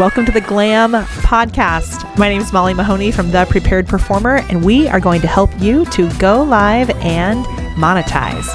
Welcome 0.00 0.24
to 0.24 0.32
the 0.32 0.40
Glam 0.40 0.92
Podcast. 0.92 2.16
My 2.16 2.30
name 2.30 2.40
is 2.40 2.54
Molly 2.54 2.72
Mahoney 2.72 3.12
from 3.12 3.32
The 3.32 3.44
Prepared 3.50 3.86
Performer, 3.86 4.36
and 4.48 4.64
we 4.64 4.88
are 4.88 4.98
going 4.98 5.20
to 5.20 5.26
help 5.26 5.50
you 5.60 5.84
to 5.90 6.10
go 6.14 6.42
live 6.42 6.88
and 7.02 7.44
monetize. 7.76 8.48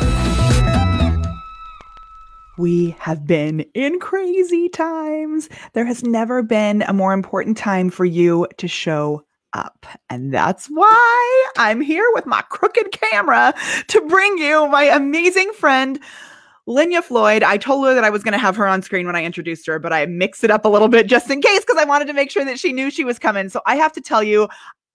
We 2.58 2.96
have 2.98 3.28
been 3.28 3.60
in 3.76 4.00
crazy 4.00 4.70
times. 4.70 5.48
There 5.74 5.86
has 5.86 6.04
never 6.04 6.42
been 6.42 6.82
a 6.82 6.94
more 6.94 7.14
important 7.14 7.58
time 7.58 7.92
for 7.92 8.06
you 8.06 8.48
to 8.58 8.68
show 8.68 9.24
up. 9.54 9.86
And 10.10 10.34
that's 10.34 10.66
why 10.66 11.46
I'm 11.58 11.80
here 11.80 12.10
with 12.14 12.26
my 12.26 12.42
crooked 12.50 12.92
camera 12.92 13.54
to 13.90 14.02
bring 14.02 14.40
you 14.40 14.68
my 14.68 14.86
amazing 14.86 15.52
friend, 15.54 16.00
Lynya 16.68 17.04
Floyd, 17.04 17.44
I 17.44 17.58
told 17.58 17.86
her 17.86 17.94
that 17.94 18.04
I 18.04 18.10
was 18.10 18.24
going 18.24 18.32
to 18.32 18.40
have 18.40 18.56
her 18.56 18.68
on 18.68 18.82
screen 18.82 19.06
when 19.06 19.16
I 19.16 19.24
introduced 19.24 19.68
her, 19.68 19.78
but 19.78 19.94
I 19.94 20.06
mixed 20.08 20.44
it 20.44 20.50
up 20.50 20.66
a 20.66 20.70
little 20.70 20.88
bit 20.88 21.06
just 21.06 21.30
in 21.30 21.42
case 21.42 21.60
because 21.60 21.78
I 21.78 21.86
wanted 21.86 22.08
to 22.08 22.14
make 22.14 22.32
sure 22.32 22.44
that 22.44 22.60
she 22.60 22.74
knew 22.74 22.90
she 22.90 23.04
was 23.04 23.20
coming. 23.20 23.50
So 23.50 23.62
I 23.68 23.76
have 23.76 23.94
to 23.94 24.02
tell 24.02 24.24
you, 24.24 24.48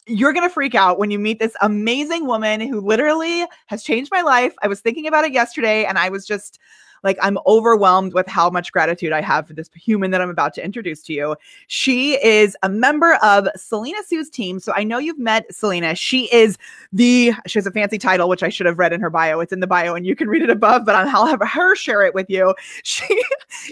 you're 0.06 0.32
going 0.32 0.48
to 0.48 0.52
freak 0.52 0.74
out 0.74 0.98
when 0.98 1.12
you 1.12 1.18
meet 1.18 1.38
this 1.38 1.54
amazing 1.60 2.26
woman 2.26 2.60
who 2.60 2.80
literally 2.80 3.46
has 3.66 3.84
changed 3.84 4.10
my 4.10 4.22
life. 4.22 4.52
I 4.62 4.66
was 4.66 4.80
thinking 4.80 5.06
about 5.06 5.24
it 5.24 5.32
yesterday 5.32 5.84
and 5.84 5.96
I 5.96 6.08
was 6.08 6.26
just 6.26 6.58
like 7.02 7.18
I'm 7.22 7.38
overwhelmed 7.46 8.14
with 8.14 8.26
how 8.26 8.50
much 8.50 8.72
gratitude 8.72 9.12
I 9.12 9.20
have 9.20 9.46
for 9.46 9.54
this 9.54 9.70
human 9.74 10.10
that 10.10 10.20
I'm 10.20 10.30
about 10.30 10.54
to 10.54 10.64
introduce 10.64 11.02
to 11.04 11.12
you. 11.12 11.36
She 11.66 12.22
is 12.24 12.56
a 12.62 12.68
member 12.68 13.14
of 13.22 13.48
Selena 13.56 13.98
Soo's 14.06 14.30
team. 14.30 14.60
So 14.60 14.72
I 14.74 14.84
know 14.84 14.98
you've 14.98 15.18
met 15.18 15.52
Selena. 15.54 15.94
She 15.94 16.32
is 16.32 16.58
the, 16.92 17.32
she 17.46 17.58
has 17.58 17.66
a 17.66 17.70
fancy 17.70 17.98
title, 17.98 18.28
which 18.28 18.42
I 18.42 18.48
should 18.48 18.66
have 18.66 18.78
read 18.78 18.92
in 18.92 19.00
her 19.00 19.10
bio. 19.10 19.40
It's 19.40 19.52
in 19.52 19.60
the 19.60 19.66
bio 19.66 19.94
and 19.94 20.06
you 20.06 20.14
can 20.14 20.28
read 20.28 20.42
it 20.42 20.50
above, 20.50 20.84
but 20.84 20.94
I'll 20.94 21.26
have 21.26 21.40
her 21.40 21.74
share 21.74 22.02
it 22.02 22.14
with 22.14 22.28
you. 22.28 22.54
She 22.82 23.22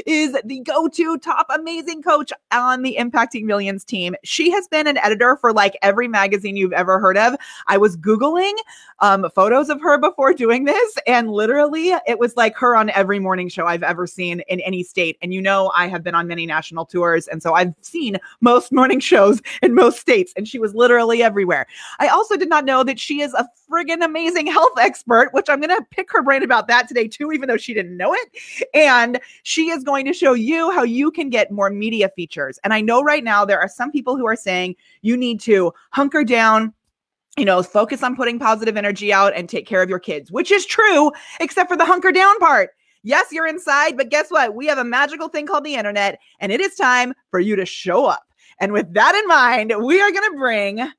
is 0.06 0.36
the 0.44 0.60
go 0.60 0.86
to 0.88 1.18
top 1.18 1.46
amazing 1.50 2.02
coach 2.02 2.32
on 2.52 2.82
the 2.82 2.96
Impacting 2.98 3.44
Millions 3.44 3.84
team. 3.84 4.14
She 4.22 4.50
has 4.50 4.68
been 4.68 4.86
an 4.86 4.98
editor 4.98 5.36
for 5.36 5.52
like 5.52 5.76
every 5.82 6.08
magazine 6.08 6.56
you've 6.56 6.72
ever 6.72 6.98
heard 6.98 7.16
of. 7.16 7.36
I 7.66 7.78
was 7.78 7.96
Googling 7.96 8.54
um, 9.00 9.28
photos 9.34 9.70
of 9.70 9.80
her 9.80 9.98
before 9.98 10.32
doing 10.32 10.64
this, 10.64 10.96
and 11.06 11.30
literally 11.30 11.90
it 12.06 12.18
was 12.18 12.36
like 12.36 12.56
her 12.56 12.76
on 12.76 12.90
every 12.90 13.17
morning 13.18 13.48
show 13.48 13.66
I've 13.66 13.82
ever 13.82 14.06
seen 14.06 14.40
in 14.48 14.60
any 14.60 14.82
state. 14.82 15.16
And 15.22 15.32
you 15.32 15.40
know, 15.40 15.72
I 15.74 15.88
have 15.88 16.02
been 16.02 16.14
on 16.14 16.26
many 16.26 16.46
national 16.46 16.86
tours. 16.86 17.28
And 17.28 17.42
so 17.42 17.54
I've 17.54 17.74
seen 17.80 18.18
most 18.40 18.72
morning 18.78 19.00
shows 19.00 19.40
in 19.62 19.74
most 19.74 19.98
states, 19.98 20.32
and 20.36 20.46
she 20.46 20.58
was 20.58 20.74
literally 20.74 21.22
everywhere. 21.22 21.66
I 21.98 22.08
also 22.08 22.36
did 22.36 22.48
not 22.48 22.64
know 22.64 22.84
that 22.84 22.98
she 22.98 23.20
is 23.20 23.34
a 23.34 23.48
friggin' 23.70 24.04
amazing 24.04 24.46
health 24.46 24.78
expert, 24.78 25.30
which 25.32 25.48
I'm 25.48 25.60
going 25.60 25.76
to 25.76 25.84
pick 25.90 26.10
her 26.12 26.22
brain 26.22 26.42
about 26.42 26.68
that 26.68 26.88
today 26.88 27.08
too, 27.08 27.32
even 27.32 27.48
though 27.48 27.56
she 27.56 27.74
didn't 27.74 27.96
know 27.96 28.14
it. 28.14 28.68
And 28.74 29.20
she 29.42 29.70
is 29.70 29.84
going 29.84 30.04
to 30.06 30.12
show 30.12 30.32
you 30.32 30.70
how 30.70 30.82
you 30.82 31.10
can 31.10 31.30
get 31.30 31.50
more 31.50 31.70
media 31.70 32.08
features. 32.10 32.58
And 32.64 32.72
I 32.72 32.80
know 32.80 33.02
right 33.02 33.24
now 33.24 33.44
there 33.44 33.60
are 33.60 33.68
some 33.68 33.90
people 33.90 34.16
who 34.16 34.26
are 34.26 34.36
saying 34.36 34.76
you 35.02 35.16
need 35.16 35.40
to 35.40 35.72
hunker 35.90 36.24
down 36.24 36.72
you 37.38 37.44
know, 37.44 37.62
focus 37.62 38.02
on 38.02 38.16
putting 38.16 38.38
positive 38.38 38.76
energy 38.76 39.12
out 39.12 39.32
and 39.34 39.48
take 39.48 39.64
care 39.64 39.80
of 39.80 39.88
your 39.88 40.00
kids, 40.00 40.32
which 40.32 40.50
is 40.50 40.66
true, 40.66 41.12
except 41.38 41.70
for 41.70 41.76
the 41.76 41.84
hunker 41.84 42.10
down 42.10 42.36
part. 42.40 42.70
Yes, 43.02 43.28
you're 43.32 43.46
inside, 43.46 43.96
but 43.96 44.10
guess 44.10 44.30
what? 44.30 44.54
We 44.54 44.66
have 44.66 44.78
a 44.78 44.84
magical 44.84 45.28
thing 45.28 45.46
called 45.46 45.64
the 45.64 45.74
internet, 45.74 46.18
and 46.40 46.50
it 46.52 46.60
is 46.60 46.74
time 46.74 47.14
for 47.30 47.40
you 47.40 47.56
to 47.56 47.64
show 47.64 48.06
up. 48.06 48.24
And 48.60 48.72
with 48.72 48.92
that 48.94 49.14
in 49.14 49.26
mind, 49.28 49.72
we 49.84 50.00
are 50.00 50.10
going 50.10 50.30
to 50.32 50.36
bring 50.36 50.92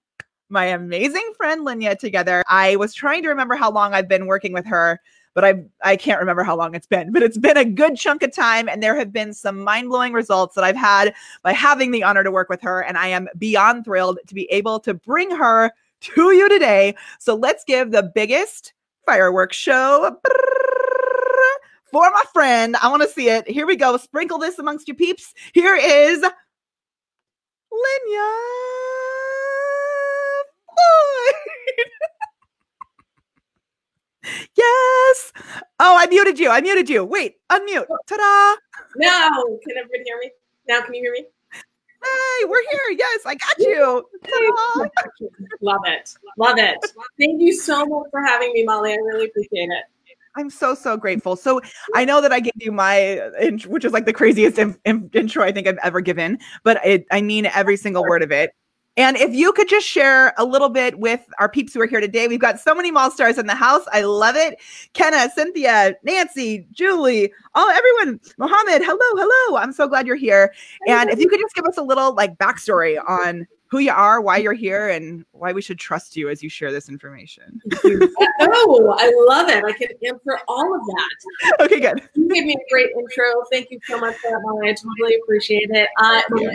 my 0.49 0.65
amazing 0.65 1.33
friend 1.37 1.65
Lynya 1.65 1.97
together. 1.97 2.43
I 2.47 2.75
was 2.77 2.93
trying 2.93 3.23
to 3.23 3.29
remember 3.29 3.55
how 3.55 3.71
long 3.71 3.93
I've 3.93 4.07
been 4.07 4.27
working 4.27 4.53
with 4.53 4.65
her, 4.65 4.99
but 5.35 5.45
I 5.45 5.63
I 5.83 5.95
can't 5.95 6.19
remember 6.19 6.43
how 6.43 6.55
long 6.55 6.73
it's 6.73 6.87
been. 6.87 7.11
But 7.11 7.21
it's 7.21 7.37
been 7.37 7.57
a 7.57 7.65
good 7.65 7.95
chunk 7.97 8.23
of 8.23 8.33
time, 8.33 8.67
and 8.67 8.81
there 8.81 8.95
have 8.97 9.13
been 9.13 9.33
some 9.33 9.63
mind 9.63 9.89
blowing 9.89 10.13
results 10.13 10.55
that 10.55 10.63
I've 10.63 10.75
had 10.75 11.13
by 11.43 11.53
having 11.53 11.91
the 11.91 12.03
honor 12.03 12.23
to 12.23 12.31
work 12.31 12.49
with 12.49 12.61
her. 12.61 12.81
And 12.81 12.97
I 12.97 13.07
am 13.07 13.27
beyond 13.37 13.85
thrilled 13.85 14.19
to 14.27 14.33
be 14.33 14.45
able 14.51 14.79
to 14.81 14.93
bring 14.93 15.31
her 15.31 15.71
to 16.01 16.31
you 16.31 16.49
today. 16.49 16.95
So 17.19 17.35
let's 17.35 17.63
give 17.63 17.91
the 17.91 18.03
biggest 18.03 18.73
fireworks 19.05 19.57
show 19.57 20.17
for 21.91 22.09
my 22.11 22.23
friend. 22.33 22.75
I 22.77 22.89
want 22.89 23.03
to 23.03 23.09
see 23.09 23.29
it. 23.29 23.49
Here 23.49 23.65
we 23.67 23.75
go. 23.75 23.97
Sprinkle 23.97 24.37
this 24.37 24.59
amongst 24.59 24.87
your 24.87 24.95
peeps. 24.95 25.33
Here 25.53 25.75
is 25.75 26.23
Lynya 27.71 28.29
yes. 34.55 35.33
Oh, 35.79 35.95
I 35.97 36.07
muted 36.09 36.39
you. 36.39 36.49
I 36.49 36.61
muted 36.61 36.89
you. 36.89 37.03
Wait, 37.03 37.35
unmute. 37.51 37.85
Ta-da. 38.07 38.55
No. 38.97 39.59
Can 39.67 39.77
everyone 39.77 40.05
hear 40.05 40.17
me? 40.19 40.31
Now 40.67 40.81
can 40.81 40.93
you 40.93 41.01
hear 41.01 41.11
me? 41.13 41.25
Hey, 42.01 42.45
we're 42.45 42.63
here. 42.71 42.97
Yes, 42.97 43.21
I 43.25 43.35
got 43.35 43.59
you. 43.59 44.05
Love 45.61 45.81
it. 45.85 46.13
Love 46.37 46.57
it. 46.57 46.77
Thank 47.19 47.41
you 47.41 47.53
so 47.53 47.85
much 47.85 48.07
for 48.11 48.21
having 48.21 48.53
me, 48.53 48.63
Molly. 48.63 48.93
I 48.93 48.95
really 48.95 49.25
appreciate 49.25 49.69
it. 49.69 49.83
I'm 50.37 50.49
so 50.49 50.75
so 50.75 50.95
grateful. 50.97 51.35
So 51.35 51.61
I 51.95 52.05
know 52.05 52.21
that 52.21 52.31
I 52.31 52.39
gave 52.39 52.53
you 52.57 52.71
my, 52.71 53.19
uh, 53.19 53.51
which 53.67 53.83
is 53.83 53.91
like 53.91 54.05
the 54.05 54.13
craziest 54.13 54.57
in, 54.57 54.77
in, 54.85 55.09
intro 55.13 55.43
I 55.43 55.51
think 55.51 55.67
I've 55.67 55.79
ever 55.83 56.01
given, 56.01 56.39
but 56.63 56.79
it, 56.85 57.05
I 57.11 57.21
mean 57.21 57.47
every 57.47 57.77
single 57.77 58.03
word 58.03 58.23
of 58.23 58.31
it. 58.31 58.53
And 58.97 59.15
if 59.15 59.33
you 59.33 59.53
could 59.53 59.69
just 59.69 59.87
share 59.87 60.33
a 60.37 60.43
little 60.43 60.67
bit 60.67 60.99
with 60.99 61.21
our 61.39 61.47
peeps 61.47 61.73
who 61.73 61.79
are 61.79 61.85
here 61.85 62.01
today, 62.01 62.27
we've 62.27 62.39
got 62.39 62.59
so 62.59 62.75
many 62.75 62.91
mall 62.91 63.09
stars 63.11 63.37
in 63.37 63.47
the 63.47 63.55
house. 63.55 63.85
I 63.93 64.01
love 64.01 64.35
it. 64.35 64.59
Kenna, 64.93 65.29
Cynthia, 65.33 65.95
Nancy, 66.03 66.67
Julie, 66.73 67.31
oh, 67.55 67.73
everyone, 67.73 68.19
Mohammed, 68.37 68.81
hello, 68.83 68.99
hello. 68.99 69.57
I'm 69.57 69.71
so 69.71 69.87
glad 69.87 70.05
you're 70.05 70.17
here. 70.17 70.53
And 70.87 71.09
if 71.09 71.19
you 71.19 71.29
could 71.29 71.39
just 71.39 71.55
give 71.55 71.63
us 71.65 71.77
a 71.77 71.81
little 71.81 72.13
like 72.13 72.37
backstory 72.37 72.97
on 73.07 73.47
who 73.69 73.79
you 73.79 73.91
are, 73.91 74.19
why 74.19 74.37
you're 74.37 74.53
here, 74.53 74.89
and 74.89 75.25
why 75.31 75.51
we 75.51 75.61
should 75.61 75.79
trust 75.79 76.15
you 76.15 76.29
as 76.29 76.41
you 76.41 76.49
share 76.49 76.71
this 76.71 76.89
information. 76.89 77.61
oh, 77.83 78.95
I 78.97 79.11
love 79.27 79.49
it. 79.49 79.63
I 79.63 79.71
can 79.73 79.89
answer 80.05 80.39
all 80.47 80.75
of 80.75 80.81
that. 80.81 81.61
Okay, 81.65 81.79
good. 81.79 82.01
You 82.15 82.27
gave 82.29 82.45
me 82.45 82.53
a 82.53 82.71
great 82.71 82.89
intro. 82.97 83.25
Thank 83.51 83.69
you 83.69 83.79
so 83.83 83.99
much 83.99 84.15
for 84.17 84.31
that, 84.31 84.39
Molly. 84.43 84.69
I 84.69 84.73
totally 84.73 85.19
appreciate 85.21 85.69
it. 85.71 85.89
Uh, 86.01 86.21
yeah 86.37 86.51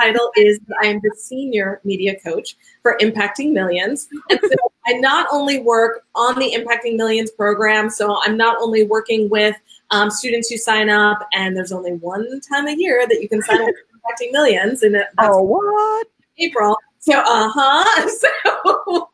title 0.00 0.30
is 0.36 0.60
I 0.82 0.86
am 0.86 1.00
the 1.02 1.14
senior 1.16 1.80
media 1.84 2.18
coach 2.20 2.56
for 2.82 2.96
Impacting 3.00 3.52
Millions. 3.52 4.08
And 4.30 4.40
so 4.42 4.56
I 4.86 4.92
not 4.94 5.28
only 5.30 5.60
work 5.60 6.04
on 6.14 6.38
the 6.38 6.52
Impacting 6.52 6.96
Millions 6.96 7.30
program, 7.30 7.90
so 7.90 8.20
I'm 8.24 8.36
not 8.36 8.56
only 8.60 8.84
working 8.84 9.28
with 9.28 9.56
um, 9.90 10.10
students 10.10 10.48
who 10.48 10.56
sign 10.56 10.90
up, 10.90 11.26
and 11.32 11.56
there's 11.56 11.72
only 11.72 11.92
one 11.94 12.40
time 12.40 12.68
a 12.68 12.74
year 12.74 13.06
that 13.08 13.20
you 13.22 13.28
can 13.28 13.42
sign 13.42 13.60
up 13.62 13.68
for 13.68 13.98
Impacting 13.98 14.32
Millions, 14.32 14.82
and 14.82 14.94
that's 14.94 15.08
oh, 15.18 15.42
what? 15.42 16.06
April. 16.38 16.76
So, 16.98 17.18
uh 17.18 17.50
huh. 17.54 18.08
So, 18.20 19.08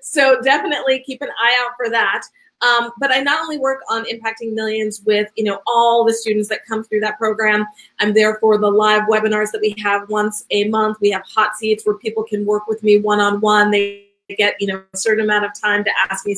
so 0.00 0.40
definitely 0.40 1.02
keep 1.04 1.20
an 1.22 1.28
eye 1.28 1.64
out 1.64 1.72
for 1.76 1.90
that. 1.90 2.22
Um, 2.60 2.90
but 2.98 3.12
I 3.12 3.20
not 3.20 3.40
only 3.40 3.58
work 3.58 3.80
on 3.88 4.04
impacting 4.06 4.52
millions 4.52 5.02
with 5.04 5.28
you 5.36 5.44
know 5.44 5.60
all 5.66 6.04
the 6.04 6.12
students 6.12 6.48
that 6.48 6.64
come 6.66 6.82
through 6.82 7.00
that 7.00 7.18
program. 7.18 7.66
I'm 8.00 8.12
there 8.12 8.36
for 8.40 8.58
the 8.58 8.70
live 8.70 9.02
webinars 9.02 9.52
that 9.52 9.60
we 9.60 9.76
have 9.82 10.08
once 10.08 10.44
a 10.50 10.68
month. 10.68 10.98
We 11.00 11.10
have 11.10 11.22
hot 11.22 11.56
seats 11.56 11.86
where 11.86 11.96
people 11.96 12.24
can 12.24 12.44
work 12.44 12.66
with 12.66 12.82
me 12.82 12.98
one 12.98 13.20
on 13.20 13.40
one. 13.40 13.70
They 13.70 14.06
get 14.36 14.56
you 14.60 14.66
know 14.66 14.82
a 14.92 14.96
certain 14.96 15.24
amount 15.24 15.44
of 15.44 15.52
time 15.60 15.84
to 15.84 15.90
ask 16.10 16.26
me 16.26 16.36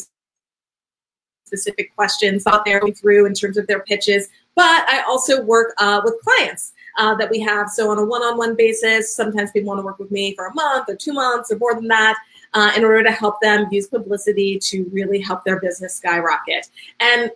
specific 1.47 1.95
questions 1.97 2.47
out 2.47 2.65
there 2.65 2.81
through 3.01 3.27
in 3.27 3.35
terms 3.35 3.57
of 3.57 3.67
their 3.67 3.81
pitches. 3.81 4.29
But 4.61 4.87
I 4.91 5.03
also 5.09 5.43
work 5.43 5.73
uh, 5.79 6.03
with 6.05 6.21
clients. 6.23 6.75
Uh, 6.99 7.15
that 7.15 7.31
we 7.31 7.39
have. 7.39 7.69
So 7.69 7.89
on 7.91 7.99
a 7.99 8.05
one-on-one 8.05 8.57
basis, 8.57 9.15
sometimes 9.15 9.53
people 9.53 9.69
want 9.69 9.79
to 9.79 9.85
work 9.85 10.01
with 10.01 10.11
me 10.11 10.35
for 10.35 10.49
a 10.49 10.55
month 10.55 10.87
or 10.89 10.97
two 10.97 11.13
months 11.13 11.51
or 11.51 11.57
more 11.57 11.75
than 11.75 11.87
that 11.89 12.17
uh, 12.53 12.73
in 12.77 12.85
order 12.85 13.03
to 13.05 13.13
help 13.13 13.41
them 13.41 13.69
use 13.71 13.87
publicity 13.87 14.59
to 14.59 14.85
really 14.93 15.21
help 15.21 15.45
their 15.45 15.61
business 15.61 15.95
skyrocket. 15.95 16.69
And 16.99 17.31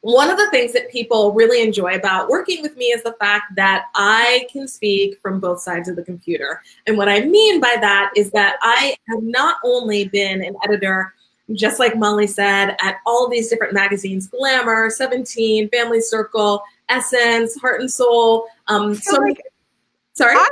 one 0.00 0.30
of 0.30 0.38
the 0.38 0.50
things 0.50 0.72
that 0.72 0.90
people 0.90 1.32
really 1.34 1.62
enjoy 1.62 1.94
about 1.94 2.28
working 2.28 2.62
with 2.62 2.76
me 2.76 2.86
is 2.86 3.02
the 3.02 3.16
fact 3.20 3.54
that 3.56 3.84
I 3.94 4.48
can 4.50 4.66
speak 4.66 5.20
from 5.20 5.40
both 5.40 5.60
sides 5.60 5.88
of 5.88 5.94
the 5.94 6.02
computer. 6.02 6.62
And 6.86 6.96
what 6.96 7.08
I 7.08 7.20
mean 7.20 7.60
by 7.60 7.76
that 7.80 8.12
is 8.16 8.30
that 8.32 8.56
I 8.62 8.96
have 9.08 9.22
not 9.22 9.58
only 9.62 10.08
been 10.08 10.42
an 10.42 10.56
editor, 10.64 11.14
just 11.52 11.78
like 11.78 11.96
Molly 11.96 12.26
said, 12.26 12.76
at 12.80 12.96
all 13.06 13.28
these 13.28 13.48
different 13.48 13.72
magazines 13.72 14.26
Glamour, 14.28 14.90
17, 14.90 15.68
Family 15.70 16.00
Circle, 16.00 16.62
Essence, 16.88 17.56
Heart 17.60 17.80
and 17.80 17.90
Soul. 17.90 18.46
Um, 18.68 18.94
so, 18.94 19.20
like, 19.20 19.40
sorry? 20.14 20.34
I, 20.34 20.48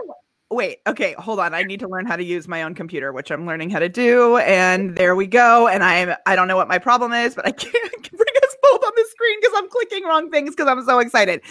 wait, 0.51 0.79
okay, 0.87 1.15
hold 1.19 1.41
on. 1.41 1.55
I 1.55 1.63
need 1.63 1.81
to 1.81 1.89
learn 1.89 2.07
how 2.07 2.17
to 2.17 2.25
use 2.25 2.49
my 2.49 2.63
own 2.63 2.75
computer, 2.75 3.13
which 3.13 3.31
I'm 3.31 3.47
learning 3.47 3.71
how 3.71 3.81
to 3.81 3.89
do. 3.89 4.39
And 4.39 4.97
there 4.97 5.17
we 5.17 5.27
go. 5.27 5.69
And 5.69 5.83
I'm 5.83 6.15
I 6.27 6.37
don't 6.37 6.49
know 6.49 6.57
what 6.57 6.69
my 6.69 6.79
problem 6.79 7.13
is, 7.13 7.35
but 7.35 7.47
I 7.47 7.51
can't 7.53 7.73
bring 7.73 8.35
us 8.43 8.57
both 8.63 8.85
on 8.85 8.93
the 8.95 9.05
screen 9.11 9.41
because 9.41 9.55
I'm 9.57 9.69
clicking 9.69 10.05
wrong 10.05 10.31
things 10.31 10.51
because 10.51 10.69
I'm 10.69 10.85
so 10.85 11.01
excited. 11.01 11.43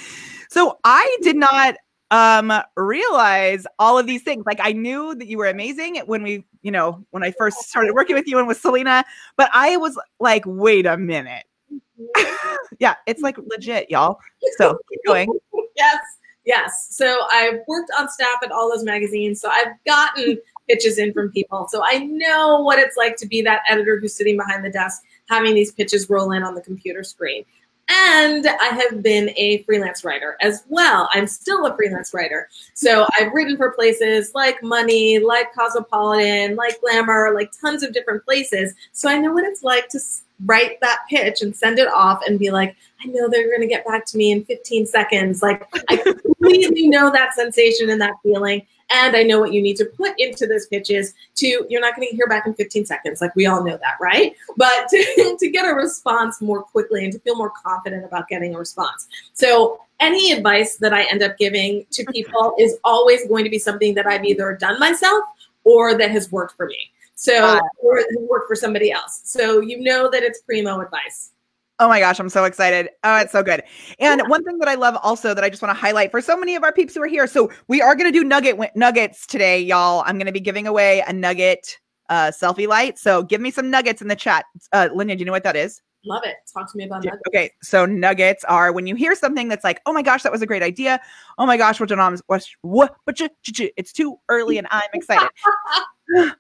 So 0.50 0.80
I 0.84 1.18
did 1.22 1.36
not 1.36 1.75
um 2.12 2.54
realize 2.78 3.66
all 3.80 3.98
of 3.98 4.07
these 4.07 4.24
things. 4.24 4.45
Like 4.45 4.60
I 4.62 4.72
knew 4.72 5.16
that 5.16 5.28
you 5.28 5.38
were 5.38 5.48
amazing 5.48 6.01
when 6.06 6.24
we, 6.24 6.45
you 6.63 6.71
know, 6.71 7.06
when 7.12 7.24
I 7.24 7.31
first 7.31 7.60
started 7.69 7.94
working 7.94 8.15
with 8.15 8.27
you 8.27 8.39
and 8.39 8.48
with 8.48 8.60
Selena, 8.60 9.06
but 9.38 9.50
I 9.54 9.77
was 9.77 9.98
like, 10.19 10.44
wait 10.45 10.86
a 10.86 10.98
minute. 10.98 11.45
Mm-hmm. 11.71 12.56
yeah, 12.80 12.95
it's 13.06 13.21
like 13.21 13.38
legit, 13.38 13.92
y'all. 13.92 14.19
So 14.57 14.80
keep 14.89 15.00
going. 15.06 15.30
yes. 15.75 16.00
Yes. 16.45 16.88
So 16.89 17.25
I've 17.31 17.60
worked 17.68 17.92
on 17.98 18.10
staff 18.10 18.39
at 18.44 18.51
all 18.51 18.69
those 18.69 18.83
magazines. 18.83 19.39
So 19.39 19.50
I've 19.50 19.74
gotten 19.86 20.38
pitches 20.68 20.98
in 20.98 21.13
from 21.13 21.31
people. 21.31 21.68
So 21.69 21.81
I 21.83 22.00
know 22.00 22.62
what 22.62 22.80
it's 22.80 22.98
like 22.98 23.16
to 23.18 23.27
be 23.27 23.42
that 23.42 23.62
editor 23.69 24.00
who's 24.00 24.16
sitting 24.16 24.38
behind 24.38 24.63
the 24.63 24.69
desk 24.69 25.04
having 25.30 25.56
these 25.56 25.71
pitches 25.71 26.09
roll 26.09 26.31
in 26.31 26.44
on 26.44 26.56
the 26.56 26.62
computer 26.62 27.04
screen. 27.04 27.45
And 27.89 28.47
I 28.47 28.68
have 28.68 29.03
been 29.03 29.31
a 29.35 29.62
freelance 29.63 30.06
writer 30.06 30.38
as 30.41 30.63
well. 30.69 31.09
I'm 31.13 31.27
still 31.27 31.65
a 31.65 31.75
freelance 31.75 32.13
writer. 32.13 32.50
So 32.74 33.06
I've 33.19 33.33
written 33.33 33.57
for 33.57 33.71
places 33.71 34.31
like 34.33 34.63
Money, 34.63 35.19
like 35.19 35.53
Cosmopolitan, 35.53 36.56
like 36.56 36.80
Glamour, 36.80 37.33
like 37.35 37.51
tons 37.59 37.83
of 37.83 37.94
different 37.94 38.24
places. 38.24 38.74
So 38.94 39.09
I 39.09 39.18
know 39.18 39.33
what 39.33 39.44
it's 39.44 39.63
like 39.63 39.89
to 39.89 40.00
write 40.45 40.80
that 40.81 41.00
pitch 41.09 41.41
and 41.41 41.56
send 41.56 41.77
it 41.77 41.88
off 41.88 42.21
and 42.25 42.39
be 42.39 42.51
like, 42.51 42.75
I 43.03 43.07
know 43.07 43.27
they're 43.27 43.50
going 43.50 43.62
to 43.62 43.68
get 43.68 43.85
back 43.85 44.06
to 44.07 44.18
me 44.18 44.31
in 44.31 44.45
15 44.45 44.85
seconds. 44.85 45.41
Like, 45.41 45.68
I 45.89 45.97
completely 46.21 46.88
know 46.88 47.12
that 47.12 47.33
sensation 47.33 47.89
and 47.89 48.00
that 48.01 48.13
feeling. 48.24 48.65
And 48.94 49.16
I 49.16 49.24
know 49.24 49.40
what 49.40 49.51
you 49.51 49.62
need 49.62 49.75
to 49.78 49.86
put 49.86 50.13
into 50.19 50.45
those 50.45 50.68
pitches 50.68 51.13
to, 51.36 51.66
you're 51.68 51.81
not 51.81 51.95
going 51.95 52.07
to 52.07 52.16
hear 52.16 52.28
back 52.28 52.45
in 52.45 52.54
15 52.54 52.86
seconds. 52.86 53.22
Like, 53.22 53.36
we 53.36 53.48
all 53.48 53.63
know 53.63 53.75
that, 53.78 53.95
right? 54.00 54.36
But 54.56 54.88
to, 54.90 55.38
to 55.40 55.50
get 55.50 55.66
a 55.66 55.74
response 55.74 56.42
more 56.42 56.62
quickly 56.62 57.04
and 57.04 57.12
to 57.12 57.19
feel 57.19 57.36
more 57.36 57.51
confident 57.66 58.06
about 58.06 58.28
getting 58.28 58.54
a 58.56 58.60
response. 58.60 59.07
So, 59.34 59.81
any 60.00 60.31
advice 60.31 60.78
that 60.78 60.94
I 60.94 61.04
end 61.10 61.24
up 61.24 61.38
giving 61.38 61.86
to 61.92 62.04
people 62.12 62.56
is 62.60 62.78
always 62.84 63.25
going 63.28 63.45
to 63.45 63.50
be 63.50 63.60
something 63.60 63.94
that 63.95 64.06
I've 64.06 64.25
either 64.25 64.54
done 64.60 64.78
myself 64.80 65.24
or 65.63 65.98
that 65.98 66.12
has 66.12 66.31
worked 66.31 66.57
for 66.57 66.66
me. 66.66 66.92
So, 67.16 67.60
or 67.78 68.04
work 68.19 68.48
for 68.48 68.56
somebody 68.56 68.92
else. 68.92 69.22
So 69.24 69.62
you 69.62 69.80
know 69.81 70.10
that 70.10 70.24
it's 70.24 70.42
primo 70.42 70.81
advice. 70.81 71.31
Oh 71.80 71.88
my 71.88 72.00
gosh, 72.00 72.20
I'm 72.20 72.30
so 72.30 72.46
excited. 72.46 72.90
Oh, 73.04 73.18
it's 73.18 73.31
so 73.31 73.42
good. 73.42 73.64
And 74.00 74.22
yeah. 74.22 74.28
one 74.28 74.44
thing 74.44 74.60
that 74.60 74.68
I 74.68 74.75
love 74.75 74.96
also 75.02 75.34
that 75.34 75.44
I 75.44 75.50
just 75.50 75.62
want 75.62 75.75
to 75.75 75.80
highlight 75.80 76.12
for 76.12 76.22
so 76.22 76.38
many 76.38 76.56
of 76.56 76.64
our 76.64 76.72
peeps 76.72 76.94
who 76.94 77.02
are 77.02 77.08
here. 77.08 77.25
So 77.25 77.52
we 77.68 77.81
are 77.81 77.96
going 77.96 78.12
to 78.12 78.18
do 78.18 78.24
nugget 78.24 78.58
nuggets 78.75 79.25
today, 79.25 79.60
y'all. 79.60 80.04
I'm 80.06 80.18
going 80.18 80.28
to 80.28 80.31
be 80.31 80.40
giving 80.40 80.68
away 80.68 81.04
a 81.08 81.12
nugget 81.12 81.80
uh, 82.10 82.31
selfie 82.31 82.68
light. 82.68 83.00
So 83.00 83.24
give 83.24 83.42
me 83.42 83.50
some 83.50 83.72
nuggets 83.72 84.02
in 84.02 84.08
the 84.08 84.16
chat. 84.16 84.46
Uh, 84.72 84.90
Lynya, 84.94 85.14
do 85.14 85.20
you 85.20 85.25
know 85.25 85.31
what 85.31 85.44
that 85.44 85.56
is? 85.56 85.81
Love 86.06 86.24
it. 86.25 86.36
Talk 86.54 86.70
to 86.72 86.78
me 86.78 86.84
about 86.84 87.04
nuggets. 87.04 87.24
Okay, 87.28 87.52
so 87.62 87.86
nuggets 87.86 88.44
are 88.44 88.74
when 88.74 88.86
you 88.86 88.96
hear 88.96 89.16
something 89.16 89.48
that's 89.48 89.64
like, 89.64 89.80
"Oh 89.86 89.94
my 89.94 90.02
gosh, 90.02 90.22
that 90.24 90.34
was 90.34 90.42
a 90.42 90.46
great 90.46 90.62
idea." 90.62 91.00
Oh 91.38 91.46
my 91.46 91.56
gosh, 91.56 91.80
what 91.80 91.92
an 91.92 92.19
what 92.28 92.46
what 92.62 92.96
but 93.06 93.22
it's 93.48 93.94
too 93.94 94.19
early 94.28 94.58
and 94.58 94.68
I'm 94.69 94.90
excited. 94.94 95.30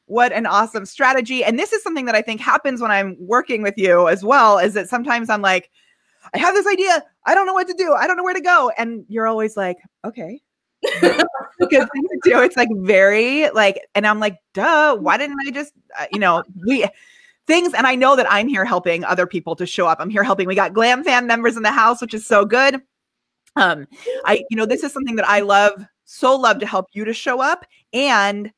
what 0.05 0.31
an 0.31 0.45
awesome 0.45 0.85
strategy. 0.85 1.43
And 1.43 1.57
this 1.57 1.73
is 1.73 1.83
something 1.83 2.05
that 2.05 2.15
I 2.15 2.21
think 2.21 2.41
happens 2.41 2.81
when 2.81 2.91
I'm 2.91 3.15
working 3.19 3.61
with 3.61 3.77
you 3.77 4.07
as 4.07 4.23
well 4.23 4.57
is 4.57 4.73
that 4.73 4.89
sometimes 4.89 5.29
I'm 5.29 5.41
like, 5.41 5.69
I 6.33 6.37
have 6.37 6.55
this 6.55 6.67
idea, 6.67 7.03
I 7.25 7.35
don't 7.35 7.45
know 7.45 7.53
what 7.53 7.67
to 7.67 7.73
do. 7.73 7.93
I 7.93 8.07
don't 8.07 8.17
know 8.17 8.23
where 8.23 8.33
to 8.33 8.41
go 8.41 8.71
and 8.77 9.05
you're 9.07 9.27
always 9.27 9.57
like, 9.57 9.77
"Okay." 10.05 10.41
because 11.59 11.87
it's 11.95 12.57
like 12.57 12.69
very 12.79 13.49
like 13.51 13.79
and 13.95 14.05
I'm 14.05 14.19
like, 14.19 14.37
"Duh, 14.53 14.95
why 14.97 15.17
didn't 15.17 15.37
I 15.45 15.51
just 15.51 15.73
uh, 15.99 16.05
you 16.11 16.19
know, 16.19 16.43
we 16.65 16.85
things. 17.47 17.73
And 17.73 17.85
I 17.85 17.95
know 17.95 18.15
that 18.15 18.31
I'm 18.31 18.47
here 18.47 18.65
helping 18.65 19.03
other 19.03 19.27
people 19.27 19.55
to 19.57 19.65
show 19.65 19.87
up. 19.87 19.99
I'm 19.99 20.09
here 20.09 20.23
helping. 20.23 20.47
We 20.47 20.55
got 20.55 20.73
Glam 20.73 21.03
Fam 21.03 21.27
members 21.27 21.57
in 21.57 21.63
the 21.63 21.71
house, 21.71 22.01
which 22.01 22.13
is 22.13 22.25
so 22.25 22.45
good. 22.45 22.81
Um, 23.55 23.87
I, 24.25 24.43
you 24.49 24.57
know, 24.57 24.65
this 24.65 24.83
is 24.83 24.91
something 24.91 25.15
that 25.17 25.27
I 25.27 25.41
love, 25.41 25.85
so 26.05 26.35
love 26.35 26.59
to 26.59 26.65
help 26.65 26.87
you 26.93 27.05
to 27.05 27.13
show 27.13 27.39
up. 27.39 27.65
And 27.91 28.51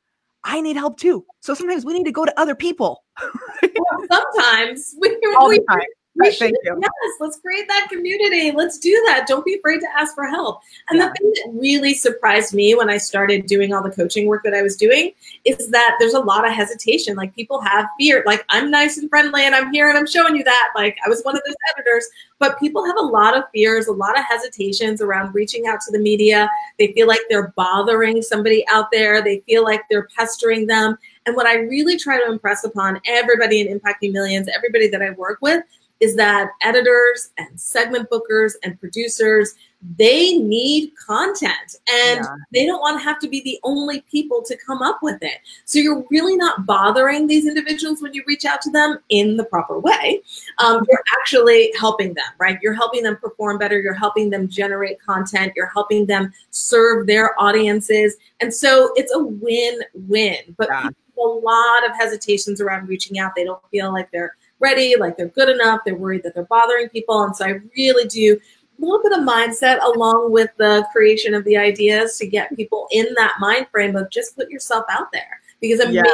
I 0.45 0.62
need 0.62 0.77
help 0.77 0.97
too. 0.97 1.25
So 1.42 1.53
sometimes 1.53 1.83
we 1.83 1.94
need 1.94 2.06
to 2.06 2.12
go 2.12 2.24
to 2.24 2.39
other 2.39 2.56
people. 2.56 3.03
well, 3.21 4.06
sometimes 4.12 4.95
we, 5.00 5.18
All 5.38 5.50
we, 5.50 5.57
the 5.59 5.65
time. 5.68 5.80
We 6.17 6.31
should, 6.31 6.53
yes, 6.63 6.89
let's 7.19 7.38
create 7.39 7.67
that 7.67 7.88
community. 7.91 8.51
Let's 8.51 8.77
do 8.77 8.91
that. 9.07 9.25
Don't 9.27 9.44
be 9.44 9.56
afraid 9.56 9.81
to 9.81 9.88
ask 9.97 10.15
for 10.15 10.25
help. 10.25 10.62
And 10.89 10.97
yeah. 10.97 11.09
the 11.09 11.13
thing 11.13 11.31
that 11.31 11.59
really 11.59 11.94
surprised 11.94 12.53
me 12.53 12.73
when 12.73 12.89
I 12.89 12.97
started 12.97 13.47
doing 13.47 13.73
all 13.73 13.83
the 13.83 13.91
coaching 13.91 14.25
work 14.27 14.44
that 14.45 14.53
I 14.53 14.62
was 14.62 14.77
doing 14.77 15.12
is 15.44 15.69
that 15.71 15.97
there's 16.00 16.13
a 16.13 16.19
lot 16.19 16.47
of 16.47 16.53
hesitation. 16.53 17.17
Like 17.17 17.35
people 17.35 17.59
have 17.62 17.88
fear. 18.00 18.23
Like 18.25 18.45
I'm 18.47 18.71
nice 18.71 18.97
and 18.97 19.09
friendly 19.09 19.44
and 19.44 19.53
I'm 19.53 19.73
here 19.73 19.89
and 19.89 19.97
I'm 19.97 20.07
showing 20.07 20.38
you 20.38 20.44
that. 20.45 20.69
Like 20.73 20.97
I 21.06 21.09
was 21.09 21.21
one 21.23 21.35
of 21.35 21.41
those 21.45 21.56
editors, 21.75 22.07
but 22.39 22.59
people 22.59 22.85
have 22.85 22.97
a 22.97 23.06
lot 23.06 23.38
of 23.38 23.44
fears, 23.53 23.88
a 23.88 23.91
lot 23.91 24.18
of 24.18 24.23
hesitations 24.23 25.01
around 25.01 25.35
reaching 25.35 25.68
out 25.68 25.81
to 25.81 25.91
the 25.91 26.00
media. 26.00 26.50
They 26.79 26.94
feel 26.94 27.07
like 27.07 27.21
they're 27.29 27.53
bothering 27.57 28.21
somebody 28.21 28.65
out 28.69 28.89
there. 28.91 29.21
They 29.21 29.41
feel 29.41 29.65
like 29.65 29.81
they're 29.89 30.07
pestering 30.15 30.65
them. 30.68 30.97
And 31.25 31.35
what 31.35 31.45
I 31.45 31.56
really 31.56 31.97
try 31.97 32.19
to 32.19 32.31
impress 32.31 32.63
upon 32.63 33.01
everybody 33.06 33.59
in 33.59 33.79
Impacting 33.79 34.13
Millions, 34.13 34.47
everybody 34.56 34.88
that 34.89 35.01
I 35.01 35.09
work 35.11 35.39
with, 35.41 35.63
is 36.00 36.15
that 36.15 36.50
editors 36.62 37.31
and 37.38 37.59
segment 37.59 38.09
bookers 38.09 38.53
and 38.63 38.80
producers 38.80 39.56
they 39.97 40.38
need 40.38 40.92
content 40.95 41.75
and 41.92 42.19
yeah. 42.24 42.36
they 42.51 42.65
don't 42.65 42.80
want 42.80 43.00
to 43.00 43.03
have 43.03 43.19
to 43.19 43.27
be 43.27 43.42
the 43.42 43.59
only 43.63 44.01
people 44.09 44.42
to 44.42 44.57
come 44.57 44.81
up 44.81 45.00
with 45.01 45.21
it. 45.21 45.39
So 45.65 45.80
you're 45.80 46.03
really 46.09 46.36
not 46.36 46.65
bothering 46.65 47.27
these 47.27 47.45
individuals 47.45 48.01
when 48.01 48.13
you 48.13 48.24
reach 48.25 48.45
out 48.45 48.62
to 48.62 48.71
them 48.71 49.00
in 49.09 49.38
the 49.38 49.44
proper 49.44 49.80
way. 49.80 50.21
Um, 50.57 50.86
you're 50.89 51.03
actually 51.19 51.71
helping 51.80 52.13
them 52.13 52.25
right? 52.39 52.57
You're 52.62 52.74
helping 52.74 53.03
them 53.03 53.18
perform 53.18 53.57
better. 53.57 53.80
You're 53.80 53.94
helping 53.94 54.30
them 54.30 54.47
generate 54.47 55.00
content. 55.01 55.53
You're 55.56 55.71
helping 55.74 56.06
them 56.06 56.33
serve 56.50 57.07
their 57.07 57.39
audiences. 57.39 58.15
And 58.42 58.53
so 58.53 58.92
it's 58.95 59.13
a 59.13 59.19
win-win 59.19 60.56
but 60.57 60.68
yeah. 60.71 60.89
a 60.89 61.21
lot 61.21 61.89
of 61.89 61.95
hesitations 61.97 62.59
around 62.59 62.88
reaching 62.88 63.19
out. 63.19 63.33
They 63.36 63.44
don't 63.44 63.62
feel 63.69 63.94
like 63.94 64.09
they're 64.12 64.36
ready, 64.60 64.96
like 64.98 65.18
they're 65.18 65.28
good 65.30 65.50
enough. 65.50 65.81
They're 65.86 65.96
worried 65.96 66.24
that 66.24 66.34
they're 66.34 66.46
bothering 66.46 66.90
people. 66.90 67.24
And 67.24 67.36
so 67.36 67.46
I 67.46 67.60
really 67.75 68.07
do 68.07 68.40
a 68.78 68.81
little 68.81 69.02
bit 69.02 69.13
of 69.13 69.25
mindset 69.25 69.84
along 69.84 70.31
with 70.31 70.50
the 70.57 70.86
creation 70.92 71.34
of 71.34 71.44
the 71.46 71.57
ideas 71.57 72.18
to 72.18 72.28
get 72.28 72.56
people 72.56 72.88
in 72.92 73.07
that 73.16 73.36
mind 73.40 73.68
frame 73.72 73.96
of 73.96 74.10
just 74.10 74.36
put 74.36 74.50
yourself 74.50 74.86
out 74.90 75.12
there 75.12 75.40
because 75.62 75.80
amazing 75.80 76.06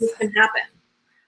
yes. 0.00 0.12
can 0.18 0.32
happen. 0.32 0.62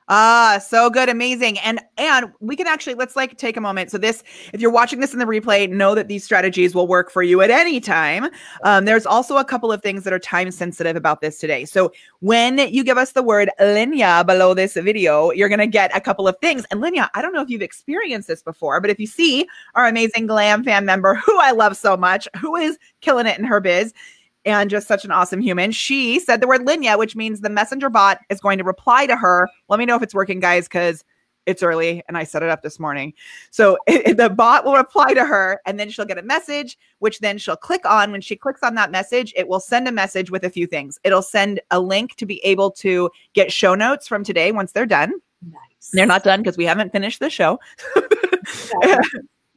Ah, 0.08 0.60
so 0.64 0.90
good, 0.90 1.08
amazing. 1.08 1.58
And 1.60 1.80
and 1.96 2.32
we 2.40 2.56
can 2.56 2.66
actually 2.66 2.94
let's 2.94 3.14
like 3.14 3.38
take 3.38 3.56
a 3.56 3.60
moment. 3.60 3.90
So 3.90 3.98
this, 3.98 4.22
if 4.52 4.60
you're 4.60 4.70
watching 4.70 5.00
this 5.00 5.12
in 5.12 5.20
the 5.20 5.24
replay, 5.24 5.70
know 5.70 5.94
that 5.94 6.08
these 6.08 6.24
strategies 6.24 6.74
will 6.74 6.88
work 6.88 7.10
for 7.10 7.22
you 7.22 7.40
at 7.40 7.50
any 7.50 7.80
time. 7.80 8.28
Um, 8.64 8.84
there's 8.84 9.06
also 9.06 9.36
a 9.36 9.44
couple 9.44 9.70
of 9.70 9.80
things 9.82 10.02
that 10.04 10.12
are 10.12 10.18
time 10.18 10.50
sensitive 10.50 10.96
about 10.96 11.20
this 11.20 11.38
today. 11.38 11.64
So 11.64 11.92
when 12.20 12.58
you 12.58 12.82
give 12.82 12.98
us 12.98 13.12
the 13.12 13.22
word 13.22 13.50
Lynya 13.60 14.26
below 14.26 14.54
this 14.54 14.74
video, 14.74 15.30
you're 15.30 15.48
gonna 15.48 15.66
get 15.68 15.94
a 15.96 16.00
couple 16.00 16.26
of 16.26 16.36
things. 16.40 16.64
And 16.70 16.82
Lynya, 16.82 17.08
I 17.14 17.22
don't 17.22 17.32
know 17.32 17.42
if 17.42 17.48
you've 17.48 17.62
experienced 17.62 18.26
this 18.26 18.42
before, 18.42 18.80
but 18.80 18.90
if 18.90 18.98
you 18.98 19.06
see 19.06 19.46
our 19.76 19.86
amazing 19.86 20.26
glam 20.26 20.64
fam 20.64 20.84
member, 20.84 21.14
who 21.26 21.38
I 21.38 21.52
love 21.52 21.76
so 21.76 21.96
much, 21.96 22.26
who 22.38 22.56
is 22.56 22.76
killing 23.00 23.26
it 23.26 23.38
in 23.38 23.44
her 23.44 23.60
biz 23.60 23.94
and 24.44 24.70
just 24.70 24.88
such 24.88 25.04
an 25.04 25.10
awesome 25.10 25.40
human. 25.40 25.70
She 25.72 26.18
said 26.18 26.40
the 26.40 26.48
word 26.48 26.62
Lynya, 26.62 26.98
which 26.98 27.16
means 27.16 27.40
the 27.40 27.50
messenger 27.50 27.88
bot 27.88 28.18
is 28.28 28.40
going 28.40 28.58
to 28.58 28.64
reply 28.64 29.06
to 29.06 29.16
her. 29.16 29.48
Let 29.68 29.78
me 29.78 29.86
know 29.86 29.96
if 29.96 30.02
it's 30.02 30.14
working, 30.14 30.40
guys, 30.40 30.66
because 30.66 31.04
it's 31.46 31.62
early 31.62 32.02
and 32.06 32.16
I 32.16 32.24
set 32.24 32.42
it 32.42 32.48
up 32.48 32.62
this 32.62 32.78
morning. 32.78 33.12
So 33.50 33.78
it, 33.86 34.16
the 34.16 34.30
bot 34.30 34.64
will 34.64 34.74
reply 34.74 35.14
to 35.14 35.24
her 35.24 35.60
and 35.66 35.78
then 35.78 35.90
she'll 35.90 36.04
get 36.04 36.18
a 36.18 36.22
message, 36.22 36.78
which 37.00 37.18
then 37.20 37.38
she'll 37.38 37.56
click 37.56 37.84
on. 37.84 38.12
When 38.12 38.20
she 38.20 38.36
clicks 38.36 38.62
on 38.62 38.74
that 38.76 38.90
message, 38.90 39.32
it 39.36 39.48
will 39.48 39.60
send 39.60 39.88
a 39.88 39.92
message 39.92 40.30
with 40.30 40.44
a 40.44 40.50
few 40.50 40.66
things. 40.66 40.98
It'll 41.04 41.22
send 41.22 41.60
a 41.70 41.80
link 41.80 42.16
to 42.16 42.26
be 42.26 42.38
able 42.44 42.70
to 42.72 43.10
get 43.34 43.52
show 43.52 43.74
notes 43.74 44.06
from 44.06 44.24
today 44.24 44.52
once 44.52 44.72
they're 44.72 44.86
done. 44.86 45.12
Nice. 45.42 45.90
They're 45.92 46.06
not 46.06 46.22
done 46.22 46.40
because 46.40 46.56
we 46.56 46.64
haven't 46.64 46.92
finished 46.92 47.20
the 47.20 47.30
show. 47.30 47.58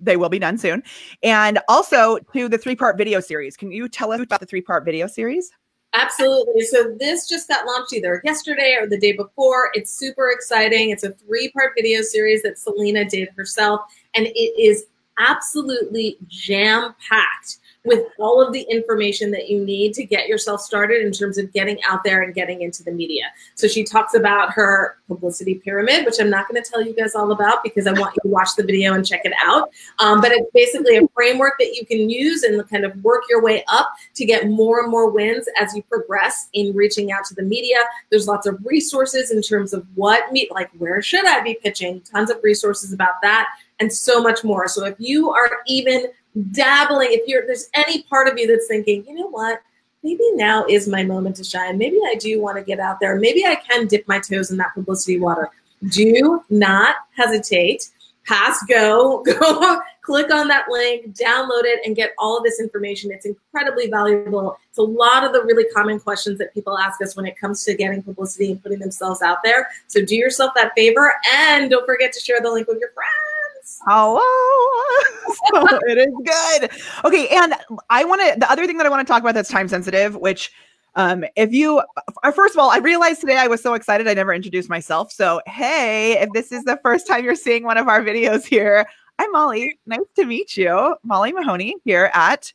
they 0.05 0.17
will 0.17 0.29
be 0.29 0.39
done 0.39 0.57
soon. 0.57 0.83
And 1.24 1.59
also 1.67 2.19
to 2.33 2.47
the 2.47 2.57
three 2.57 2.75
part 2.75 2.97
video 2.97 3.19
series. 3.19 3.57
Can 3.57 3.71
you 3.71 3.89
tell 3.89 4.12
us 4.12 4.21
about 4.21 4.39
the 4.39 4.45
three 4.45 4.62
part 4.62 4.85
video 4.85 5.07
series? 5.07 5.51
Absolutely. 5.93 6.62
So 6.63 6.93
this 7.00 7.27
just 7.27 7.47
got 7.47 7.65
launched 7.65 7.93
either 7.93 8.21
yesterday 8.25 8.75
or 8.77 8.85
the 8.88 9.00
day 9.00 9.13
before. 9.13 9.71
It's 9.74 9.93
super 9.93 10.29
exciting. 10.29 10.89
It's 10.89 11.03
a 11.03 11.12
three 11.12 11.50
part 11.51 11.71
video 11.75 12.01
series 12.01 12.43
that 12.43 12.57
Selena 12.57 13.05
did 13.05 13.29
herself, 13.35 13.81
and 14.13 14.27
it 14.27 14.62
is 14.62 14.85
absolutely 15.17 16.17
jam 16.27 16.93
packed 17.09 17.59
with 17.85 18.03
all 18.19 18.41
of 18.41 18.51
the 18.51 18.61
information 18.63 19.31
that 19.31 19.49
you 19.49 19.63
need 19.63 19.93
to 19.93 20.03
get 20.03 20.27
yourself 20.27 20.61
started 20.61 21.05
in 21.05 21.11
terms 21.11 21.37
of 21.37 21.51
getting 21.53 21.81
out 21.83 22.03
there 22.03 22.23
and 22.23 22.33
getting 22.33 22.61
into 22.61 22.83
the 22.83 22.91
media. 22.91 23.25
So 23.53 23.67
she 23.67 23.83
talks 23.83 24.13
about 24.13 24.51
her 24.51 24.97
publicity 25.07 25.55
pyramid, 25.55 26.05
which 26.05 26.19
I'm 26.19 26.29
not 26.29 26.47
going 26.49 26.61
to 26.61 26.69
tell 26.69 26.81
you 26.81 26.93
guys 26.93 27.15
all 27.15 27.31
about 27.31 27.63
because 27.63 27.87
I 27.87 27.93
want 27.93 28.15
you 28.15 28.21
to 28.23 28.27
watch 28.27 28.49
the 28.57 28.63
video 28.63 28.93
and 28.93 29.05
check 29.05 29.21
it 29.23 29.33
out. 29.43 29.69
Um, 29.99 30.19
but 30.19 30.31
it's 30.31 30.49
basically 30.53 30.97
a 30.97 31.07
framework 31.13 31.53
that 31.59 31.75
you 31.75 31.85
can 31.85 32.09
use 32.09 32.43
and 32.43 32.67
kind 32.69 32.85
of 32.85 32.95
work 33.03 33.23
your 33.29 33.41
way 33.41 33.63
up 33.67 33.89
to 34.15 34.25
get 34.25 34.49
more 34.49 34.81
and 34.81 34.89
more 34.89 35.09
wins 35.09 35.45
as 35.59 35.75
you 35.75 35.83
progress 35.83 36.49
in 36.53 36.75
reaching 36.75 37.11
out 37.11 37.25
to 37.25 37.35
the 37.35 37.43
media. 37.43 37.77
There's 38.09 38.27
lots 38.27 38.47
of 38.47 38.59
resources 38.65 39.31
in 39.31 39.41
terms 39.41 39.73
of 39.73 39.85
what 39.95 40.31
meet, 40.31 40.51
like 40.51 40.69
where 40.77 41.01
should 41.01 41.25
I 41.25 41.41
be 41.41 41.55
pitching? 41.61 42.01
Tons 42.01 42.31
of 42.31 42.37
resources 42.43 42.93
about 42.93 43.21
that 43.21 43.47
and 43.79 43.91
so 43.91 44.21
much 44.21 44.43
more. 44.43 44.67
So 44.67 44.85
if 44.85 44.95
you 44.99 45.31
are 45.31 45.57
even 45.67 46.07
dabbling, 46.51 47.09
if 47.11 47.27
you're 47.27 47.45
there's 47.45 47.69
any 47.73 48.03
part 48.03 48.27
of 48.27 48.37
you 48.37 48.47
that's 48.47 48.67
thinking, 48.67 49.05
you 49.07 49.15
know 49.15 49.29
what, 49.29 49.61
maybe 50.03 50.23
now 50.33 50.65
is 50.69 50.87
my 50.87 51.03
moment 51.03 51.35
to 51.37 51.43
shine. 51.43 51.77
Maybe 51.77 51.97
I 52.05 52.15
do 52.15 52.41
want 52.41 52.57
to 52.57 52.63
get 52.63 52.79
out 52.79 52.99
there. 52.99 53.15
Maybe 53.19 53.45
I 53.45 53.55
can 53.55 53.87
dip 53.87 54.07
my 54.07 54.19
toes 54.19 54.51
in 54.51 54.57
that 54.57 54.73
publicity 54.73 55.19
water. 55.19 55.49
Do 55.89 56.43
not 56.49 56.95
hesitate. 57.15 57.89
pass 58.25 58.63
go, 58.67 59.23
go 59.25 59.79
click 60.01 60.31
on 60.31 60.47
that 60.47 60.65
link, 60.69 61.15
download 61.15 61.63
it, 61.63 61.79
and 61.85 61.95
get 61.95 62.13
all 62.19 62.37
of 62.37 62.43
this 62.43 62.59
information. 62.59 63.11
It's 63.11 63.25
incredibly 63.25 63.89
valuable. 63.89 64.57
It's 64.69 64.77
a 64.77 64.83
lot 64.83 65.23
of 65.23 65.33
the 65.33 65.43
really 65.43 65.65
common 65.75 65.99
questions 65.99 66.37
that 66.37 66.53
people 66.53 66.77
ask 66.77 67.01
us 67.01 67.15
when 67.15 67.25
it 67.25 67.37
comes 67.39 67.63
to 67.65 67.75
getting 67.75 68.03
publicity 68.03 68.51
and 68.51 68.61
putting 68.61 68.79
themselves 68.79 69.21
out 69.21 69.39
there. 69.43 69.67
So 69.87 70.05
do 70.05 70.15
yourself 70.15 70.53
that 70.55 70.73
favor 70.75 71.13
and 71.33 71.69
don't 71.69 71.85
forget 71.85 72.13
to 72.13 72.19
share 72.19 72.41
the 72.41 72.51
link 72.51 72.67
with 72.67 72.79
your 72.79 72.91
friends. 72.91 73.44
Hello. 73.88 74.19
so 75.53 75.79
it 75.88 75.98
is 75.98 76.13
good. 76.24 76.72
Okay. 77.03 77.27
And 77.29 77.55
I 77.89 78.03
want 78.05 78.22
to, 78.22 78.39
the 78.39 78.50
other 78.51 78.67
thing 78.67 78.77
that 78.77 78.86
I 78.86 78.89
want 78.89 79.05
to 79.05 79.12
talk 79.12 79.22
about 79.22 79.34
that's 79.34 79.50
time 79.50 79.67
sensitive, 79.67 80.15
which 80.15 80.51
um, 80.95 81.25
if 81.36 81.51
you, 81.51 81.81
uh, 82.24 82.31
first 82.31 82.55
of 82.55 82.60
all, 82.60 82.69
I 82.69 82.77
realized 82.77 83.22
today 83.22 83.38
I 83.38 83.48
was 83.48 83.62
so 83.62 83.74
excited 83.74 84.07
I 84.07 84.13
never 84.13 84.34
introduced 84.34 84.69
myself. 84.69 85.12
So, 85.12 85.41
hey, 85.45 86.19
if 86.19 86.29
this 86.31 86.51
is 86.51 86.63
the 86.63 86.79
first 86.84 87.07
time 87.07 87.24
you're 87.25 87.36
seeing 87.36 87.63
one 87.63 87.77
of 87.77 87.88
our 87.88 88.01
videos 88.01 88.45
here, 88.45 88.86
I'm 89.19 89.31
Molly. 89.31 89.77
Nice 89.86 90.00
to 90.15 90.25
meet 90.25 90.55
you. 90.55 90.95
Molly 91.03 91.34
Mahoney 91.34 91.75
here 91.84 92.12
at, 92.13 92.53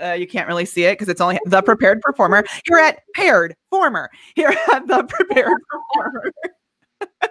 uh, 0.00 0.12
you 0.12 0.26
can't 0.26 0.48
really 0.48 0.64
see 0.64 0.84
it 0.84 0.92
because 0.92 1.08
it's 1.08 1.20
only 1.20 1.38
the 1.46 1.62
prepared 1.62 2.00
performer 2.02 2.44
here 2.66 2.78
at 2.78 3.02
paired 3.14 3.56
former 3.70 4.10
here 4.34 4.54
at 4.72 4.86
the 4.86 5.04
prepared 5.04 5.56
performer. 5.70 6.32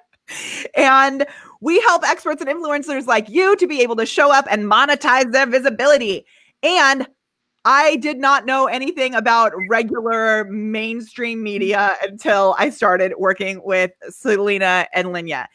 and 0.75 1.25
we 1.59 1.79
help 1.81 2.03
experts 2.03 2.41
and 2.41 2.49
influencers 2.49 3.05
like 3.05 3.29
you 3.29 3.55
to 3.57 3.67
be 3.67 3.81
able 3.81 3.95
to 3.95 4.05
show 4.05 4.31
up 4.31 4.45
and 4.49 4.63
monetize 4.63 5.31
their 5.31 5.45
visibility. 5.45 6.25
And 6.63 7.07
I 7.63 7.97
did 7.97 8.17
not 8.17 8.45
know 8.45 8.65
anything 8.65 9.13
about 9.13 9.51
regular 9.69 10.45
mainstream 10.45 11.43
media 11.43 11.95
until 12.01 12.55
I 12.57 12.71
started 12.71 13.13
working 13.17 13.61
with 13.63 13.91
Selena 14.09 14.87
and 14.93 15.09
Lynya. 15.09 15.45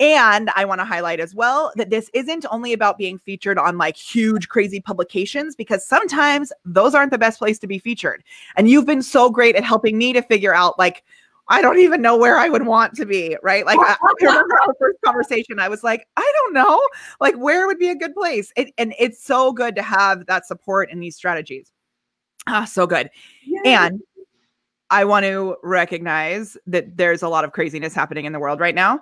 And 0.00 0.50
I 0.56 0.64
want 0.64 0.80
to 0.80 0.84
highlight 0.84 1.20
as 1.20 1.32
well 1.32 1.72
that 1.76 1.90
this 1.90 2.10
isn't 2.12 2.44
only 2.50 2.72
about 2.72 2.98
being 2.98 3.18
featured 3.18 3.58
on 3.58 3.78
like 3.78 3.96
huge, 3.96 4.48
crazy 4.48 4.80
publications, 4.80 5.54
because 5.54 5.86
sometimes 5.86 6.52
those 6.64 6.96
aren't 6.96 7.12
the 7.12 7.18
best 7.18 7.38
place 7.38 7.60
to 7.60 7.68
be 7.68 7.78
featured. 7.78 8.24
And 8.56 8.68
you've 8.68 8.86
been 8.86 9.02
so 9.02 9.30
great 9.30 9.54
at 9.54 9.62
helping 9.62 9.96
me 9.96 10.12
to 10.14 10.22
figure 10.22 10.54
out 10.54 10.76
like 10.76 11.04
I 11.48 11.60
don't 11.60 11.78
even 11.78 12.00
know 12.00 12.16
where 12.16 12.38
I 12.38 12.48
would 12.48 12.66
want 12.66 12.94
to 12.94 13.06
be, 13.06 13.36
right? 13.42 13.66
Like 13.66 13.78
I, 13.78 13.96
I 14.00 14.24
remember 14.24 14.58
our 14.66 14.74
first 14.80 14.98
conversation, 15.04 15.58
I 15.58 15.68
was 15.68 15.82
like, 15.82 16.06
I 16.16 16.32
don't 16.36 16.54
know, 16.54 16.80
like 17.20 17.34
where 17.36 17.66
would 17.66 17.78
be 17.78 17.90
a 17.90 17.96
good 17.96 18.14
place? 18.14 18.52
It, 18.56 18.72
and 18.78 18.94
it's 18.98 19.24
so 19.24 19.52
good 19.52 19.74
to 19.76 19.82
have 19.82 20.26
that 20.26 20.46
support 20.46 20.90
in 20.90 21.00
these 21.00 21.16
strategies. 21.16 21.72
Ah, 22.46 22.64
so 22.64 22.86
good. 22.86 23.10
Yay. 23.44 23.60
And 23.64 24.00
I 24.90 25.04
want 25.04 25.24
to 25.24 25.56
recognize 25.62 26.56
that 26.66 26.96
there's 26.96 27.22
a 27.22 27.28
lot 27.28 27.44
of 27.44 27.52
craziness 27.52 27.94
happening 27.94 28.24
in 28.24 28.32
the 28.32 28.38
world 28.38 28.60
right 28.60 28.74
now. 28.74 29.00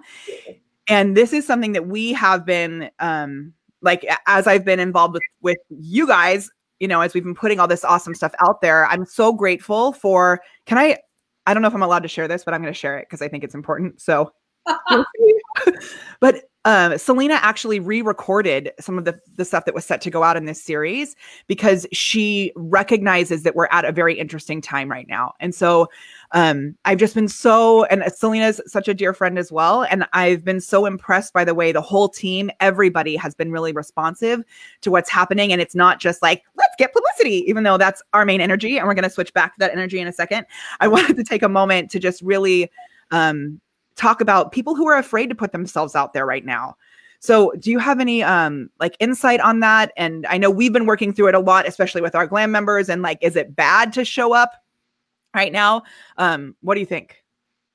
And 0.89 1.17
this 1.17 1.33
is 1.33 1.47
something 1.47 1.73
that 1.73 1.89
we 1.89 2.13
have 2.13 2.47
been 2.47 2.91
um 3.01 3.53
like 3.83 4.07
as 4.27 4.47
I've 4.47 4.65
been 4.65 4.81
involved 4.81 5.15
with 5.15 5.23
with 5.43 5.59
you 5.69 6.07
guys, 6.07 6.51
you 6.79 6.89
know, 6.89 7.01
as 7.01 7.13
we've 7.13 7.25
been 7.25 7.35
putting 7.35 7.61
all 7.61 7.69
this 7.69 7.85
awesome 7.85 8.15
stuff 8.15 8.33
out 8.41 8.61
there, 8.61 8.87
I'm 8.87 9.05
so 9.05 9.33
grateful 9.33 9.93
for 9.93 10.41
can 10.67 10.79
I 10.79 10.99
I 11.51 11.55
don't 11.55 11.63
know 11.63 11.69
if 11.69 11.75
I'm 11.75 11.83
allowed 11.83 12.05
to 12.05 12.09
share 12.09 12.29
this, 12.29 12.45
but 12.45 12.55
I'm 12.55 12.63
going 12.63 12.73
to 12.73 12.79
share 12.79 12.97
it 12.97 13.09
because 13.09 13.21
I 13.21 13.27
think 13.27 13.43
it's 13.43 13.57
important. 13.57 14.01
So, 14.01 14.31
but 16.21 16.45
um, 16.67 16.99
Selena 16.99 17.39
actually 17.41 17.81
re-recorded 17.81 18.73
some 18.79 18.99
of 18.99 19.07
the 19.07 19.19
the 19.37 19.47
stuff 19.47 19.65
that 19.65 19.75
was 19.75 19.87
set 19.87 20.03
to 20.03 20.11
go 20.11 20.23
out 20.23 20.37
in 20.37 20.45
this 20.45 20.63
series 20.63 21.17
because 21.47 21.87
she 21.91 22.53
recognizes 22.55 23.45
that 23.45 23.55
we're 23.55 23.69
at 23.71 23.87
a 23.87 23.93
very 23.93 24.19
interesting 24.19 24.61
time 24.61 24.91
right 24.91 25.09
now, 25.09 25.33
and 25.41 25.55
so 25.55 25.89
um, 26.33 26.77
I've 26.85 26.99
just 26.99 27.15
been 27.15 27.29
so 27.29 27.85
and 27.87 28.05
Selena's 28.13 28.61
such 28.67 28.89
a 28.89 28.95
dear 28.95 29.15
friend 29.15 29.39
as 29.39 29.51
well, 29.51 29.85
and 29.85 30.05
I've 30.13 30.45
been 30.45 30.61
so 30.61 30.85
impressed 30.85 31.33
by 31.33 31.45
the 31.45 31.55
way 31.55 31.73
the 31.73 31.81
whole 31.81 32.11
team, 32.11 32.51
everybody 32.61 33.17
has 33.17 33.35
been 33.35 33.51
really 33.51 33.73
responsive 33.73 34.43
to 34.83 34.91
what's 34.91 35.09
happening, 35.09 35.53
and 35.53 35.63
it's 35.63 35.75
not 35.75 35.99
just 35.99 36.21
like 36.21 36.43
let's 36.57 36.75
get 36.77 36.93
publicity, 36.93 37.43
even 37.49 37.63
though 37.63 37.79
that's 37.79 38.03
our 38.13 38.27
main 38.27 38.43
energy, 38.43 38.77
and 38.77 38.87
we're 38.87 38.95
going 38.95 39.05
to 39.05 39.11
switch 39.11 39.33
back 39.33 39.55
to 39.55 39.59
that 39.61 39.73
energy 39.73 39.99
in 39.99 40.07
a 40.07 40.13
second. 40.13 40.45
I 40.81 40.89
wanted 40.89 41.17
to 41.17 41.25
take 41.25 41.43
a 41.43 41.49
moment 41.49 41.91
to 41.93 41.99
just 41.99 42.21
really 42.21 42.71
um, 43.13 43.63
talk 43.97 44.21
about 44.21 44.53
people 44.53 44.75
who 44.75 44.89
are 44.89 44.99
afraid 44.99 45.29
to 45.29 45.35
put 45.35 45.53
themselves 45.53 45.95
out 45.95 46.13
there 46.13 46.27
right 46.27 46.45
now. 46.45 46.77
So, 47.21 47.53
do 47.59 47.71
you 47.71 47.79
have 47.79 48.01
any 48.01 48.23
um 48.23 48.71
like 48.81 48.97
insight 48.99 49.41
on 49.41 49.61
that? 49.61 49.93
And 49.97 50.27
I 50.27 50.39
know 50.39 50.51
we've 50.51 50.73
been 50.73 50.87
working 50.87 51.13
through 51.13 51.29
it 51.29 51.35
a 51.35 51.41
lot, 51.41 51.69
especially 51.69 52.01
with 52.01 52.15
our 52.15 52.27
glam 52.27 52.51
members. 52.51 52.89
And 52.89 53.03
like, 53.03 53.19
is 53.21 53.37
it 53.37 53.55
bad 53.55 53.93
to 53.95 54.05
show 54.05 54.33
up 54.33 54.53
right 55.35 55.53
now? 55.53 55.83
Um, 56.17 56.57
what 56.63 56.75
do 56.75 56.81
you 56.81 56.87
think? 56.87 57.23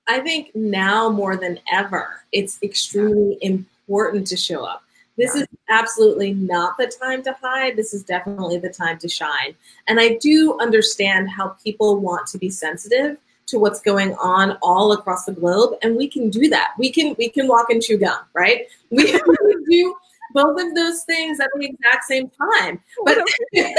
I 0.08 0.20
think 0.20 0.56
now 0.56 1.10
more 1.10 1.36
than 1.36 1.60
ever, 1.72 2.22
it's 2.32 2.60
extremely 2.62 3.38
important 3.42 4.28
to 4.28 4.38
show 4.38 4.64
up. 4.64 4.84
This 5.18 5.36
yeah. 5.36 5.44
is 5.44 5.48
absolutely 5.70 6.34
not 6.34 6.78
the 6.78 6.88
time 6.88 7.24
to 7.24 7.36
hide. 7.42 7.76
This 7.76 7.94
is 7.94 8.04
definitely 8.04 8.58
the 8.58 8.70
time 8.70 8.98
to 9.00 9.08
shine. 9.08 9.56
And 9.88 10.00
I 10.00 10.16
do 10.16 10.58
understand 10.60 11.30
how 11.30 11.56
people 11.64 12.00
want 12.00 12.28
to 12.28 12.38
be 12.38 12.50
sensitive 12.50 13.18
to 13.48 13.60
what's 13.60 13.80
going 13.80 14.14
on 14.16 14.58
all 14.62 14.92
across 14.94 15.26
the 15.26 15.32
globe 15.32 15.76
and 15.82 15.96
we 15.96 16.08
can 16.08 16.30
do 16.30 16.50
that. 16.50 16.74
We 16.78 16.92
can 16.92 17.16
we 17.18 17.30
can 17.30 17.48
walk 17.48 17.70
and 17.70 17.82
chew 17.82 17.98
gum 17.98 18.20
right? 18.34 18.68
We 18.90 19.12
can 19.12 19.22
do 19.70 19.96
both 20.34 20.62
of 20.62 20.76
those 20.76 21.04
things 21.04 21.40
at 21.40 21.50
the 21.56 21.66
exact 21.66 22.06
same 22.06 22.30
time. 22.30 22.82
But 23.04 23.20
yeah 23.52 23.74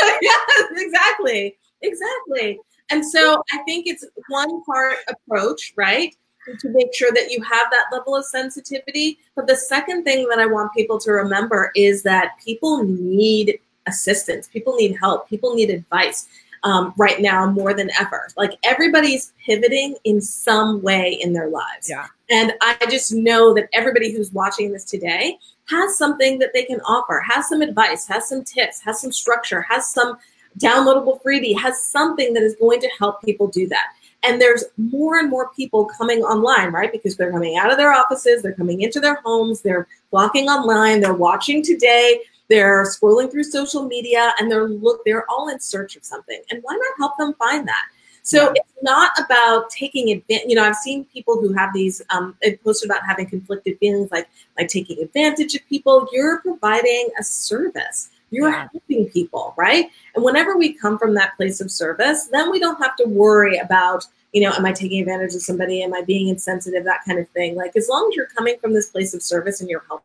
exactly 0.72 1.56
exactly. 1.82 2.58
And 2.90 3.04
so 3.04 3.42
i 3.52 3.58
think 3.64 3.86
it's 3.86 4.04
one 4.28 4.62
part 4.64 4.96
approach 5.08 5.72
right 5.76 6.14
to 6.60 6.68
make 6.68 6.94
sure 6.94 7.10
that 7.12 7.32
you 7.32 7.42
have 7.42 7.66
that 7.72 7.86
level 7.90 8.14
of 8.14 8.24
sensitivity. 8.24 9.18
But 9.34 9.48
the 9.48 9.56
second 9.56 10.04
thing 10.04 10.28
that 10.28 10.38
i 10.38 10.46
want 10.46 10.72
people 10.74 10.98
to 11.00 11.10
remember 11.10 11.72
is 11.74 12.02
that 12.04 12.38
people 12.44 12.84
need 12.84 13.58
assistance. 13.86 14.48
People 14.48 14.74
need 14.76 14.96
help. 15.00 15.28
People 15.28 15.54
need 15.54 15.70
advice 15.70 16.28
um, 16.62 16.92
right 16.96 17.20
now 17.20 17.50
more 17.50 17.74
than 17.74 17.90
ever. 17.98 18.28
Like 18.36 18.52
everybody's 18.64 19.32
pivoting 19.44 19.96
in 20.04 20.20
some 20.20 20.82
way 20.82 21.18
in 21.20 21.32
their 21.32 21.48
lives. 21.48 21.88
Yeah. 21.88 22.06
And 22.30 22.52
I 22.60 22.76
just 22.90 23.12
know 23.12 23.54
that 23.54 23.68
everybody 23.72 24.12
who's 24.12 24.32
watching 24.32 24.72
this 24.72 24.84
today 24.84 25.38
has 25.68 25.96
something 25.96 26.38
that 26.38 26.52
they 26.52 26.64
can 26.64 26.80
offer, 26.80 27.22
has 27.28 27.48
some 27.48 27.62
advice, 27.62 28.06
has 28.06 28.28
some 28.28 28.44
tips, 28.44 28.80
has 28.80 29.00
some 29.00 29.12
structure, 29.12 29.62
has 29.62 29.90
some 29.90 30.16
downloadable 30.58 31.22
freebie, 31.22 31.58
has 31.58 31.80
something 31.80 32.32
that 32.34 32.42
is 32.42 32.56
going 32.56 32.80
to 32.80 32.90
help 32.98 33.22
people 33.22 33.46
do 33.46 33.66
that. 33.68 33.92
And 34.22 34.40
there's 34.40 34.64
more 34.76 35.18
and 35.18 35.30
more 35.30 35.50
people 35.54 35.84
coming 35.84 36.20
online, 36.20 36.72
right? 36.72 36.90
Because 36.90 37.16
they're 37.16 37.30
coming 37.30 37.56
out 37.58 37.70
of 37.70 37.76
their 37.76 37.92
offices, 37.92 38.42
they're 38.42 38.54
coming 38.54 38.80
into 38.80 38.98
their 38.98 39.20
homes, 39.24 39.60
they're 39.60 39.86
walking 40.10 40.48
online, 40.48 41.00
they're 41.00 41.14
watching 41.14 41.62
today, 41.62 42.20
they're 42.48 42.84
scrolling 42.84 43.30
through 43.30 43.44
social 43.44 43.84
media 43.84 44.32
and 44.38 44.50
they're 44.50 44.68
look 44.68 45.00
they're 45.04 45.28
all 45.30 45.48
in 45.48 45.60
search 45.60 45.96
of 45.96 46.04
something 46.04 46.40
and 46.50 46.60
why 46.62 46.72
not 46.72 46.94
help 46.98 47.16
them 47.18 47.34
find 47.34 47.66
that 47.66 47.86
so 48.26 48.50
it's 48.56 48.72
not 48.82 49.12
about 49.24 49.70
taking 49.70 50.10
advantage. 50.10 50.48
You 50.48 50.56
know, 50.56 50.64
I've 50.64 50.74
seen 50.74 51.04
people 51.04 51.40
who 51.40 51.52
have 51.52 51.72
these 51.72 52.02
um, 52.10 52.36
posted 52.64 52.90
about 52.90 53.06
having 53.06 53.26
conflicted 53.26 53.78
feelings, 53.78 54.10
like 54.10 54.26
like 54.58 54.66
taking 54.66 55.00
advantage 55.00 55.54
of 55.54 55.64
people. 55.68 56.08
You're 56.10 56.40
providing 56.40 57.10
a 57.20 57.22
service. 57.22 58.10
You're 58.32 58.50
yeah. 58.50 58.66
helping 58.72 59.08
people, 59.10 59.54
right? 59.56 59.90
And 60.16 60.24
whenever 60.24 60.56
we 60.56 60.72
come 60.72 60.98
from 60.98 61.14
that 61.14 61.36
place 61.36 61.60
of 61.60 61.70
service, 61.70 62.24
then 62.32 62.50
we 62.50 62.58
don't 62.58 62.82
have 62.82 62.96
to 62.96 63.04
worry 63.04 63.58
about, 63.58 64.04
you 64.32 64.40
know, 64.40 64.52
am 64.54 64.66
I 64.66 64.72
taking 64.72 64.98
advantage 64.98 65.36
of 65.36 65.42
somebody? 65.42 65.84
Am 65.84 65.94
I 65.94 66.02
being 66.02 66.26
insensitive? 66.26 66.82
That 66.82 67.04
kind 67.06 67.20
of 67.20 67.28
thing. 67.28 67.54
Like 67.54 67.76
as 67.76 67.88
long 67.88 68.08
as 68.10 68.16
you're 68.16 68.26
coming 68.26 68.58
from 68.58 68.74
this 68.74 68.90
place 68.90 69.14
of 69.14 69.22
service 69.22 69.60
and 69.60 69.70
you're 69.70 69.84
helping 69.86 70.04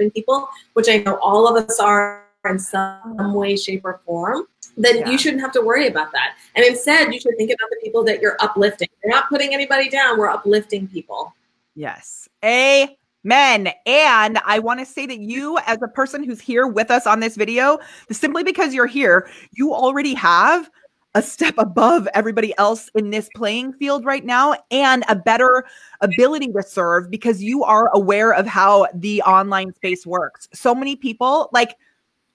helping 0.00 0.10
people, 0.10 0.48
which 0.74 0.88
I 0.88 0.98
know 0.98 1.18
all 1.22 1.46
of 1.46 1.62
us 1.62 1.78
are 1.78 2.24
in 2.48 2.58
some 2.58 3.34
way, 3.34 3.56
shape, 3.56 3.82
or 3.84 4.00
form, 4.06 4.46
then 4.76 4.98
yeah. 4.98 5.10
you 5.10 5.18
shouldn't 5.18 5.42
have 5.42 5.52
to 5.52 5.60
worry 5.60 5.88
about 5.88 6.10
that. 6.12 6.36
And 6.54 6.64
instead, 6.64 7.12
you 7.12 7.20
should 7.20 7.36
think 7.36 7.50
about 7.50 7.68
the 7.70 7.78
people 7.82 8.02
that 8.04 8.20
you're 8.20 8.36
uplifting. 8.40 8.88
You're 9.04 9.12
not 9.12 9.28
putting 9.28 9.52
anybody 9.52 9.88
down, 9.88 10.18
we're 10.18 10.28
uplifting 10.28 10.88
people. 10.88 11.34
Yes. 11.74 12.28
Amen. 12.42 13.72
And 13.84 14.38
I 14.44 14.58
want 14.58 14.80
to 14.80 14.86
say 14.86 15.06
that 15.06 15.20
you, 15.20 15.58
as 15.66 15.78
a 15.82 15.88
person 15.88 16.24
who's 16.24 16.40
here 16.40 16.66
with 16.66 16.90
us 16.90 17.06
on 17.06 17.20
this 17.20 17.36
video, 17.36 17.78
simply 18.10 18.42
because 18.42 18.72
you're 18.72 18.86
here, 18.86 19.28
you 19.52 19.74
already 19.74 20.14
have 20.14 20.70
a 21.14 21.22
step 21.22 21.54
above 21.58 22.06
everybody 22.14 22.56
else 22.58 22.88
in 22.94 23.10
this 23.10 23.28
playing 23.34 23.72
field 23.72 24.04
right 24.04 24.24
now 24.24 24.54
and 24.70 25.04
a 25.08 25.16
better 25.16 25.64
ability 26.00 26.52
to 26.52 26.62
serve 26.62 27.10
because 27.10 27.42
you 27.42 27.64
are 27.64 27.90
aware 27.94 28.32
of 28.32 28.46
how 28.46 28.86
the 28.94 29.20
online 29.22 29.74
space 29.74 30.06
works. 30.06 30.48
So 30.52 30.74
many 30.74 30.94
people, 30.94 31.50
like 31.52 31.76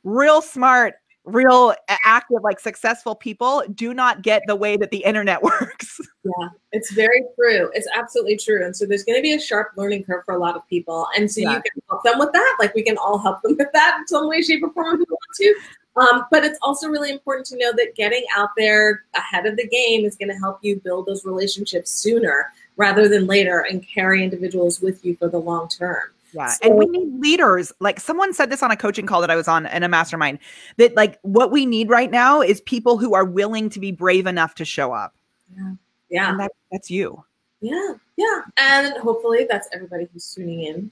real 0.03 0.41
smart, 0.41 0.96
real 1.24 1.74
active, 1.88 2.39
like 2.44 2.60
successful 2.60 3.15
people, 3.15 3.63
do 3.74 3.94
not 3.94 4.22
get 4.22 4.44
the 4.46 4.55
way 4.55 4.75
that 4.77 4.91
the 4.91 5.00
internet 5.00 5.41
works. 5.44 6.00
Yeah, 6.24 6.50
it's 6.74 6.91
very 6.91 7.24
true. 7.39 7.72
It's 7.74 7.88
absolutely 7.96 8.38
true. 8.38 8.63
And 8.65 8.75
so 8.75 8.86
there's 8.86 9.03
going 9.05 9.17
to 9.17 9.24
be 9.24 9.34
a 9.34 9.39
sharp 9.39 9.70
learning 9.77 10.03
curve 10.03 10.24
for 10.25 10.36
a 10.36 10.39
lot 10.39 10.55
of 10.55 10.67
people. 10.67 11.08
And 11.15 11.32
so 11.32 11.41
yeah. 11.41 11.53
you 11.53 11.62
can 11.62 11.82
help 11.89 12.03
them 12.03 12.20
with 12.20 12.34
that. 12.34 12.58
Like 12.60 12.75
we 12.75 12.84
can 12.84 12.98
all 12.98 13.17
help 13.17 13.41
them 13.41 13.55
with 13.58 13.70
that 13.74 13.98
in 14.00 14.08
some 14.08 14.27
way, 14.27 14.41
shape, 14.41 14.63
or 14.63 14.72
form 14.74 14.96
if 14.96 15.00
we 15.00 15.05
want 15.10 15.20
to. 15.38 15.55
Um, 15.97 16.25
but 16.29 16.43
it's 16.43 16.59
also 16.61 16.87
really 16.87 17.09
important 17.09 17.45
to 17.47 17.57
know 17.57 17.71
that 17.73 17.95
getting 17.95 18.25
out 18.35 18.49
there 18.57 19.03
ahead 19.15 19.45
of 19.45 19.55
the 19.55 19.67
game 19.67 20.03
is 20.05 20.15
going 20.17 20.29
to 20.29 20.35
help 20.35 20.59
you 20.61 20.79
build 20.81 21.05
those 21.05 21.25
relationships 21.25 21.89
sooner 21.89 22.51
rather 22.75 23.07
than 23.07 23.27
later 23.27 23.65
and 23.69 23.87
carry 23.87 24.23
individuals 24.23 24.81
with 24.81 25.05
you 25.05 25.15
for 25.15 25.29
the 25.29 25.37
long 25.37 25.69
term. 25.69 26.01
Yeah. 26.33 26.47
So, 26.47 26.57
and 26.63 26.75
we 26.75 26.85
need 26.87 27.21
leaders. 27.21 27.71
Like 27.79 28.01
someone 28.01 28.33
said 28.33 28.49
this 28.49 28.61
on 28.61 28.69
a 28.69 28.75
coaching 28.75 29.05
call 29.05 29.21
that 29.21 29.31
I 29.31 29.37
was 29.37 29.47
on 29.47 29.67
in 29.67 29.83
a 29.83 29.87
mastermind 29.87 30.39
that 30.75 30.93
like 30.95 31.17
what 31.21 31.49
we 31.49 31.65
need 31.65 31.89
right 31.89 32.11
now 32.11 32.41
is 32.41 32.59
people 32.61 32.97
who 32.97 33.13
are 33.13 33.23
willing 33.23 33.69
to 33.69 33.79
be 33.79 33.93
brave 33.93 34.27
enough 34.27 34.55
to 34.55 34.65
show 34.65 34.91
up. 34.91 35.15
Yeah. 35.55 35.73
Yeah. 36.09 36.29
And 36.31 36.39
that, 36.41 36.51
that's 36.73 36.91
you. 36.91 37.23
Yeah. 37.61 37.93
Yeah. 38.17 38.41
And 38.57 38.97
hopefully 38.97 39.47
that's 39.49 39.69
everybody 39.71 40.09
who's 40.11 40.33
tuning 40.33 40.63
in 40.63 40.91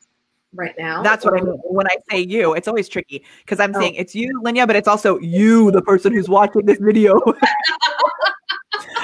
right 0.54 0.76
now. 0.78 1.02
That's 1.04 1.26
what 1.26 1.40
I 1.40 1.42
mean. 1.42 1.56
When 1.64 1.88
I 1.88 1.98
say 2.10 2.20
you, 2.20 2.54
it's 2.54 2.68
always 2.68 2.88
tricky 2.90 3.26
because 3.40 3.60
I'm 3.60 3.76
oh. 3.76 3.80
saying 3.80 3.96
it's 3.96 4.16
you, 4.16 4.42
Lynya, 4.44 4.68
but 4.68 4.76
it's 4.76 4.88
also 4.88 5.20
you, 5.20 5.72
the 5.72 5.82
person 5.82 6.14
who's 6.14 6.30
watching 6.30 6.66
this 6.66 6.80
video. 6.80 7.22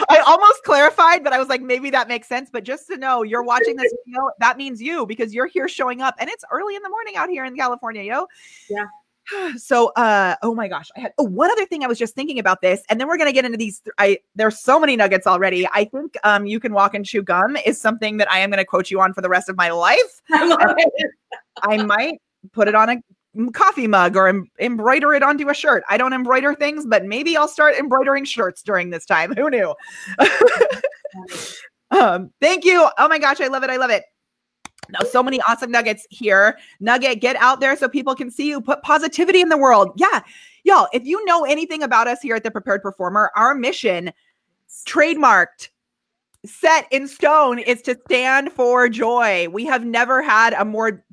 I 0.10 0.20
almost 0.26 0.64
clarified, 0.64 1.24
but 1.24 1.34
I 1.34 1.40
was 1.40 1.50
like, 1.50 1.62
maybe 1.62 1.90
that 1.92 2.08
makes 2.08 2.28
sense. 2.28 2.50
But 2.52 2.64
just 2.64 2.88
to 2.88 2.98
know 2.98 3.24
you're 3.24 3.44
watching 3.44 3.76
this 3.76 3.94
video, 4.06 4.30
that 4.40 4.58
means 4.58 4.82
you 4.82 5.06
because 5.06 5.34
you're 5.34 5.48
here 5.48 5.68
showing 5.68 6.02
up 6.02 6.16
and 6.20 6.30
it's 6.30 6.44
early 6.52 6.76
in 6.76 6.82
the 6.82 6.90
morning 6.90 7.16
out 7.16 7.30
here 7.30 7.46
in 7.46 7.56
California, 7.56 8.04
yo. 8.04 8.26
Yeah. 8.70 8.86
So 9.58 9.88
uh 9.96 10.36
oh 10.44 10.54
my 10.54 10.68
gosh, 10.68 10.90
I 10.96 11.02
had 11.02 11.14
oh 11.18 11.24
one 11.24 11.52
other 11.52 11.66
thing 11.66 11.84
I 11.84 11.88
was 11.88 11.98
just 11.98 12.16
thinking 12.16 12.40
about 12.40 12.62
this, 12.62 12.84
and 12.90 13.00
then 13.00 13.08
we're 13.08 13.18
gonna 13.18 13.34
get 13.34 13.46
into 13.46 13.58
these. 13.58 13.82
I 13.98 14.20
there's 14.36 14.60
so 14.60 14.80
many 14.80 14.96
nuggets 14.96 15.28
already. 15.28 15.68
I 15.74 15.86
think 15.86 16.16
um 16.24 16.46
you 16.46 16.60
can 16.60 16.74
walk 16.74 16.94
and 16.94 17.06
chew 17.06 17.22
gum 17.22 17.56
is 17.58 17.80
something 17.80 18.18
that 18.18 18.32
I 18.32 18.40
am 18.40 18.50
gonna 18.50 18.66
quote 18.66 18.92
you 18.92 19.02
on 19.02 19.14
for 19.14 19.22
the 19.22 19.30
rest 19.30 19.50
of 19.50 19.58
my 19.58 19.70
life. 19.72 20.22
I, 20.32 20.86
I 21.62 21.84
might 21.84 22.22
put 22.54 22.68
it 22.68 22.76
on 22.76 22.90
a 22.90 23.52
coffee 23.54 23.88
mug 23.88 24.16
or 24.16 24.28
em- 24.28 24.50
embroider 24.60 25.14
it 25.14 25.24
onto 25.24 25.50
a 25.50 25.54
shirt. 25.54 25.84
I 25.90 25.98
don't 25.98 26.14
embroider 26.14 26.54
things, 26.56 26.86
but 26.86 27.06
maybe 27.06 27.38
I'll 27.38 27.48
start 27.48 27.76
embroidering 27.76 28.26
shirts 28.26 28.64
during 28.64 28.90
this 28.90 29.06
time. 29.06 29.34
Who 29.36 29.50
knew? 29.50 29.74
um, 31.92 32.32
thank 32.42 32.66
you. 32.66 32.90
Oh 32.98 33.08
my 33.08 33.20
gosh, 33.20 33.40
I 33.42 33.48
love 33.48 33.64
it. 33.64 33.70
I 33.70 33.78
love 33.78 33.92
it. 33.92 34.04
Now, 34.92 35.00
so 35.10 35.22
many 35.22 35.40
awesome 35.48 35.72
nuggets 35.72 36.08
here. 36.10 36.58
Nugget, 36.80 37.22
get 37.22 37.36
out 37.38 37.60
there 37.60 37.76
so 37.76 37.88
people 37.88 38.16
can 38.16 38.32
see 38.32 38.48
you. 38.50 38.62
Put 38.62 38.82
positivity 38.82 39.42
in 39.42 39.50
the 39.50 39.58
world. 39.58 39.92
Yeah. 39.96 40.22
Y'all, 40.64 40.88
if 40.94 41.06
you 41.06 41.24
know 41.26 41.46
anything 41.46 41.84
about 41.84 42.08
us 42.08 42.22
here 42.22 42.36
at 42.36 42.44
the 42.44 42.52
Prepared 42.52 42.82
Performer, 42.82 43.32
our 43.36 43.56
mission, 43.56 44.12
trademarked, 44.86 45.70
set 46.46 46.88
in 46.92 47.08
stone, 47.08 47.60
is 47.60 47.82
to 47.84 47.98
stand 48.06 48.52
for 48.52 48.90
joy. 48.90 49.48
We 49.50 49.66
have 49.66 49.86
never 49.86 50.22
had 50.22 50.54
a 50.54 50.66
more 50.66 51.04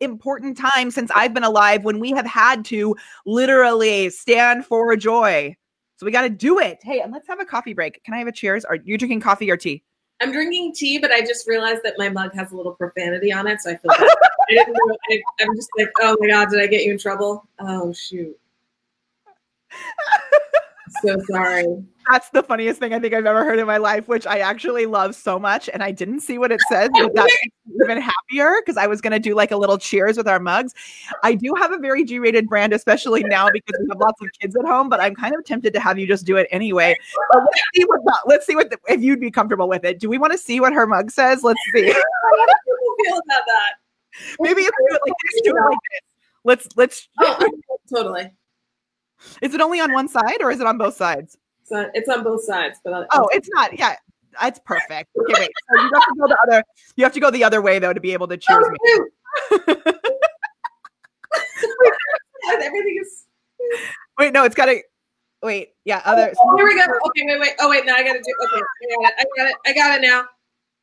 important 0.00 0.56
time 0.56 0.90
since 0.90 1.10
I've 1.14 1.32
been 1.32 1.44
alive 1.44 1.84
when 1.84 2.00
we 2.00 2.10
have 2.10 2.26
had 2.26 2.64
to 2.66 2.96
literally 3.24 4.10
stand 4.10 4.66
for 4.66 4.96
joy. 4.96 5.56
So 5.96 6.06
we 6.06 6.10
got 6.10 6.22
to 6.22 6.30
do 6.30 6.58
it. 6.58 6.78
Hey, 6.82 7.00
and 7.00 7.12
let's 7.12 7.28
have 7.28 7.40
a 7.40 7.44
coffee 7.44 7.74
break. 7.74 8.02
Can 8.02 8.14
I 8.14 8.18
have 8.18 8.26
a 8.26 8.32
cheers? 8.32 8.64
Are 8.64 8.74
you 8.76 8.98
drinking 8.98 9.20
coffee 9.20 9.50
or 9.50 9.56
tea? 9.56 9.84
I'm 10.22 10.32
drinking 10.32 10.74
tea, 10.74 10.98
but 10.98 11.10
I 11.10 11.20
just 11.20 11.48
realized 11.48 11.82
that 11.82 11.94
my 11.98 12.08
mug 12.08 12.32
has 12.34 12.52
a 12.52 12.56
little 12.56 12.72
profanity 12.72 13.32
on 13.32 13.48
it, 13.48 13.60
so 13.60 13.70
I 13.70 13.76
feel 13.76 13.90
like 13.98 14.10
I 15.10 15.22
I'm 15.40 15.56
just 15.56 15.68
like, 15.76 15.88
oh 16.00 16.16
my 16.20 16.28
god, 16.28 16.48
did 16.50 16.60
I 16.60 16.68
get 16.68 16.84
you 16.84 16.92
in 16.92 16.98
trouble? 16.98 17.46
Oh 17.58 17.92
shoot. 17.92 18.38
So 21.02 21.16
sorry. 21.30 21.66
That's 22.10 22.30
the 22.30 22.42
funniest 22.42 22.80
thing 22.80 22.92
I 22.92 22.98
think 22.98 23.14
I've 23.14 23.26
ever 23.26 23.44
heard 23.44 23.58
in 23.58 23.66
my 23.66 23.76
life, 23.76 24.08
which 24.08 24.26
I 24.26 24.38
actually 24.38 24.86
love 24.86 25.14
so 25.14 25.38
much. 25.38 25.70
And 25.72 25.82
I 25.82 25.92
didn't 25.92 26.20
see 26.20 26.36
what 26.36 26.50
it 26.50 26.60
says, 26.68 26.90
but 26.92 27.14
that 27.14 27.24
makes 27.24 27.56
me 27.66 27.84
even 27.84 28.02
happier 28.02 28.56
because 28.60 28.76
I 28.76 28.86
was 28.86 29.00
going 29.00 29.12
to 29.12 29.20
do 29.20 29.34
like 29.34 29.52
a 29.52 29.56
little 29.56 29.78
cheers 29.78 30.16
with 30.16 30.26
our 30.26 30.40
mugs. 30.40 30.74
I 31.22 31.34
do 31.34 31.54
have 31.54 31.70
a 31.70 31.78
very 31.78 32.04
G 32.04 32.18
rated 32.18 32.48
brand, 32.48 32.72
especially 32.72 33.22
now 33.22 33.48
because 33.52 33.78
we 33.80 33.86
have 33.90 33.98
lots 34.00 34.20
of 34.20 34.28
kids 34.40 34.56
at 34.56 34.64
home, 34.64 34.88
but 34.88 35.00
I'm 35.00 35.14
kind 35.14 35.34
of 35.34 35.44
tempted 35.44 35.72
to 35.74 35.80
have 35.80 35.98
you 35.98 36.06
just 36.06 36.26
do 36.26 36.36
it 36.36 36.48
anyway. 36.50 36.96
But 37.30 37.42
let's 37.44 37.62
see 37.74 37.84
what, 37.84 38.00
the, 38.04 38.18
let's 38.26 38.46
see 38.46 38.56
what 38.56 38.70
the, 38.70 38.78
if 38.88 39.00
you'd 39.00 39.20
be 39.20 39.30
comfortable 39.30 39.68
with 39.68 39.84
it. 39.84 40.00
Do 40.00 40.08
we 40.08 40.18
want 40.18 40.32
to 40.32 40.38
see 40.38 40.58
what 40.60 40.72
her 40.72 40.86
mug 40.86 41.10
says? 41.10 41.44
Let's 41.44 41.60
see. 41.72 41.86
How 41.92 42.00
do 42.00 43.04
feel 43.04 43.18
about 43.18 43.42
that? 43.46 43.72
Maybe 44.40 44.62
do 44.62 44.68
it 44.68 45.00
like 45.06 45.14
this, 45.24 45.40
do 45.42 45.50
it 45.50 45.60
like 45.60 45.78
this. 45.90 46.00
Let's, 46.44 46.68
let's. 46.76 47.08
Oh, 47.20 47.48
totally. 47.94 48.32
Is 49.40 49.54
it 49.54 49.60
only 49.60 49.80
on 49.80 49.92
one 49.92 50.08
side 50.08 50.40
or 50.40 50.50
is 50.50 50.60
it 50.60 50.66
on 50.66 50.78
both 50.78 50.94
sides? 50.94 51.36
on, 51.72 51.86
it's 51.94 52.08
on 52.08 52.22
both 52.22 52.44
sides, 52.44 52.78
but 52.84 53.06
oh, 53.12 53.28
it's 53.32 53.48
not. 53.52 53.78
Yeah, 53.78 53.96
it's 54.42 54.60
perfect. 54.64 55.10
Okay, 55.20 55.34
wait. 55.40 55.50
So 55.70 55.80
you 55.80 55.90
have 55.94 56.02
to 56.02 56.14
go 56.18 56.28
the 56.28 56.36
other. 56.46 56.64
You 56.96 57.04
have 57.04 57.12
to 57.12 57.20
go 57.20 57.30
the 57.30 57.44
other 57.44 57.62
way 57.62 57.78
though 57.78 57.92
to 57.92 58.00
be 58.00 58.12
able 58.12 58.28
to 58.28 58.36
choose 58.36 58.56
oh, 58.60 58.70
me. 58.70 58.78
Everything 62.62 62.98
is. 63.00 63.26
Wait, 64.18 64.32
no, 64.32 64.44
it's 64.44 64.54
got 64.54 64.66
to. 64.66 64.80
Wait, 65.42 65.70
yeah, 65.84 66.02
oh, 66.06 66.12
other. 66.12 66.32
Oh, 66.38 66.56
here 66.56 66.66
we 66.66 66.76
go. 66.76 66.84
Okay, 67.06 67.24
wait, 67.26 67.40
wait. 67.40 67.52
Oh, 67.58 67.68
wait, 67.68 67.84
now 67.84 67.94
I 67.94 68.02
got 68.04 68.12
to 68.12 68.20
do. 68.20 68.34
Okay, 68.44 68.62
I 68.82 69.02
got 69.02 69.10
it. 69.10 69.14
I 69.18 69.24
got 69.36 69.48
it. 69.48 69.56
I 69.66 69.72
got 69.72 69.98
it 69.98 70.02
now. 70.02 70.24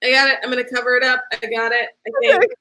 I 0.04 0.12
got 0.12 0.30
it. 0.30 0.40
I'm 0.44 0.50
gonna 0.50 0.64
cover 0.64 0.96
it 0.96 1.04
up. 1.04 1.24
I 1.32 1.38
got 1.48 1.72
it. 1.72 1.90
I 2.08 2.12
think. 2.22 2.36
Okay. 2.36 2.54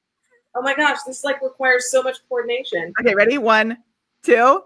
Oh 0.54 0.62
my 0.62 0.74
gosh, 0.74 0.98
this 1.06 1.22
like 1.24 1.40
requires 1.42 1.90
so 1.90 2.02
much 2.02 2.16
coordination. 2.28 2.92
Okay, 3.00 3.14
ready? 3.14 3.38
One, 3.38 3.78
two, 4.22 4.62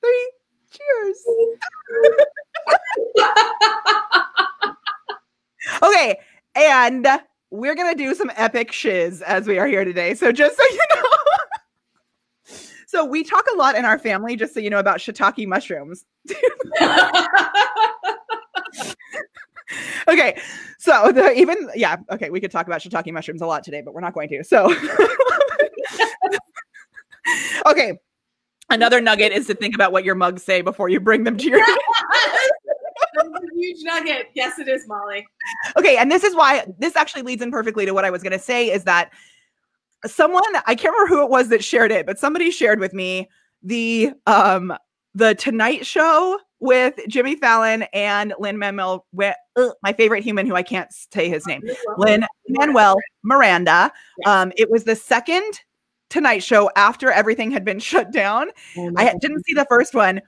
three. 0.00 0.32
Cheers. 0.70 1.24
okay, 5.82 6.18
and 6.54 7.06
we're 7.50 7.74
gonna 7.74 7.94
do 7.94 8.14
some 8.14 8.30
epic 8.36 8.72
shiz 8.72 9.22
as 9.22 9.46
we 9.46 9.58
are 9.58 9.66
here 9.66 9.84
today. 9.84 10.14
So 10.14 10.30
just 10.32 10.56
so 10.56 10.62
you 10.62 10.80
know. 10.94 11.02
so 12.86 13.04
we 13.04 13.24
talk 13.24 13.46
a 13.52 13.56
lot 13.56 13.76
in 13.76 13.84
our 13.84 13.98
family, 13.98 14.36
just 14.36 14.54
so 14.54 14.60
you 14.60 14.70
know, 14.70 14.78
about 14.78 14.98
shiitake 14.98 15.46
mushrooms. 15.46 16.04
okay, 20.08 20.38
so 20.78 21.10
the 21.12 21.32
even 21.34 21.70
yeah, 21.74 21.96
okay, 22.10 22.28
we 22.30 22.40
could 22.40 22.50
talk 22.50 22.66
about 22.66 22.82
shiitake 22.82 23.12
mushrooms 23.12 23.40
a 23.40 23.46
lot 23.46 23.64
today, 23.64 23.80
but 23.80 23.94
we're 23.94 24.00
not 24.00 24.12
going 24.12 24.28
to. 24.28 24.44
So 24.44 24.74
okay, 27.66 27.98
Another 28.70 29.00
nugget 29.00 29.32
is 29.32 29.46
to 29.46 29.54
think 29.54 29.74
about 29.74 29.92
what 29.92 30.04
your 30.04 30.14
mugs 30.14 30.42
say 30.42 30.60
before 30.60 30.88
you 30.88 31.00
bring 31.00 31.24
them 31.24 31.36
to 31.36 31.48
your. 31.48 31.64
huge 33.58 33.82
nugget. 33.82 34.28
Yes, 34.34 34.58
it 34.58 34.68
is, 34.68 34.86
Molly. 34.86 35.26
Okay, 35.76 35.96
and 35.96 36.10
this 36.10 36.24
is 36.24 36.34
why 36.34 36.66
this 36.78 36.96
actually 36.96 37.22
leads 37.22 37.42
in 37.42 37.50
perfectly 37.50 37.86
to 37.86 37.92
what 37.92 38.04
I 38.04 38.10
was 38.10 38.22
going 38.22 38.32
to 38.32 38.38
say 38.38 38.70
is 38.70 38.84
that 38.84 39.10
someone 40.06 40.42
I 40.66 40.74
can't 40.74 40.94
remember 40.94 41.14
who 41.14 41.22
it 41.22 41.30
was 41.30 41.48
that 41.48 41.64
shared 41.64 41.92
it, 41.92 42.06
but 42.06 42.18
somebody 42.18 42.50
shared 42.50 42.80
with 42.80 42.94
me 42.94 43.28
the 43.62 44.12
um 44.26 44.74
the 45.14 45.34
Tonight 45.34 45.84
Show 45.84 46.38
with 46.60 46.94
Jimmy 47.08 47.36
Fallon 47.36 47.84
and 47.92 48.34
Lin 48.38 48.58
Manuel, 48.58 49.06
my 49.14 49.92
favorite 49.96 50.22
human 50.22 50.46
who 50.46 50.54
I 50.54 50.62
can't 50.62 50.92
say 50.92 51.28
his 51.28 51.46
name, 51.46 51.62
Lin 51.96 52.24
Manuel 52.48 52.96
Miranda. 53.22 53.92
Um, 54.26 54.52
it 54.56 54.70
was 54.70 54.84
the 54.84 54.96
second 54.96 55.60
Tonight 56.10 56.42
Show 56.42 56.70
after 56.76 57.10
everything 57.10 57.50
had 57.50 57.64
been 57.64 57.78
shut 57.90 58.12
down. 58.12 58.48
Oh 58.76 58.92
I 58.96 59.14
didn't 59.20 59.44
see 59.44 59.54
the 59.54 59.66
first 59.68 59.94
one, 59.94 60.20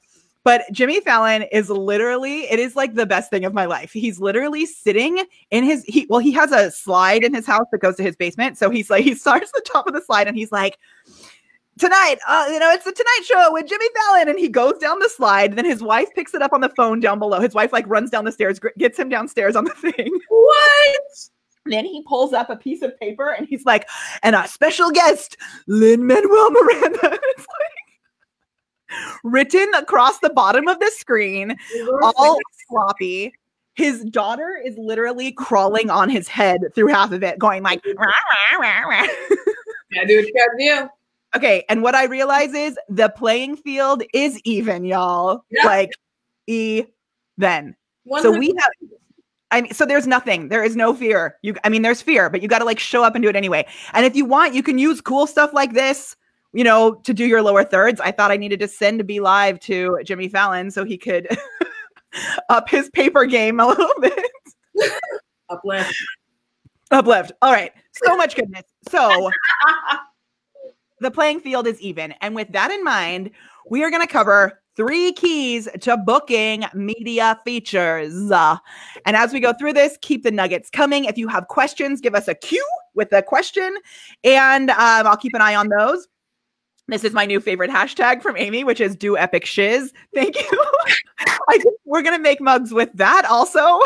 but 0.43 0.65
Jimmy 0.73 1.01
Fallon 1.01 1.43
is 1.43 1.69
literally, 1.69 2.51
it 2.51 2.59
is 2.59 2.75
like 2.75 2.95
the 2.95 3.07
best 3.07 3.31
thing 3.31 3.45
of 3.45 3.53
my 3.53 3.67
life. 3.67 3.93
He's 3.93 4.19
literally 4.19 4.65
sitting 4.65 5.25
in 5.51 5.65
his, 5.65 5.85
he, 5.85 6.07
well, 6.09 6.21
he 6.21 6.33
has 6.33 6.51
a 6.51 6.71
slide 6.71 7.25
in 7.25 7.35
his 7.35 7.47
house 7.47 7.67
that 7.73 7.79
goes 7.79 7.97
to 7.97 8.03
his 8.03 8.17
basement. 8.17 8.57
So 8.57 8.71
he's 8.71 8.89
like, 8.89 9.05
he 9.05 9.15
starts 9.17 9.53
the 9.53 9.63
top 9.67 9.87
of 9.87 9.93
the 9.93 10.01
slide 10.01 10.29
and 10.29 10.37
he's 10.37 10.51
like, 10.51 10.79
tonight, 11.79 12.17
uh, 12.27 12.47
you 12.51 12.59
know, 12.59 12.71
it's 12.71 12.85
the 12.85 12.93
Tonight 12.93 13.23
Show 13.25 13.53
with 13.53 13.67
Jimmy 13.67 13.87
Fallon. 13.95 14.29
And 14.31 14.39
he 14.39 14.49
goes 14.49 14.79
down 14.79 14.99
the 14.99 15.11
slide. 15.11 15.57
Then 15.57 15.67
his 15.67 15.83
wife 15.83 16.09
picks 16.15 16.33
it 16.33 16.43
up 16.43 16.55
on 16.55 16.63
the 16.63 16.71
phone 16.71 17.01
down 17.01 17.19
below. 17.19 17.41
His 17.41 17.55
wife 17.55 17.73
like 17.73 17.87
runs 17.87 18.11
down 18.11 18.25
the 18.25 18.33
stairs, 18.33 18.59
gets 18.79 18.99
him 18.99 19.11
downstairs 19.11 19.57
on 19.57 19.65
the 19.65 19.75
thing. 19.93 20.11
What? 20.29 21.03
Then 21.67 21.85
he 21.85 22.03
pulls 22.03 22.33
up 22.33 22.51
a 22.51 22.57
piece 22.57 22.83
of 22.83 22.99
paper 22.99 23.31
and 23.31 23.47
he's 23.47 23.65
like, 23.65 23.89
and 24.23 24.35
our 24.35 24.47
special 24.47 24.91
guest, 24.91 25.37
Lin 25.67 26.07
Manuel 26.07 26.51
Miranda. 26.51 26.99
it's 27.23 27.47
like 27.47 29.19
written 29.23 29.73
across 29.75 30.19
the 30.21 30.31
bottom 30.31 30.69
of 30.69 30.79
the 30.81 30.91
screen, 30.97 31.57
all 32.03 32.39
sloppy. 32.69 33.33
His 33.75 34.05
daughter 34.05 34.61
is 34.63 34.77
literally 34.77 35.33
crawling 35.33 35.91
on 35.91 36.11
his 36.11 36.29
head 36.29 36.61
through 36.75 36.89
half 36.89 37.13
of 37.13 37.23
it, 37.23 37.39
going 37.39 37.63
like, 37.63 37.83
rah, 37.97 38.07
rah, 38.61 38.81
rah, 38.81 39.07
yeah, 39.93 40.05
dude, 40.05 40.27
you 40.27 40.35
gotta 40.35 40.57
do. 40.59 40.89
Okay, 41.37 41.65
and 41.69 41.83
what 41.83 41.95
I 41.95 42.05
realize 42.05 42.53
is 42.53 42.77
the 42.89 43.09
playing 43.09 43.57
field 43.57 44.03
is 44.13 44.41
even, 44.45 44.85
y'all. 44.85 45.45
Like, 45.65 45.93
e 46.49 46.83
100%. 47.41 47.75
So 48.23 48.37
we 48.37 48.49
have 48.49 48.71
I 49.51 49.63
mean, 49.63 49.73
so 49.73 49.85
there's 49.85 50.07
nothing. 50.07 50.49
There 50.49 50.63
is 50.63 50.77
no 50.77 50.95
fear. 50.95 51.37
You, 51.43 51.57
I 51.65 51.69
mean, 51.69 51.83
there's 51.83 52.01
fear, 52.01 52.31
but 52.31 52.43
you 52.43 52.49
got 52.49 52.61
to 52.61 52.65
like 52.65 52.79
show 52.79 53.03
up 53.03 53.15
and 53.15 53.23
do 53.23 53.29
it 53.29 53.37
anyway. 53.37 53.67
And 53.93 54.07
if 54.07 54.15
you 54.15 54.25
want, 54.25 54.55
you 54.55 54.63
can 54.63 54.79
use 54.79 55.01
cool 55.01 55.27
stuff 55.27 55.53
like 55.53 55.73
this, 55.73 56.17
you 56.53 56.65
know, 56.65 56.95
to 57.05 57.13
do 57.13 57.27
your 57.27 57.43
lower 57.43 57.65
thirds. 57.65 58.01
I 58.01 58.13
thought 58.13 58.31
I 58.31 58.37
needed 58.37 58.61
to 58.61 58.69
send 58.69 59.01
BeLive 59.03 59.61
to 59.63 59.99
Jimmy 60.05 60.29
Fallon 60.29 60.71
so 60.71 60.85
he 60.85 60.97
could 60.97 61.29
up 62.49 62.69
his 62.69 62.91
paper 62.91 63.25
game 63.27 63.61
a 63.61 63.67
little 63.67 63.95
bit. 64.01 64.31
Uplift. 65.49 65.95
Uplift. 66.91 67.33
All 67.43 67.53
right. 67.53 67.73
So 67.93 68.17
much 68.17 68.37
goodness. 68.37 68.63
So 68.89 69.31
the 71.01 71.11
playing 71.11 71.41
field 71.41 71.67
is 71.67 71.81
even. 71.81 72.13
And 72.21 72.35
with 72.35 72.53
that 72.53 72.71
in 72.71 72.85
mind, 72.85 73.31
we 73.69 73.83
are 73.83 73.91
going 73.91 74.07
to 74.07 74.13
cover 74.13 74.60
three 74.77 75.13
keys 75.13 75.69
to 75.81 75.97
booking 75.97 76.65
media 76.75 77.39
features. 77.45 78.31
Uh, 78.31 78.57
and 79.07 79.17
as 79.17 79.33
we 79.33 79.41
go 79.41 79.53
through 79.53 79.73
this, 79.73 79.99
keep 80.03 80.23
the 80.23 80.31
nuggets 80.31 80.71
coming. 80.71 81.05
If 81.05 81.19
you 81.19 81.29
have 81.29 81.49
questions, 81.49 82.01
give 82.01 82.15
us 82.15 82.29
a 82.29 82.35
cue 82.35 82.67
with 82.95 83.13
a 83.13 83.23
question, 83.23 83.77
and 84.25 84.71
um, 84.71 85.07
I'll 85.07 85.17
keep 85.17 85.35
an 85.35 85.43
eye 85.43 85.55
on 85.55 85.69
those. 85.69 86.09
This 86.89 87.05
is 87.05 87.13
my 87.13 87.25
new 87.25 87.39
favorite 87.39 87.71
hashtag 87.71 88.21
from 88.21 88.37
Amy, 88.37 88.65
which 88.65 88.81
is 88.81 88.97
do 88.97 89.17
epic 89.17 89.47
shiz. 89.47 89.93
Thank 90.13 90.37
you. 90.37 90.65
I 91.49 91.59
think 91.59 91.77
we're 91.85 92.03
gonna 92.03 92.19
make 92.19 92.41
mugs 92.41 92.73
with 92.73 92.91
that 92.95 93.25
also. 93.27 93.81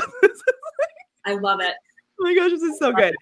I 1.27 1.35
love 1.35 1.61
it. 1.61 1.75
Oh 2.20 2.27
my 2.27 2.35
gosh, 2.37 2.53
this 2.53 2.62
is 2.62 2.79
so 2.79 2.92
good. 2.92 3.12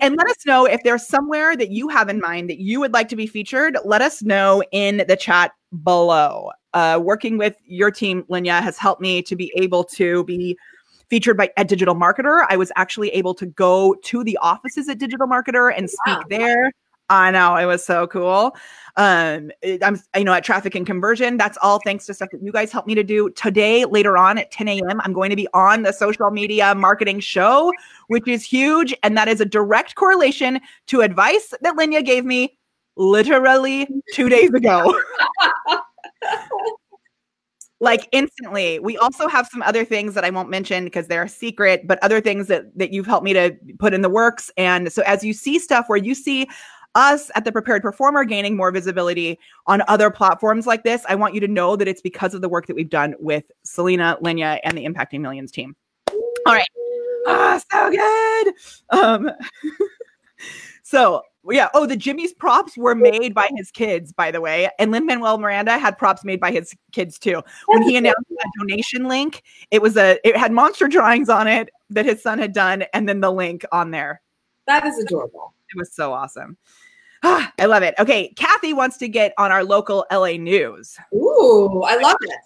And 0.00 0.16
let 0.16 0.28
us 0.28 0.36
know 0.46 0.66
if 0.66 0.82
there's 0.84 1.06
somewhere 1.06 1.56
that 1.56 1.70
you 1.70 1.88
have 1.88 2.08
in 2.08 2.20
mind 2.20 2.48
that 2.48 2.58
you 2.60 2.78
would 2.80 2.92
like 2.92 3.08
to 3.08 3.16
be 3.16 3.26
featured. 3.26 3.76
Let 3.84 4.02
us 4.02 4.22
know 4.22 4.62
in 4.70 5.04
the 5.08 5.16
chat 5.16 5.50
below. 5.82 6.50
Uh, 6.74 7.00
working 7.02 7.38
with 7.38 7.56
your 7.64 7.90
team, 7.90 8.24
Lynya, 8.24 8.62
has 8.62 8.76
helped 8.76 9.00
me 9.00 9.22
to 9.22 9.34
be 9.34 9.52
able 9.56 9.84
to 9.84 10.24
be 10.24 10.56
featured 11.08 11.36
by 11.36 11.50
at 11.56 11.68
Digital 11.68 11.94
Marketer. 11.94 12.46
I 12.48 12.56
was 12.56 12.70
actually 12.76 13.08
able 13.10 13.34
to 13.34 13.46
go 13.46 13.94
to 14.04 14.24
the 14.24 14.36
offices 14.38 14.88
at 14.88 14.98
Digital 14.98 15.26
Marketer 15.26 15.72
and 15.74 15.88
speak 15.88 16.18
wow. 16.18 16.24
there. 16.28 16.72
I 17.10 17.30
know 17.30 17.56
it 17.56 17.64
was 17.64 17.84
so 17.84 18.06
cool. 18.06 18.54
Um, 18.96 19.50
it, 19.62 19.82
I'm, 19.82 19.98
you 20.14 20.24
know, 20.24 20.34
at 20.34 20.44
traffic 20.44 20.74
and 20.74 20.84
conversion. 20.84 21.38
That's 21.38 21.56
all 21.62 21.80
thanks 21.84 22.04
to 22.06 22.14
stuff 22.14 22.28
that 22.32 22.42
you 22.42 22.52
guys 22.52 22.70
helped 22.70 22.86
me 22.86 22.94
to 22.94 23.02
do 23.02 23.30
today. 23.30 23.86
Later 23.86 24.18
on 24.18 24.36
at 24.36 24.50
10 24.50 24.68
a.m., 24.68 25.00
I'm 25.02 25.14
going 25.14 25.30
to 25.30 25.36
be 25.36 25.48
on 25.54 25.84
the 25.84 25.92
social 25.92 26.30
media 26.30 26.74
marketing 26.74 27.20
show, 27.20 27.72
which 28.08 28.28
is 28.28 28.44
huge, 28.44 28.94
and 29.02 29.16
that 29.16 29.26
is 29.26 29.40
a 29.40 29.46
direct 29.46 29.94
correlation 29.94 30.60
to 30.88 31.00
advice 31.00 31.54
that 31.62 31.76
Lynya 31.76 32.04
gave 32.04 32.26
me 32.26 32.58
literally 32.96 33.88
two 34.12 34.28
days 34.28 34.50
ago. 34.50 34.98
like 37.80 38.08
instantly. 38.12 38.78
We 38.80 38.96
also 38.96 39.28
have 39.28 39.46
some 39.46 39.62
other 39.62 39.84
things 39.84 40.14
that 40.14 40.24
i 40.24 40.30
won't 40.30 40.50
mention 40.50 40.84
because 40.84 41.06
they're 41.06 41.24
a 41.24 41.28
secret 41.28 41.86
but 41.86 42.02
other 42.02 42.20
things 42.20 42.48
that 42.48 42.76
that 42.76 42.92
you've 42.92 43.06
helped 43.06 43.24
me 43.24 43.32
to 43.32 43.56
put 43.78 43.94
in 43.94 44.02
the 44.02 44.08
works. 44.08 44.50
And 44.56 44.92
so 44.92 45.02
as 45.02 45.24
you 45.24 45.32
see 45.32 45.58
stuff 45.58 45.88
where 45.88 45.98
you 45.98 46.14
see 46.14 46.48
us 46.94 47.30
at 47.34 47.44
the 47.44 47.52
prepared 47.52 47.82
performer 47.82 48.24
gaining 48.24 48.56
more 48.56 48.72
visibility 48.72 49.38
on 49.66 49.82
other 49.88 50.10
platforms 50.10 50.66
like 50.66 50.84
this 50.84 51.04
i 51.06 51.14
want 51.14 51.34
you 51.34 51.40
to 51.40 51.46
know 51.46 51.76
that 51.76 51.86
it's 51.86 52.00
because 52.00 52.32
of 52.32 52.40
the 52.40 52.48
work 52.48 52.66
that 52.66 52.74
we've 52.74 52.88
done 52.88 53.14
with 53.20 53.44
selena 53.62 54.16
Lynya 54.22 54.58
and 54.64 54.76
the 54.76 54.86
impacting 54.86 55.20
millions 55.20 55.52
team. 55.52 55.76
All 56.46 56.54
right. 56.54 56.66
Ah, 57.26 57.60
so 57.70 57.90
good. 57.90 58.54
Um 58.90 59.30
so 60.82 61.22
yeah. 61.50 61.68
Oh, 61.74 61.86
the 61.86 61.96
Jimmy's 61.96 62.32
props 62.32 62.76
were 62.76 62.94
made 62.94 63.34
by 63.34 63.50
his 63.56 63.70
kids, 63.70 64.12
by 64.12 64.30
the 64.30 64.40
way. 64.40 64.68
And 64.78 64.90
Lin 64.90 65.06
Manuel 65.06 65.38
Miranda 65.38 65.78
had 65.78 65.96
props 65.96 66.24
made 66.24 66.40
by 66.40 66.50
his 66.50 66.74
kids 66.92 67.18
too. 67.18 67.42
When 67.66 67.82
he 67.82 67.96
announced 67.96 68.28
that 68.30 68.50
donation 68.58 69.08
link, 69.08 69.42
it 69.70 69.82
was 69.82 69.96
a 69.96 70.18
it 70.28 70.36
had 70.36 70.52
monster 70.52 70.88
drawings 70.88 71.28
on 71.28 71.46
it 71.46 71.70
that 71.90 72.04
his 72.04 72.22
son 72.22 72.38
had 72.38 72.52
done, 72.52 72.84
and 72.92 73.08
then 73.08 73.20
the 73.20 73.32
link 73.32 73.64
on 73.72 73.90
there. 73.90 74.20
That 74.66 74.86
is 74.86 74.98
adorable. 74.98 75.54
It 75.74 75.78
was 75.78 75.92
so 75.92 76.12
awesome. 76.12 76.56
Ah, 77.22 77.52
I 77.58 77.66
love 77.66 77.82
it. 77.82 77.94
Okay, 77.98 78.28
Kathy 78.36 78.72
wants 78.72 78.96
to 78.98 79.08
get 79.08 79.32
on 79.38 79.50
our 79.50 79.64
local 79.64 80.06
LA 80.12 80.32
news. 80.32 80.96
Ooh, 81.14 81.82
I 81.82 81.96
love 81.96 82.16
it. 82.20 82.38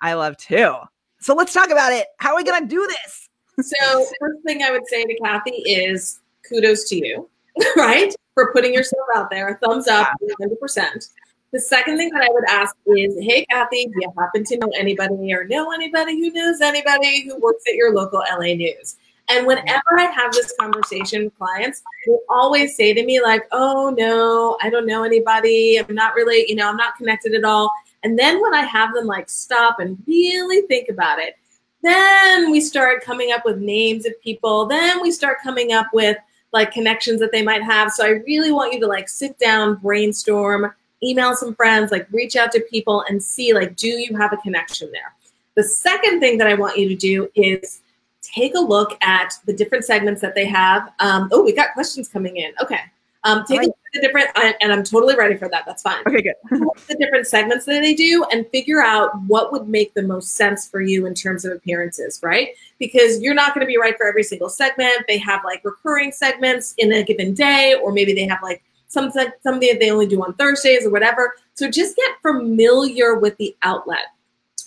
I 0.00 0.14
love 0.14 0.36
too. 0.36 0.74
So 1.20 1.34
let's 1.34 1.52
talk 1.52 1.70
about 1.70 1.92
it. 1.92 2.06
How 2.18 2.30
are 2.30 2.36
we 2.36 2.44
gonna 2.44 2.66
do 2.66 2.86
this? 2.86 3.28
So 3.60 4.06
first 4.20 4.42
thing 4.44 4.62
I 4.62 4.70
would 4.70 4.86
say 4.86 5.04
to 5.04 5.18
Kathy 5.22 5.62
is 5.66 6.20
kudos 6.48 6.88
to 6.90 6.96
you, 6.96 7.28
right? 7.76 8.14
For 8.34 8.52
putting 8.52 8.74
yourself 8.74 9.06
out 9.14 9.30
there. 9.30 9.48
A 9.48 9.56
thumbs 9.58 9.88
up, 9.88 10.08
100%. 10.40 11.08
The 11.52 11.60
second 11.60 11.96
thing 11.96 12.10
that 12.10 12.22
I 12.22 12.32
would 12.32 12.44
ask 12.48 12.74
is, 12.84 13.16
hey, 13.20 13.46
Kathy, 13.48 13.86
do 13.86 13.92
you 14.00 14.12
happen 14.18 14.42
to 14.44 14.58
know 14.58 14.70
anybody 14.76 15.32
or 15.32 15.44
know 15.44 15.70
anybody 15.72 16.18
who 16.18 16.32
knows 16.32 16.60
anybody 16.60 17.24
who 17.24 17.38
works 17.38 17.62
at 17.68 17.74
your 17.74 17.94
local 17.94 18.24
LA 18.28 18.54
News? 18.54 18.96
And 19.28 19.46
whenever 19.46 19.96
I 19.96 20.10
have 20.14 20.32
this 20.32 20.52
conversation 20.58 21.24
with 21.24 21.38
clients, 21.38 21.82
they 22.06 22.16
always 22.28 22.76
say 22.76 22.92
to 22.92 23.04
me, 23.04 23.22
like, 23.22 23.44
oh, 23.52 23.94
no, 23.96 24.58
I 24.62 24.68
don't 24.68 24.84
know 24.84 25.04
anybody. 25.04 25.78
I'm 25.78 25.94
not 25.94 26.14
really, 26.14 26.44
you 26.48 26.56
know, 26.56 26.68
I'm 26.68 26.76
not 26.76 26.96
connected 26.96 27.34
at 27.34 27.44
all. 27.44 27.70
And 28.02 28.18
then 28.18 28.42
when 28.42 28.52
I 28.52 28.62
have 28.62 28.92
them 28.92 29.06
like 29.06 29.30
stop 29.30 29.78
and 29.78 29.96
really 30.06 30.66
think 30.66 30.88
about 30.88 31.20
it, 31.20 31.36
then 31.82 32.50
we 32.50 32.60
start 32.60 33.04
coming 33.04 33.32
up 33.32 33.44
with 33.44 33.58
names 33.58 34.06
of 34.06 34.20
people. 34.20 34.66
Then 34.66 35.00
we 35.00 35.10
start 35.10 35.38
coming 35.42 35.72
up 35.72 35.86
with, 35.92 36.16
like 36.54 36.72
connections 36.72 37.20
that 37.20 37.32
they 37.32 37.42
might 37.42 37.62
have. 37.62 37.90
So 37.90 38.06
I 38.06 38.10
really 38.26 38.52
want 38.52 38.72
you 38.72 38.80
to 38.80 38.86
like 38.86 39.08
sit 39.08 39.36
down, 39.38 39.74
brainstorm, 39.74 40.72
email 41.02 41.34
some 41.34 41.54
friends, 41.54 41.90
like 41.90 42.06
reach 42.12 42.36
out 42.36 42.52
to 42.52 42.60
people 42.70 43.04
and 43.08 43.22
see 43.22 43.52
like, 43.52 43.76
do 43.76 43.88
you 43.88 44.16
have 44.16 44.32
a 44.32 44.36
connection 44.38 44.90
there? 44.92 45.12
The 45.56 45.64
second 45.64 46.20
thing 46.20 46.38
that 46.38 46.46
I 46.46 46.54
want 46.54 46.78
you 46.78 46.88
to 46.88 46.94
do 46.94 47.28
is 47.34 47.82
take 48.22 48.54
a 48.54 48.60
look 48.60 48.96
at 49.02 49.34
the 49.46 49.52
different 49.52 49.84
segments 49.84 50.20
that 50.22 50.34
they 50.34 50.46
have. 50.46 50.92
Um, 51.00 51.28
oh, 51.32 51.44
we 51.44 51.52
got 51.52 51.74
questions 51.74 52.08
coming 52.08 52.36
in. 52.36 52.52
Okay. 52.62 52.80
Um, 53.24 53.42
take 53.46 53.58
right. 53.58 53.64
a 53.64 53.68
look 53.68 53.76
at 53.86 53.92
the 53.94 54.00
different, 54.00 54.28
and 54.60 54.72
I'm 54.72 54.84
totally 54.84 55.16
ready 55.16 55.36
for 55.36 55.48
that. 55.48 55.64
That's 55.64 55.82
fine. 55.82 56.02
Okay, 56.06 56.22
good. 56.22 56.34
the 56.88 56.96
different 57.00 57.26
segments 57.26 57.64
that 57.64 57.80
they 57.80 57.94
do 57.94 58.24
and 58.30 58.46
figure 58.48 58.82
out 58.82 59.10
what 59.26 59.50
would 59.50 59.66
make 59.66 59.94
the 59.94 60.02
most 60.02 60.34
sense 60.34 60.68
for 60.68 60.82
you 60.82 61.06
in 61.06 61.14
terms 61.14 61.46
of 61.46 61.52
appearances, 61.52 62.20
right? 62.22 62.50
Because 62.78 63.22
you're 63.22 63.34
not 63.34 63.54
going 63.54 63.66
to 63.66 63.66
be 63.66 63.78
right 63.78 63.96
for 63.96 64.06
every 64.06 64.22
single 64.22 64.50
segment. 64.50 64.92
They 65.08 65.16
have 65.18 65.42
like 65.42 65.62
recurring 65.64 66.12
segments 66.12 66.74
in 66.76 66.92
a 66.92 67.02
given 67.02 67.32
day, 67.32 67.76
or 67.82 67.92
maybe 67.92 68.12
they 68.12 68.26
have 68.26 68.42
like 68.42 68.62
something 68.88 69.26
something 69.42 69.68
that 69.70 69.80
they 69.80 69.90
only 69.90 70.06
do 70.06 70.22
on 70.22 70.34
Thursdays 70.34 70.84
or 70.84 70.90
whatever. 70.90 71.34
So 71.54 71.70
just 71.70 71.96
get 71.96 72.20
familiar 72.20 73.14
with 73.14 73.36
the 73.38 73.56
outlet. 73.62 74.06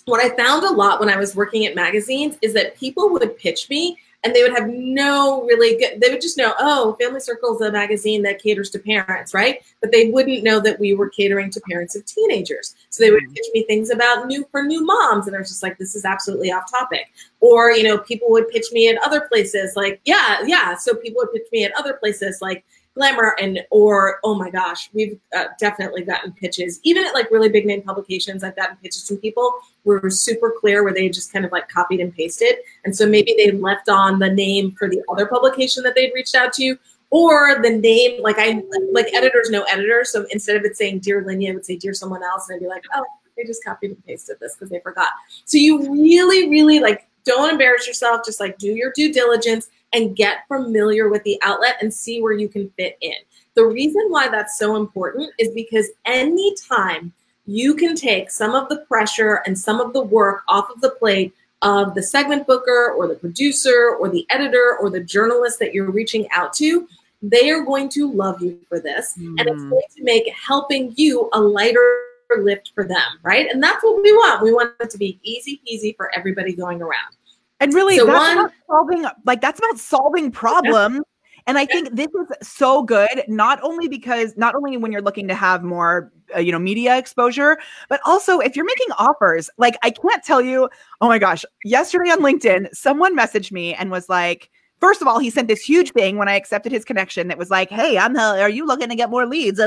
What 0.06 0.24
I 0.24 0.34
found 0.36 0.64
a 0.64 0.70
lot 0.72 0.98
when 0.98 1.10
I 1.10 1.16
was 1.16 1.36
working 1.36 1.66
at 1.66 1.74
magazines 1.76 2.38
is 2.42 2.54
that 2.54 2.76
people 2.76 3.10
would 3.10 3.38
pitch 3.38 3.68
me 3.68 3.98
and 4.24 4.34
they 4.34 4.42
would 4.42 4.52
have 4.52 4.68
no 4.68 5.44
really 5.44 5.78
good 5.78 6.00
they 6.00 6.10
would 6.10 6.20
just 6.20 6.36
know 6.36 6.54
oh 6.58 6.96
family 7.00 7.20
circle 7.20 7.54
is 7.54 7.60
a 7.60 7.70
magazine 7.70 8.22
that 8.22 8.42
caters 8.42 8.70
to 8.70 8.78
parents 8.78 9.32
right? 9.32 9.60
But 9.80 9.92
they 9.92 10.10
wouldn't 10.10 10.42
know 10.42 10.60
that 10.60 10.80
we 10.80 10.94
were 10.94 11.08
catering 11.08 11.50
to 11.50 11.60
parents 11.68 11.94
of 11.94 12.04
teenagers. 12.04 12.74
So 12.90 13.04
they 13.04 13.10
would 13.10 13.22
mm-hmm. 13.22 13.32
pitch 13.32 13.46
me 13.54 13.64
things 13.64 13.90
about 13.90 14.26
new 14.26 14.46
for 14.50 14.62
new 14.62 14.84
moms 14.84 15.26
and 15.26 15.36
i 15.36 15.38
was 15.38 15.48
just 15.48 15.62
like 15.62 15.78
this 15.78 15.94
is 15.94 16.04
absolutely 16.04 16.52
off 16.52 16.70
topic. 16.70 17.12
Or 17.40 17.70
you 17.70 17.84
know 17.84 17.98
people 17.98 18.30
would 18.30 18.48
pitch 18.48 18.66
me 18.72 18.88
at 18.88 19.00
other 19.04 19.22
places 19.22 19.74
like 19.76 20.00
yeah 20.04 20.38
yeah 20.44 20.76
so 20.76 20.94
people 20.94 21.22
would 21.22 21.32
pitch 21.32 21.46
me 21.52 21.64
at 21.64 21.72
other 21.78 21.94
places 21.94 22.40
like 22.40 22.64
glamour 22.98 23.34
and 23.40 23.60
or 23.70 24.18
oh 24.24 24.34
my 24.34 24.50
gosh 24.50 24.90
we've 24.92 25.18
uh, 25.36 25.44
definitely 25.58 26.02
gotten 26.02 26.32
pitches. 26.32 26.80
Even 26.82 27.06
at 27.06 27.14
like 27.14 27.30
really 27.30 27.48
big 27.48 27.64
name 27.64 27.82
publications 27.82 28.44
i've 28.44 28.56
gotten 28.56 28.76
pitches 28.76 29.06
from 29.06 29.16
people 29.18 29.52
were 29.84 30.10
super 30.10 30.52
clear 30.60 30.84
where 30.84 30.92
they 30.92 31.08
just 31.08 31.32
kind 31.32 31.44
of 31.44 31.52
like 31.52 31.68
copied 31.68 32.00
and 32.00 32.14
pasted. 32.14 32.56
And 32.84 32.94
so 32.94 33.06
maybe 33.06 33.34
they 33.38 33.50
left 33.52 33.88
on 33.88 34.18
the 34.18 34.30
name 34.30 34.72
for 34.72 34.88
the 34.88 35.02
other 35.10 35.26
publication 35.26 35.82
that 35.84 35.94
they'd 35.94 36.12
reached 36.14 36.34
out 36.34 36.52
to 36.54 36.76
or 37.10 37.62
the 37.62 37.70
name 37.70 38.22
like 38.22 38.36
i 38.38 38.62
like 38.92 39.06
editors 39.14 39.48
know 39.50 39.62
editors. 39.62 40.10
So 40.12 40.26
instead 40.30 40.56
of 40.56 40.64
it 40.64 40.76
saying 40.76 41.00
dear 41.00 41.24
Lynya, 41.24 41.50
it 41.50 41.54
would 41.54 41.64
say 41.66 41.76
dear 41.76 41.94
someone 41.94 42.22
else 42.22 42.48
and 42.48 42.56
i'd 42.56 42.60
be 42.60 42.68
like 42.68 42.84
oh 42.94 43.04
they 43.36 43.44
just 43.44 43.64
copied 43.64 43.92
and 43.92 44.04
pasted 44.04 44.38
this 44.40 44.54
because 44.54 44.68
they 44.68 44.80
forgot. 44.80 45.10
So 45.44 45.56
you 45.56 45.92
really 45.92 46.50
really 46.50 46.80
like 46.80 47.08
don't 47.24 47.50
embarrass 47.50 47.86
yourself. 47.86 48.22
Just 48.24 48.40
like 48.40 48.58
do 48.58 48.68
your 48.68 48.92
due 48.94 49.12
diligence 49.12 49.68
and 49.92 50.16
get 50.16 50.46
familiar 50.48 51.08
with 51.08 51.22
the 51.24 51.38
outlet 51.42 51.76
and 51.80 51.92
see 51.92 52.20
where 52.20 52.32
you 52.32 52.48
can 52.48 52.70
fit 52.70 52.98
in. 53.00 53.14
The 53.54 53.64
reason 53.64 54.04
why 54.08 54.28
that's 54.28 54.58
so 54.58 54.76
important 54.76 55.30
is 55.38 55.48
because 55.50 55.88
anytime 56.04 57.12
you 57.46 57.74
can 57.74 57.96
take 57.96 58.30
some 58.30 58.54
of 58.54 58.68
the 58.68 58.84
pressure 58.88 59.42
and 59.46 59.58
some 59.58 59.80
of 59.80 59.92
the 59.92 60.02
work 60.02 60.42
off 60.48 60.70
of 60.70 60.80
the 60.80 60.90
plate 60.90 61.34
of 61.62 61.94
the 61.94 62.02
segment 62.02 62.46
booker 62.46 62.94
or 62.96 63.08
the 63.08 63.14
producer 63.14 63.96
or 63.98 64.08
the 64.08 64.26
editor 64.30 64.76
or 64.80 64.90
the 64.90 65.00
journalist 65.00 65.58
that 65.58 65.74
you're 65.74 65.90
reaching 65.90 66.28
out 66.30 66.52
to, 66.52 66.86
they 67.22 67.50
are 67.50 67.64
going 67.64 67.88
to 67.88 68.12
love 68.12 68.40
you 68.42 68.60
for 68.68 68.78
this. 68.78 69.14
Mm. 69.18 69.40
And 69.40 69.48
it's 69.48 69.62
mm. 69.62 69.70
going 69.70 69.82
to 69.96 70.04
make 70.04 70.32
helping 70.32 70.92
you 70.96 71.28
a 71.32 71.40
lighter 71.40 72.02
lift 72.38 72.72
for 72.74 72.84
them, 72.84 73.18
right? 73.22 73.50
And 73.50 73.62
that's 73.62 73.82
what 73.82 74.02
we 74.02 74.12
want. 74.12 74.42
We 74.42 74.52
want 74.52 74.74
it 74.80 74.90
to 74.90 74.98
be 74.98 75.18
easy 75.22 75.60
peasy 75.66 75.96
for 75.96 76.14
everybody 76.14 76.52
going 76.52 76.82
around. 76.82 77.16
And 77.60 77.74
really, 77.74 77.96
so 77.96 78.06
that's 78.06 78.18
one, 78.18 78.38
about 78.38 78.52
solving 78.66 79.06
like 79.24 79.40
that's 79.40 79.58
about 79.58 79.78
solving 79.78 80.30
problems. 80.30 81.00
And 81.46 81.56
I 81.56 81.64
think 81.64 81.96
this 81.96 82.08
is 82.08 82.46
so 82.46 82.82
good, 82.82 83.24
not 83.26 83.58
only 83.62 83.88
because 83.88 84.36
not 84.36 84.54
only 84.54 84.76
when 84.76 84.92
you're 84.92 85.02
looking 85.02 85.26
to 85.28 85.34
have 85.34 85.64
more, 85.64 86.12
uh, 86.36 86.40
you 86.40 86.52
know, 86.52 86.58
media 86.58 86.98
exposure, 86.98 87.56
but 87.88 88.00
also 88.04 88.38
if 88.38 88.54
you're 88.54 88.66
making 88.66 88.88
offers. 88.98 89.48
Like 89.56 89.78
I 89.82 89.90
can't 89.90 90.22
tell 90.22 90.42
you, 90.42 90.68
oh 91.00 91.08
my 91.08 91.18
gosh, 91.18 91.46
yesterday 91.64 92.10
on 92.10 92.20
LinkedIn, 92.20 92.74
someone 92.74 93.16
messaged 93.16 93.50
me 93.50 93.72
and 93.72 93.90
was 93.90 94.10
like, 94.10 94.50
First 94.80 95.02
of 95.02 95.08
all, 95.08 95.18
he 95.18 95.28
sent 95.28 95.48
this 95.48 95.60
huge 95.60 95.90
thing 95.90 96.18
when 96.18 96.28
I 96.28 96.36
accepted 96.36 96.70
his 96.70 96.84
connection 96.84 97.26
that 97.28 97.38
was 97.38 97.50
like, 97.50 97.68
"Hey, 97.68 97.98
I'm. 97.98 98.16
Are 98.16 98.48
you 98.48 98.64
looking 98.64 98.88
to 98.88 98.94
get 98.94 99.10
more 99.10 99.26
leads? 99.26 99.58
We 99.58 99.66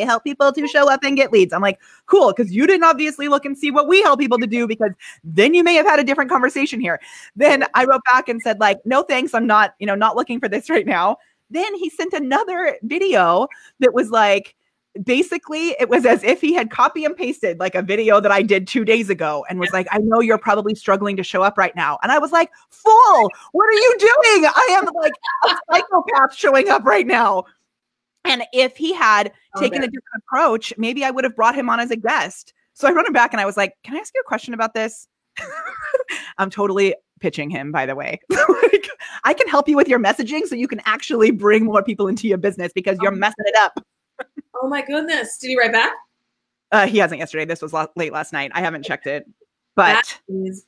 help 0.00 0.24
people 0.24 0.52
to 0.52 0.68
show 0.68 0.90
up 0.90 1.02
and 1.02 1.16
get 1.16 1.32
leads." 1.32 1.52
I'm 1.54 1.62
like, 1.62 1.78
"Cool," 2.04 2.34
because 2.36 2.52
you 2.52 2.66
didn't 2.66 2.84
obviously 2.84 3.28
look 3.28 3.46
and 3.46 3.56
see 3.56 3.70
what 3.70 3.88
we 3.88 4.02
help 4.02 4.20
people 4.20 4.38
to 4.38 4.46
do, 4.46 4.66
because 4.66 4.92
then 5.24 5.54
you 5.54 5.64
may 5.64 5.74
have 5.74 5.86
had 5.86 6.00
a 6.00 6.04
different 6.04 6.30
conversation 6.30 6.78
here. 6.80 7.00
Then 7.34 7.64
I 7.74 7.84
wrote 7.86 8.02
back 8.12 8.28
and 8.28 8.42
said, 8.42 8.60
like, 8.60 8.80
"No 8.84 9.02
thanks, 9.02 9.32
I'm 9.32 9.46
not. 9.46 9.74
You 9.78 9.86
know, 9.86 9.94
not 9.94 10.16
looking 10.16 10.38
for 10.40 10.48
this 10.48 10.68
right 10.76 10.86
now." 10.86 11.16
Then 11.50 11.74
he 11.76 11.88
sent 11.90 12.12
another 12.12 12.76
video 12.82 13.46
that 13.80 13.94
was 13.94 14.10
like 14.10 14.55
basically 15.02 15.70
it 15.80 15.88
was 15.88 16.06
as 16.06 16.22
if 16.22 16.40
he 16.40 16.54
had 16.54 16.70
copy 16.70 17.04
and 17.04 17.16
pasted 17.16 17.58
like 17.58 17.74
a 17.74 17.82
video 17.82 18.20
that 18.20 18.32
I 18.32 18.42
did 18.42 18.66
two 18.66 18.84
days 18.84 19.10
ago 19.10 19.44
and 19.48 19.58
was 19.58 19.70
like, 19.72 19.86
I 19.90 19.98
know 19.98 20.20
you're 20.20 20.38
probably 20.38 20.74
struggling 20.74 21.16
to 21.16 21.22
show 21.22 21.42
up 21.42 21.58
right 21.58 21.74
now. 21.76 21.98
And 22.02 22.12
I 22.12 22.18
was 22.18 22.32
like, 22.32 22.50
Fool, 22.70 23.30
what 23.52 23.64
are 23.64 23.72
you 23.72 23.94
doing? 23.98 24.50
I 24.54 24.68
am 24.70 24.88
like 24.94 25.12
a 25.44 25.56
psychopath 25.72 26.34
showing 26.34 26.68
up 26.68 26.84
right 26.84 27.06
now. 27.06 27.44
And 28.24 28.42
if 28.52 28.76
he 28.76 28.92
had 28.92 29.32
oh, 29.54 29.60
taken 29.60 29.82
a 29.82 29.86
different 29.86 30.22
approach, 30.26 30.72
maybe 30.76 31.04
I 31.04 31.10
would 31.10 31.24
have 31.24 31.36
brought 31.36 31.54
him 31.54 31.70
on 31.70 31.80
as 31.80 31.90
a 31.90 31.96
guest. 31.96 32.52
So 32.74 32.88
I 32.88 32.92
wrote 32.92 33.06
him 33.06 33.12
back 33.12 33.32
and 33.32 33.40
I 33.40 33.46
was 33.46 33.56
like, 33.56 33.74
Can 33.84 33.96
I 33.96 34.00
ask 34.00 34.12
you 34.14 34.20
a 34.20 34.28
question 34.28 34.54
about 34.54 34.74
this? 34.74 35.08
I'm 36.38 36.50
totally 36.50 36.94
pitching 37.20 37.50
him, 37.50 37.72
by 37.72 37.86
the 37.86 37.94
way. 37.94 38.20
like, 38.30 38.88
I 39.24 39.34
can 39.34 39.48
help 39.48 39.68
you 39.68 39.76
with 39.76 39.88
your 39.88 39.98
messaging 39.98 40.46
so 40.46 40.54
you 40.54 40.68
can 40.68 40.80
actually 40.84 41.30
bring 41.30 41.64
more 41.64 41.82
people 41.82 42.08
into 42.08 42.28
your 42.28 42.38
business 42.38 42.72
because 42.74 42.98
you're 43.00 43.14
oh. 43.14 43.16
messing 43.16 43.44
it 43.46 43.56
up. 43.56 43.84
oh 44.62 44.68
my 44.68 44.82
goodness. 44.82 45.38
Did 45.38 45.48
he 45.48 45.58
write 45.58 45.72
back? 45.72 45.92
Uh, 46.72 46.86
he 46.86 46.98
hasn't 46.98 47.18
yesterday. 47.18 47.44
This 47.44 47.62
was 47.62 47.72
la- 47.72 47.86
late 47.96 48.12
last 48.12 48.32
night. 48.32 48.50
I 48.54 48.60
haven't 48.60 48.84
checked 48.84 49.06
it. 49.06 49.26
But 49.76 50.18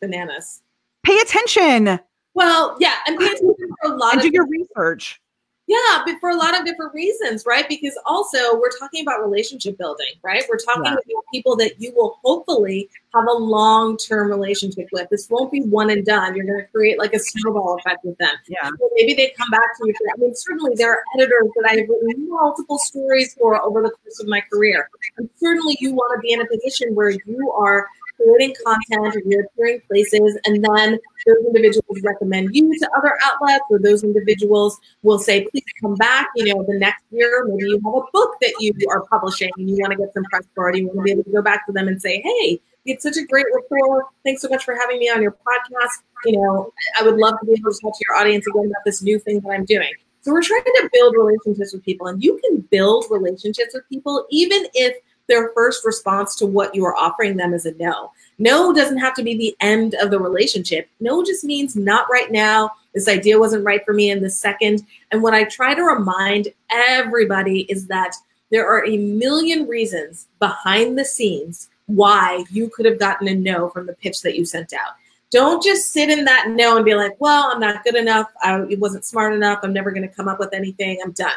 bananas. 0.01 0.63
Pay 1.05 1.19
attention. 1.19 1.99
Well, 2.35 2.77
yeah, 2.79 2.97
and 3.07 3.19
pay 3.19 3.27
attention 3.27 3.69
for 3.83 3.93
a 3.93 3.97
lot 3.97 4.13
and 4.13 4.23
do 4.23 4.29
your 4.29 4.47
research. 4.47 5.21
Yeah, 5.69 6.03
but 6.07 6.19
for 6.19 6.31
a 6.31 6.35
lot 6.35 6.59
of 6.59 6.65
different 6.65 6.95
reasons, 6.95 7.45
right? 7.47 7.69
Because 7.69 7.93
also 8.07 8.59
we're 8.59 8.71
talking 8.79 9.03
about 9.03 9.21
relationship 9.21 9.77
building, 9.77 10.07
right? 10.23 10.43
We're 10.49 10.57
talking 10.57 10.85
yeah. 10.87 10.93
about 10.95 11.05
people 11.31 11.57
that 11.57 11.79
you 11.79 11.93
will 11.95 12.19
hopefully 12.25 12.89
have 13.15 13.27
a 13.29 13.35
long 13.35 13.99
term 13.99 14.29
relationship 14.29 14.89
with. 14.93 15.11
This 15.11 15.29
won't 15.29 15.53
be 15.53 15.61
one 15.61 15.91
and 15.91 16.07
done. 16.07 16.35
You're 16.35 16.47
going 16.47 16.61
to 16.61 16.67
create 16.73 16.99
like 16.99 17.13
a 17.13 17.19
snowball 17.19 17.77
effect 17.77 18.03
with 18.03 18.17
them. 18.17 18.35
Yeah. 18.49 18.67
So 18.67 18.89
maybe 18.95 19.13
they 19.13 19.35
come 19.37 19.51
back 19.51 19.77
to 19.77 19.87
you. 19.87 19.93
For, 19.99 20.07
I 20.11 20.17
mean, 20.19 20.35
certainly 20.35 20.73
there 20.75 20.91
are 20.91 21.03
editors 21.15 21.51
that 21.57 21.69
I 21.71 21.77
have 21.81 21.89
written 22.03 22.31
multiple 22.31 22.79
stories 22.79 23.35
for 23.35 23.63
over 23.63 23.83
the 23.83 23.91
course 23.91 24.21
of 24.21 24.27
my 24.27 24.41
career. 24.51 24.89
And 25.19 25.29
certainly 25.37 25.77
you 25.81 25.93
want 25.93 26.19
to 26.19 26.21
be 26.27 26.33
in 26.33 26.41
a 26.41 26.47
position 26.47 26.95
where 26.95 27.11
you 27.11 27.53
are 27.53 27.87
creating 28.19 28.55
content 28.65 29.15
you're 29.27 29.45
appearing 29.45 29.81
places, 29.89 30.39
and 30.45 30.65
then 30.65 30.99
those 31.27 31.47
individuals 31.47 31.99
recommend 32.03 32.55
you 32.55 32.77
to 32.79 32.91
other 32.97 33.17
outlets, 33.25 33.65
or 33.71 33.79
those 33.79 34.05
individuals 34.05 34.79
will 35.03 35.19
say, 35.19 35.47
please 35.51 35.65
come 35.81 35.95
back, 35.95 36.29
you 36.37 36.53
know, 36.53 36.63
the 36.65 36.79
next 36.79 37.05
year. 37.11 37.45
Maybe 37.47 37.65
you 37.65 37.81
have 37.85 37.95
a 37.95 38.03
book 38.13 38.35
that 38.41 38.55
you 38.61 38.73
are 38.91 39.05
publishing 39.07 39.51
and 39.57 39.71
you 39.71 39.77
want 39.79 39.93
to 39.93 39.99
get 39.99 40.13
some 40.15 40.25
press 40.25 40.45
for 40.55 40.71
it. 40.71 40.79
You 40.79 40.89
want 40.89 40.99
to 40.99 41.03
be 41.05 41.11
able 41.13 41.25
to 41.25 41.31
go 41.31 41.43
back 41.43 41.67
to 41.67 41.73
them 41.73 41.89
and 41.89 42.01
say, 42.01 42.21
hey, 42.23 42.61
it's 42.85 43.03
such 43.03 43.17
a 43.17 43.25
great 43.25 43.47
rapport. 43.55 44.07
Thanks 44.25 44.43
so 44.43 44.49
much 44.49 44.65
for 44.65 44.75
having 44.75 44.99
me 44.99 45.11
on 45.11 45.23
your 45.23 45.33
podcast. 45.33 46.03
You 46.25 46.41
know, 46.41 46.73
I 46.99 47.03
would 47.05 47.17
love 47.17 47.39
to 47.41 47.47
be 47.47 47.53
able 47.53 47.73
to 47.73 47.79
talk 47.81 47.97
to 47.97 48.05
your 48.09 48.17
audience 48.17 48.47
again 48.47 48.67
about 48.67 48.85
this 48.85 49.03
new 49.03 49.19
thing 49.19 49.41
that 49.41 49.51
I'm 49.51 49.65
doing. 49.65 49.93
So 50.23 50.33
we're 50.33 50.43
trying 50.43 50.65
to 50.65 50.91
build 50.93 51.15
relationships 51.17 51.73
with 51.73 51.85
people, 51.85 52.09
and 52.09 52.23
you 52.23 52.41
can 52.45 52.61
build 52.71 53.07
relationships 53.09 53.73
with 53.75 53.89
people 53.89 54.27
even 54.31 54.67
if 54.75 54.97
their 55.29 55.51
first 55.51 55.85
response 55.85 56.35
to 56.37 56.47
what 56.47 56.75
you 56.75 56.85
are 56.85 56.97
offering 56.97 57.37
them 57.37 57.55
is 57.55 57.67
a 57.67 57.75
no. 57.75 58.13
No 58.39 58.73
doesn't 58.73 58.99
have 58.99 59.15
to 59.15 59.23
be 59.23 59.37
the 59.37 59.57
end 59.61 59.95
of 60.01 60.11
the 60.11 60.19
relationship. 60.19 60.89
No 61.01 61.25
just 61.25 61.45
means 61.45 61.77
not 61.77 62.07
right 62.11 62.31
now. 62.31 62.71
This 62.95 63.09
idea 63.09 63.39
wasn't 63.39 63.65
right 63.65 63.85
for 63.85 63.93
me 63.93 64.11
in 64.11 64.23
this 64.23 64.39
second. 64.39 64.87
And 65.11 65.23
what 65.23 65.35
I 65.35 65.45
try 65.45 65.75
to 65.75 65.83
remind 65.83 66.49
everybody 66.71 67.61
is 67.71 67.87
that 67.89 68.15
there 68.51 68.67
are 68.67 68.87
a 68.87 68.97
million 68.97 69.69
reasons 69.69 70.27
behind 70.39 70.99
the 70.99 71.05
scenes 71.05 71.69
why 71.87 72.45
you 72.51 72.69
could 72.69 72.87
have 72.87 72.99
gotten 72.99 73.29
a 73.29 73.35
no 73.35 73.69
from 73.69 73.87
the 73.87 73.95
pitch 73.95 74.23
that 74.23 74.37
you 74.37 74.45
sent 74.45 74.73
out. 74.73 74.93
Don't 75.31 75.63
just 75.63 75.93
sit 75.93 76.09
in 76.09 76.25
that 76.25 76.47
no 76.49 76.77
and 76.77 76.85
be 76.85 76.95
like, 76.95 77.21
well, 77.21 77.51
I'm 77.53 77.61
not 77.61 77.85
good 77.85 77.97
enough. 77.97 78.29
I, 78.43 78.65
wasn't 78.79 79.05
smart 79.05 79.35
enough. 79.35 79.61
I'm 79.63 79.75
never 79.75 79.91
going 79.91 80.09
to 80.09 80.15
come 80.15 80.29
up 80.29 80.39
with 80.39 80.55
anything. 80.55 80.99
I'm 81.05 81.13
done. 81.13 81.37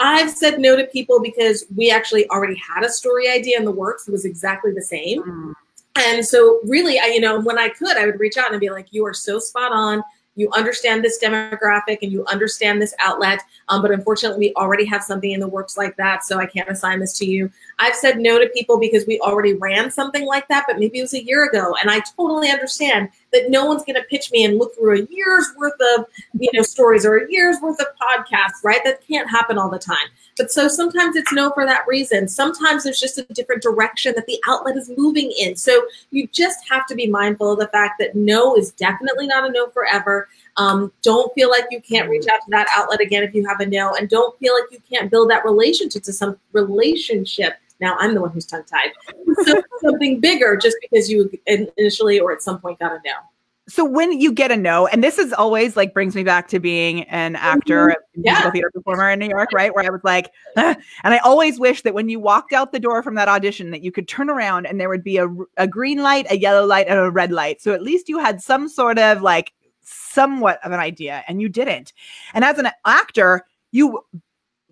I've 0.00 0.30
said 0.30 0.58
no 0.58 0.76
to 0.76 0.86
people 0.86 1.20
because 1.20 1.66
we 1.76 1.90
actually 1.90 2.28
already 2.30 2.56
had 2.56 2.84
a 2.84 2.90
story 2.90 3.28
idea 3.28 3.58
in 3.58 3.64
the 3.64 3.70
works 3.70 4.04
that 4.04 4.12
was 4.12 4.24
exactly 4.24 4.72
the 4.72 4.82
same. 4.82 5.22
Mm. 5.22 5.54
And 5.96 6.24
so, 6.24 6.60
really, 6.64 6.98
I, 6.98 7.06
you 7.06 7.20
know, 7.20 7.40
when 7.40 7.58
I 7.58 7.68
could, 7.68 7.96
I 7.96 8.06
would 8.06 8.18
reach 8.18 8.36
out 8.36 8.52
and 8.52 8.60
be 8.60 8.70
like, 8.70 8.88
"You 8.90 9.04
are 9.06 9.14
so 9.14 9.38
spot 9.38 9.72
on 9.72 10.02
you 10.40 10.48
understand 10.52 11.04
this 11.04 11.22
demographic 11.22 11.98
and 12.02 12.12
you 12.12 12.24
understand 12.26 12.80
this 12.80 12.94
outlet. 12.98 13.42
Um, 13.68 13.82
but 13.82 13.90
unfortunately, 13.90 14.48
we 14.48 14.54
already 14.54 14.84
have 14.86 15.02
something 15.02 15.32
in 15.32 15.40
the 15.40 15.48
works 15.48 15.76
like 15.76 15.96
that, 15.96 16.24
so 16.24 16.38
I 16.38 16.46
can't 16.46 16.68
assign 16.68 17.00
this 17.00 17.18
to 17.18 17.26
you. 17.26 17.50
I've 17.78 17.94
said 17.94 18.18
no 18.18 18.38
to 18.38 18.48
people 18.48 18.78
because 18.78 19.06
we 19.06 19.20
already 19.20 19.54
ran 19.54 19.90
something 19.90 20.24
like 20.24 20.48
that, 20.48 20.64
but 20.66 20.78
maybe 20.78 20.98
it 20.98 21.02
was 21.02 21.14
a 21.14 21.24
year 21.24 21.44
ago, 21.44 21.74
and 21.80 21.90
I 21.90 22.00
totally 22.16 22.50
understand 22.50 23.10
that 23.32 23.50
no 23.50 23.64
one's 23.64 23.84
going 23.84 23.96
to 23.96 24.02
pitch 24.08 24.30
me 24.32 24.44
and 24.44 24.58
look 24.58 24.74
through 24.74 25.02
a 25.02 25.06
year's 25.10 25.46
worth 25.56 25.80
of 25.96 26.06
you 26.38 26.48
know 26.52 26.62
stories 26.62 27.04
or 27.06 27.18
a 27.18 27.30
year's 27.30 27.56
worth 27.62 27.80
of 27.80 27.86
podcasts, 28.00 28.64
right? 28.64 28.80
That 28.84 29.06
can't 29.06 29.28
happen 29.28 29.58
all 29.58 29.70
the 29.70 29.78
time. 29.78 30.08
But 30.36 30.50
so 30.50 30.68
sometimes 30.68 31.16
it's 31.16 31.32
no 31.32 31.50
for 31.50 31.66
that 31.66 31.84
reason. 31.86 32.28
Sometimes 32.28 32.84
there's 32.84 33.00
just 33.00 33.18
a 33.18 33.24
different 33.34 33.62
direction 33.62 34.14
that 34.16 34.26
the 34.26 34.40
outlet 34.48 34.76
is 34.76 34.90
moving 34.96 35.32
in. 35.38 35.56
So 35.56 35.84
you 36.10 36.28
just 36.28 36.58
have 36.68 36.86
to 36.86 36.94
be 36.94 37.06
mindful 37.06 37.52
of 37.52 37.58
the 37.58 37.68
fact 37.68 37.96
that 38.00 38.14
no 38.14 38.56
is 38.56 38.72
definitely 38.72 39.26
not 39.26 39.48
a 39.48 39.52
no 39.52 39.68
forever. 39.70 40.28
Um, 40.56 40.92
don't 41.02 41.32
feel 41.34 41.50
like 41.50 41.66
you 41.70 41.80
can't 41.80 42.08
reach 42.08 42.26
out 42.28 42.40
to 42.44 42.50
that 42.50 42.68
outlet 42.74 43.00
again 43.00 43.22
if 43.22 43.34
you 43.34 43.46
have 43.46 43.60
a 43.60 43.66
no, 43.66 43.94
and 43.94 44.08
don't 44.08 44.38
feel 44.38 44.54
like 44.54 44.70
you 44.72 44.80
can't 44.90 45.10
build 45.10 45.30
that 45.30 45.44
relationship 45.44 46.02
to 46.04 46.12
some 46.12 46.38
relationship. 46.52 47.54
Now 47.80 47.96
I'm 47.98 48.14
the 48.14 48.20
one 48.20 48.30
who's 48.30 48.46
tongue 48.46 48.64
tied. 48.64 48.90
so 49.44 49.62
something 49.80 50.20
bigger 50.20 50.56
just 50.56 50.76
because 50.80 51.10
you 51.10 51.30
initially 51.46 52.20
or 52.20 52.32
at 52.32 52.42
some 52.42 52.60
point 52.60 52.78
got 52.78 52.92
a 52.92 53.00
no 53.04 53.12
so 53.70 53.84
when 53.84 54.20
you 54.20 54.32
get 54.32 54.50
a 54.50 54.56
no, 54.56 54.88
and 54.88 55.02
this 55.02 55.16
is 55.16 55.32
always 55.32 55.76
like 55.76 55.94
brings 55.94 56.16
me 56.16 56.24
back 56.24 56.48
to 56.48 56.58
being 56.58 57.04
an 57.04 57.36
actor, 57.36 57.88
mm-hmm. 57.88 58.22
yeah. 58.24 58.32
musical 58.32 58.50
theater 58.50 58.70
performer 58.74 59.10
in 59.10 59.18
New 59.20 59.28
York, 59.28 59.50
right? 59.52 59.72
Where 59.72 59.84
I 59.84 59.90
was 59.90 60.02
like, 60.02 60.32
ah. 60.56 60.74
and 61.04 61.14
I 61.14 61.18
always 61.18 61.60
wish 61.60 61.82
that 61.82 61.94
when 61.94 62.08
you 62.08 62.18
walked 62.18 62.52
out 62.52 62.72
the 62.72 62.80
door 62.80 63.02
from 63.02 63.14
that 63.14 63.28
audition, 63.28 63.70
that 63.70 63.82
you 63.82 63.92
could 63.92 64.08
turn 64.08 64.28
around 64.28 64.66
and 64.66 64.80
there 64.80 64.88
would 64.88 65.04
be 65.04 65.18
a, 65.18 65.28
a 65.56 65.68
green 65.68 66.02
light, 66.02 66.26
a 66.30 66.36
yellow 66.36 66.66
light, 66.66 66.88
and 66.88 66.98
a 66.98 67.10
red 67.10 67.30
light. 67.30 67.62
So 67.62 67.72
at 67.72 67.82
least 67.82 68.08
you 68.08 68.18
had 68.18 68.42
some 68.42 68.68
sort 68.68 68.98
of 68.98 69.22
like 69.22 69.52
somewhat 69.82 70.58
of 70.64 70.72
an 70.72 70.80
idea, 70.80 71.22
and 71.28 71.40
you 71.40 71.48
didn't. 71.48 71.92
And 72.34 72.44
as 72.44 72.58
an 72.58 72.68
actor, 72.84 73.46
you 73.70 74.00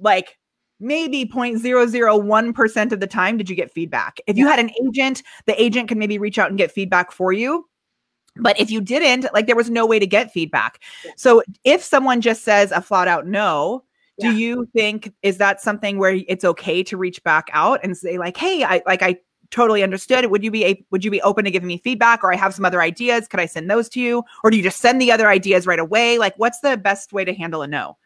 like 0.00 0.38
maybe 0.80 1.24
0.001% 1.24 2.92
of 2.92 3.00
the 3.00 3.06
time 3.06 3.36
did 3.36 3.50
you 3.50 3.56
get 3.56 3.72
feedback. 3.72 4.20
If 4.26 4.36
you 4.36 4.46
had 4.46 4.58
an 4.58 4.70
agent, 4.84 5.22
the 5.46 5.60
agent 5.60 5.88
can 5.88 5.98
maybe 5.98 6.18
reach 6.18 6.38
out 6.38 6.48
and 6.48 6.58
get 6.58 6.70
feedback 6.70 7.10
for 7.10 7.32
you 7.32 7.68
but 8.38 8.58
if 8.58 8.70
you 8.70 8.80
didn't, 8.80 9.32
like 9.34 9.46
there 9.46 9.56
was 9.56 9.70
no 9.70 9.86
way 9.86 9.98
to 9.98 10.06
get 10.06 10.32
feedback. 10.32 10.80
So 11.16 11.42
if 11.64 11.82
someone 11.82 12.20
just 12.20 12.44
says 12.44 12.72
a 12.72 12.80
flat 12.80 13.08
out 13.08 13.26
no, 13.26 13.84
yeah. 14.16 14.30
do 14.30 14.36
you 14.36 14.68
think 14.74 15.12
is 15.22 15.38
that 15.38 15.60
something 15.60 15.98
where 15.98 16.18
it's 16.28 16.44
okay 16.44 16.82
to 16.84 16.96
reach 16.96 17.22
back 17.24 17.48
out 17.52 17.80
and 17.82 17.96
say 17.96 18.18
like, 18.18 18.36
"Hey, 18.36 18.64
I 18.64 18.82
like 18.86 19.02
I 19.02 19.16
totally 19.50 19.82
understood. 19.82 20.26
Would 20.26 20.44
you 20.44 20.50
be 20.50 20.64
a, 20.64 20.86
would 20.90 21.04
you 21.04 21.10
be 21.10 21.22
open 21.22 21.44
to 21.44 21.50
giving 21.50 21.68
me 21.68 21.78
feedback 21.78 22.22
or 22.22 22.32
I 22.32 22.36
have 22.36 22.54
some 22.54 22.64
other 22.64 22.82
ideas? 22.82 23.26
Could 23.28 23.40
I 23.40 23.46
send 23.46 23.70
those 23.70 23.88
to 23.90 24.00
you 24.00 24.22
or 24.44 24.50
do 24.50 24.56
you 24.56 24.62
just 24.62 24.80
send 24.80 25.00
the 25.00 25.10
other 25.10 25.28
ideas 25.28 25.66
right 25.66 25.78
away? 25.78 26.18
Like 26.18 26.34
what's 26.36 26.60
the 26.60 26.76
best 26.76 27.12
way 27.12 27.24
to 27.24 27.32
handle 27.32 27.62
a 27.62 27.66
no? 27.66 27.96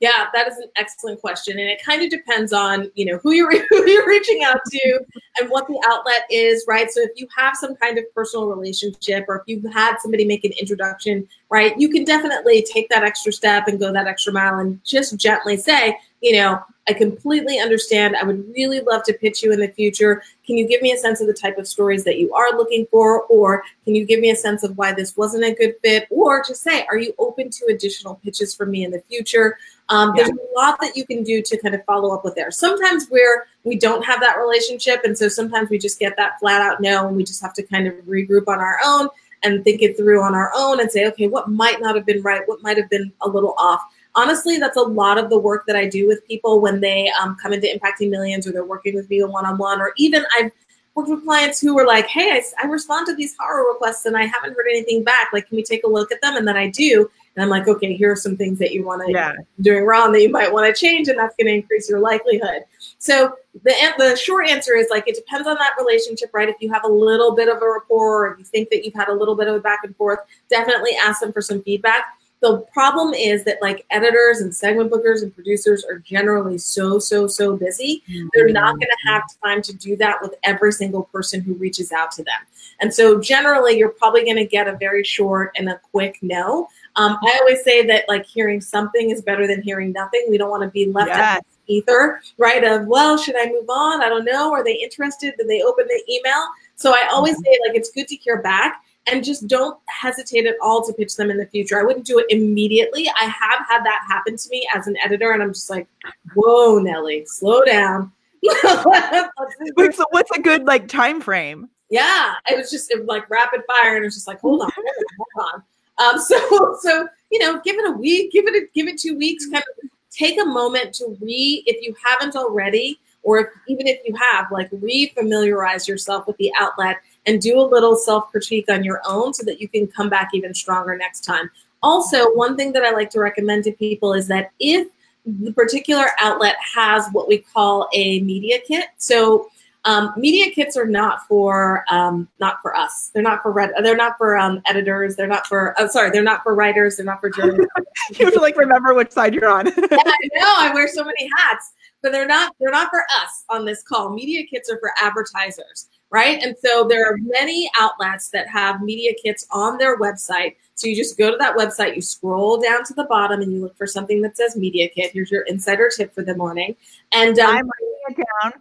Yeah, 0.00 0.26
that 0.34 0.46
is 0.46 0.58
an 0.58 0.68
excellent 0.76 1.22
question, 1.22 1.58
and 1.58 1.70
it 1.70 1.82
kind 1.82 2.02
of 2.02 2.10
depends 2.10 2.52
on 2.52 2.90
you 2.94 3.06
know 3.06 3.18
who 3.18 3.32
you're 3.32 3.50
who 3.70 3.88
you're 3.88 4.06
reaching 4.06 4.42
out 4.44 4.60
to 4.70 5.00
and 5.40 5.50
what 5.50 5.66
the 5.68 5.82
outlet 5.88 6.22
is, 6.30 6.64
right? 6.68 6.90
So 6.90 7.00
if 7.00 7.10
you 7.16 7.26
have 7.34 7.56
some 7.56 7.74
kind 7.76 7.96
of 7.96 8.04
personal 8.14 8.46
relationship, 8.46 9.24
or 9.26 9.36
if 9.36 9.42
you've 9.46 9.72
had 9.72 9.96
somebody 9.98 10.26
make 10.26 10.44
an 10.44 10.52
introduction, 10.60 11.26
right, 11.50 11.78
you 11.78 11.88
can 11.88 12.04
definitely 12.04 12.66
take 12.70 12.90
that 12.90 13.04
extra 13.04 13.32
step 13.32 13.68
and 13.68 13.80
go 13.80 13.90
that 13.90 14.06
extra 14.06 14.34
mile 14.34 14.58
and 14.58 14.84
just 14.84 15.16
gently 15.16 15.56
say, 15.56 15.98
you 16.20 16.32
know, 16.36 16.60
I 16.88 16.92
completely 16.92 17.58
understand. 17.58 18.16
I 18.16 18.22
would 18.22 18.48
really 18.54 18.80
love 18.80 19.02
to 19.04 19.12
pitch 19.12 19.42
you 19.42 19.52
in 19.52 19.60
the 19.60 19.68
future. 19.68 20.22
Can 20.46 20.56
you 20.56 20.68
give 20.68 20.82
me 20.82 20.92
a 20.92 20.96
sense 20.96 21.20
of 21.20 21.26
the 21.26 21.34
type 21.34 21.58
of 21.58 21.66
stories 21.66 22.04
that 22.04 22.18
you 22.18 22.32
are 22.32 22.56
looking 22.56 22.86
for? 22.90 23.22
Or 23.24 23.64
can 23.84 23.94
you 23.94 24.04
give 24.04 24.20
me 24.20 24.30
a 24.30 24.36
sense 24.36 24.62
of 24.62 24.76
why 24.78 24.92
this 24.92 25.16
wasn't 25.16 25.44
a 25.44 25.54
good 25.54 25.74
fit? 25.82 26.06
Or 26.10 26.44
just 26.44 26.62
say, 26.62 26.86
are 26.86 26.98
you 26.98 27.12
open 27.18 27.50
to 27.50 27.66
additional 27.70 28.16
pitches 28.16 28.54
for 28.54 28.66
me 28.66 28.84
in 28.84 28.92
the 28.92 29.00
future? 29.08 29.58
Um, 29.88 30.14
yeah. 30.16 30.24
There's 30.24 30.36
a 30.36 30.58
lot 30.58 30.80
that 30.80 30.96
you 30.96 31.06
can 31.06 31.22
do 31.22 31.42
to 31.42 31.56
kind 31.58 31.74
of 31.74 31.84
follow 31.84 32.14
up 32.14 32.24
with 32.24 32.34
there. 32.34 32.50
Sometimes 32.50 33.06
where 33.08 33.46
we 33.64 33.78
don't 33.78 34.04
have 34.04 34.20
that 34.20 34.36
relationship, 34.38 35.02
and 35.04 35.16
so 35.16 35.28
sometimes 35.28 35.70
we 35.70 35.78
just 35.78 35.98
get 35.98 36.16
that 36.16 36.38
flat 36.40 36.60
out 36.60 36.80
no, 36.80 37.06
and 37.06 37.16
we 37.16 37.24
just 37.24 37.40
have 37.42 37.54
to 37.54 37.62
kind 37.62 37.86
of 37.86 37.94
regroup 38.06 38.48
on 38.48 38.58
our 38.58 38.78
own 38.84 39.08
and 39.42 39.62
think 39.64 39.82
it 39.82 39.96
through 39.96 40.22
on 40.22 40.34
our 40.34 40.50
own 40.56 40.80
and 40.80 40.90
say, 40.90 41.06
okay, 41.06 41.28
what 41.28 41.48
might 41.48 41.80
not 41.80 41.94
have 41.94 42.06
been 42.06 42.22
right? 42.22 42.42
What 42.46 42.62
might 42.62 42.76
have 42.78 42.90
been 42.90 43.12
a 43.20 43.28
little 43.28 43.54
off? 43.58 43.80
Honestly, 44.14 44.56
that's 44.56 44.78
a 44.78 44.82
lot 44.82 45.18
of 45.18 45.28
the 45.28 45.38
work 45.38 45.64
that 45.66 45.76
I 45.76 45.86
do 45.86 46.08
with 46.08 46.26
people 46.26 46.60
when 46.60 46.80
they 46.80 47.10
um, 47.20 47.36
come 47.40 47.52
into 47.52 47.66
Impacting 47.66 48.10
Millions 48.10 48.46
or 48.46 48.52
they're 48.52 48.64
working 48.64 48.94
with 48.94 49.08
me 49.10 49.22
one 49.22 49.44
on 49.44 49.58
one, 49.58 49.80
or 49.80 49.92
even 49.98 50.24
I've 50.36 50.50
worked 50.94 51.10
with 51.10 51.22
clients 51.24 51.60
who 51.60 51.74
were 51.74 51.86
like, 51.86 52.06
hey, 52.06 52.32
I, 52.32 52.42
I 52.62 52.66
respond 52.66 53.06
to 53.06 53.14
these 53.14 53.36
HARO 53.38 53.68
requests 53.74 54.06
and 54.06 54.16
I 54.16 54.24
haven't 54.24 54.56
heard 54.56 54.66
anything 54.70 55.04
back. 55.04 55.28
Like, 55.32 55.48
can 55.48 55.56
we 55.56 55.62
take 55.62 55.84
a 55.84 55.88
look 55.88 56.10
at 56.10 56.22
them? 56.22 56.36
And 56.36 56.48
then 56.48 56.56
I 56.56 56.70
do. 56.70 57.10
And 57.36 57.44
I'm 57.44 57.50
like, 57.50 57.68
okay, 57.68 57.94
here 57.94 58.12
are 58.12 58.16
some 58.16 58.36
things 58.36 58.58
that 58.58 58.72
you 58.72 58.84
want 58.84 59.06
to 59.06 59.12
yeah. 59.12 59.34
doing 59.60 59.84
wrong 59.84 60.12
that 60.12 60.22
you 60.22 60.30
might 60.30 60.52
want 60.52 60.66
to 60.66 60.78
change, 60.78 61.08
and 61.08 61.18
that's 61.18 61.36
going 61.36 61.48
to 61.48 61.54
increase 61.54 61.88
your 61.88 62.00
likelihood. 62.00 62.62
So 62.98 63.36
the 63.62 63.74
the 63.98 64.16
short 64.16 64.48
answer 64.48 64.74
is 64.74 64.88
like 64.90 65.06
it 65.06 65.14
depends 65.14 65.46
on 65.46 65.56
that 65.56 65.74
relationship, 65.78 66.30
right? 66.32 66.48
If 66.48 66.56
you 66.60 66.72
have 66.72 66.84
a 66.84 66.88
little 66.88 67.34
bit 67.34 67.48
of 67.48 67.60
a 67.62 67.68
rapport, 67.68 68.26
or 68.26 68.32
if 68.32 68.38
you 68.38 68.44
think 68.44 68.70
that 68.70 68.84
you've 68.84 68.94
had 68.94 69.08
a 69.08 69.14
little 69.14 69.34
bit 69.34 69.48
of 69.48 69.54
a 69.54 69.60
back 69.60 69.80
and 69.84 69.94
forth, 69.96 70.20
definitely 70.48 70.92
ask 71.00 71.20
them 71.20 71.32
for 71.32 71.42
some 71.42 71.62
feedback. 71.62 72.04
The 72.40 72.58
problem 72.72 73.14
is 73.14 73.44
that 73.44 73.58
like 73.62 73.86
editors 73.90 74.40
and 74.40 74.54
segment 74.54 74.90
bookers 74.90 75.22
and 75.22 75.34
producers 75.34 75.84
are 75.84 75.98
generally 75.98 76.58
so 76.58 76.98
so 76.98 77.26
so 77.26 77.56
busy. 77.56 78.02
Mm-hmm. 78.08 78.28
They're 78.32 78.48
not 78.48 78.74
going 78.74 78.88
to 78.88 79.10
have 79.10 79.22
time 79.42 79.62
to 79.62 79.74
do 79.74 79.96
that 79.96 80.20
with 80.22 80.34
every 80.42 80.72
single 80.72 81.04
person 81.04 81.40
who 81.40 81.54
reaches 81.54 81.92
out 81.92 82.12
to 82.12 82.24
them. 82.24 82.40
And 82.80 82.92
so 82.92 83.20
generally, 83.20 83.78
you're 83.78 83.88
probably 83.88 84.24
going 84.24 84.36
to 84.36 84.46
get 84.46 84.68
a 84.68 84.76
very 84.76 85.02
short 85.04 85.52
and 85.56 85.68
a 85.68 85.80
quick 85.90 86.18
no. 86.22 86.68
Um, 86.96 87.18
I 87.22 87.38
always 87.40 87.62
say 87.62 87.86
that 87.86 88.04
like 88.08 88.24
hearing 88.26 88.60
something 88.60 89.10
is 89.10 89.22
better 89.22 89.46
than 89.46 89.62
hearing 89.62 89.92
nothing. 89.92 90.26
We 90.30 90.38
don't 90.38 90.50
want 90.50 90.62
to 90.62 90.70
be 90.70 90.86
left 90.86 91.08
Yes. 91.08 91.38
out 91.38 91.42
ether, 91.66 92.20
right? 92.38 92.64
Of 92.64 92.86
well, 92.86 93.16
should 93.18 93.36
I 93.36 93.46
move 93.46 93.68
on? 93.68 94.02
I 94.02 94.08
don't 94.08 94.24
know. 94.24 94.52
Are 94.52 94.64
they 94.64 94.74
interested? 94.74 95.34
Did 95.36 95.48
they 95.48 95.62
open 95.62 95.86
the 95.88 96.02
email? 96.12 96.42
So 96.74 96.92
I 96.92 97.08
always 97.12 97.36
say 97.36 97.58
like 97.66 97.76
it's 97.76 97.90
good 97.90 98.08
to 98.08 98.16
hear 98.16 98.40
back 98.40 98.82
and 99.08 99.24
just 99.24 99.46
don't 99.46 99.78
hesitate 99.86 100.46
at 100.46 100.56
all 100.62 100.84
to 100.86 100.92
pitch 100.92 101.16
them 101.16 101.30
in 101.30 101.36
the 101.36 101.46
future. 101.46 101.78
I 101.78 101.84
wouldn't 101.84 102.06
do 102.06 102.18
it 102.18 102.26
immediately. 102.30 103.08
I 103.08 103.24
have 103.24 103.66
had 103.68 103.84
that 103.84 104.04
happen 104.08 104.36
to 104.36 104.48
me 104.48 104.66
as 104.74 104.86
an 104.86 104.96
editor, 105.04 105.32
and 105.32 105.42
I'm 105.42 105.52
just 105.52 105.70
like, 105.70 105.86
whoa, 106.34 106.78
Nelly, 106.78 107.24
slow 107.26 107.62
down. 107.64 108.12
Wait, 108.42 109.94
so 109.94 110.04
what's 110.10 110.30
a 110.36 110.40
good 110.40 110.64
like 110.64 110.88
time 110.88 111.20
frame? 111.20 111.68
yeah, 111.88 112.34
it 112.48 112.56
was 112.56 112.70
just 112.70 112.90
it 112.90 112.98
was 112.98 113.06
like 113.06 113.28
rapid 113.30 113.62
fire, 113.66 113.96
and 113.96 114.04
it 114.04 114.06
was 114.06 114.14
just 114.14 114.26
like, 114.26 114.40
hold 114.40 114.62
on, 114.62 114.70
hold 114.74 114.86
on, 114.86 115.04
hold 115.18 115.54
on. 115.54 115.62
Um, 115.98 116.18
so 116.20 116.76
so 116.80 117.08
you 117.30 117.38
know, 117.40 117.60
give 117.64 117.76
it 117.76 117.88
a 117.88 117.92
week, 117.92 118.32
give 118.32 118.46
it 118.46 118.54
a, 118.54 118.66
give 118.74 118.88
it 118.88 118.98
two 118.98 119.16
weeks, 119.16 119.46
kind 119.46 119.64
of 119.82 119.90
take 120.10 120.40
a 120.40 120.44
moment 120.44 120.94
to 120.94 121.16
re 121.20 121.62
if 121.66 121.84
you 121.86 121.94
haven't 122.04 122.36
already, 122.36 122.98
or 123.22 123.40
if, 123.40 123.48
even 123.68 123.86
if 123.86 124.00
you 124.04 124.14
have, 124.32 124.46
like 124.50 124.68
re-familiarize 124.72 125.88
yourself 125.88 126.26
with 126.26 126.36
the 126.38 126.50
outlet 126.56 126.98
and 127.26 127.40
do 127.40 127.60
a 127.60 127.62
little 127.62 127.96
self 127.96 128.30
critique 128.30 128.70
on 128.70 128.84
your 128.84 129.00
own, 129.06 129.34
so 129.34 129.44
that 129.44 129.60
you 129.60 129.68
can 129.68 129.86
come 129.86 130.08
back 130.08 130.30
even 130.32 130.54
stronger 130.54 130.96
next 130.96 131.22
time. 131.22 131.50
Also, 131.82 132.34
one 132.34 132.56
thing 132.56 132.72
that 132.72 132.84
I 132.84 132.90
like 132.90 133.10
to 133.10 133.20
recommend 133.20 133.64
to 133.64 133.72
people 133.72 134.14
is 134.14 134.28
that 134.28 134.52
if 134.58 134.88
the 135.24 135.52
particular 135.52 136.06
outlet 136.20 136.56
has 136.74 137.08
what 137.12 137.28
we 137.28 137.38
call 137.38 137.88
a 137.92 138.20
media 138.20 138.58
kit, 138.66 138.86
so 138.96 139.50
um, 139.86 140.12
media 140.16 140.50
kits 140.50 140.76
are 140.76 140.86
not 140.86 141.26
for 141.28 141.84
um, 141.88 142.28
not 142.40 142.60
for 142.60 142.76
us. 142.76 143.12
They're 143.14 143.22
not 143.22 143.40
for 143.40 143.52
red. 143.52 143.70
They're 143.82 143.96
not 143.96 144.18
for 144.18 144.36
um, 144.36 144.60
editors. 144.66 145.14
They're 145.14 145.28
not 145.28 145.46
for. 145.46 145.74
Oh, 145.78 145.86
sorry, 145.86 146.10
they're 146.10 146.24
not 146.24 146.42
for 146.42 146.56
writers. 146.56 146.96
They're 146.96 147.06
not 147.06 147.20
for 147.20 147.30
journalists. 147.30 147.72
You 148.18 148.26
have 148.26 148.34
to 148.34 148.40
like 148.40 148.56
remember 148.56 148.94
which 148.94 149.10
side 149.10 149.34
you're 149.34 149.48
on. 149.48 149.66
yeah, 149.66 149.72
I 149.80 150.28
know. 150.34 150.54
I 150.58 150.70
wear 150.72 150.86
so 150.86 151.02
many 151.02 151.28
hats, 151.38 151.72
but 152.02 152.12
they're 152.12 152.26
not. 152.26 152.54
They're 152.60 152.70
not 152.70 152.90
for 152.90 153.02
us 153.22 153.44
on 153.48 153.64
this 153.64 153.82
call. 153.82 154.10
Media 154.10 154.44
kits 154.46 154.70
are 154.70 154.78
for 154.78 154.92
advertisers, 155.00 155.88
right? 156.10 156.40
And 156.42 156.54
so 156.62 156.84
there 156.84 157.06
are 157.06 157.16
many 157.18 157.70
outlets 157.78 158.28
that 158.30 158.48
have 158.48 158.82
media 158.82 159.12
kits 159.20 159.46
on 159.50 159.78
their 159.78 159.98
website. 159.98 160.56
So 160.74 160.88
you 160.88 160.94
just 160.94 161.16
go 161.16 161.30
to 161.30 161.36
that 161.38 161.56
website, 161.56 161.96
you 161.96 162.02
scroll 162.02 162.60
down 162.60 162.84
to 162.84 162.94
the 162.94 163.04
bottom, 163.04 163.40
and 163.40 163.52
you 163.52 163.60
look 163.60 163.76
for 163.76 163.86
something 163.86 164.20
that 164.22 164.36
says 164.36 164.56
media 164.56 164.88
kit. 164.88 165.10
Here's 165.12 165.30
your 165.30 165.42
insider 165.42 165.90
tip 165.94 166.14
for 166.14 166.22
the 166.22 166.36
morning, 166.36 166.76
and 167.12 167.38
um, 167.38 167.46
I'm 167.46 167.54
writing 167.54 167.70
it 167.80 167.95
down. 168.14 168.52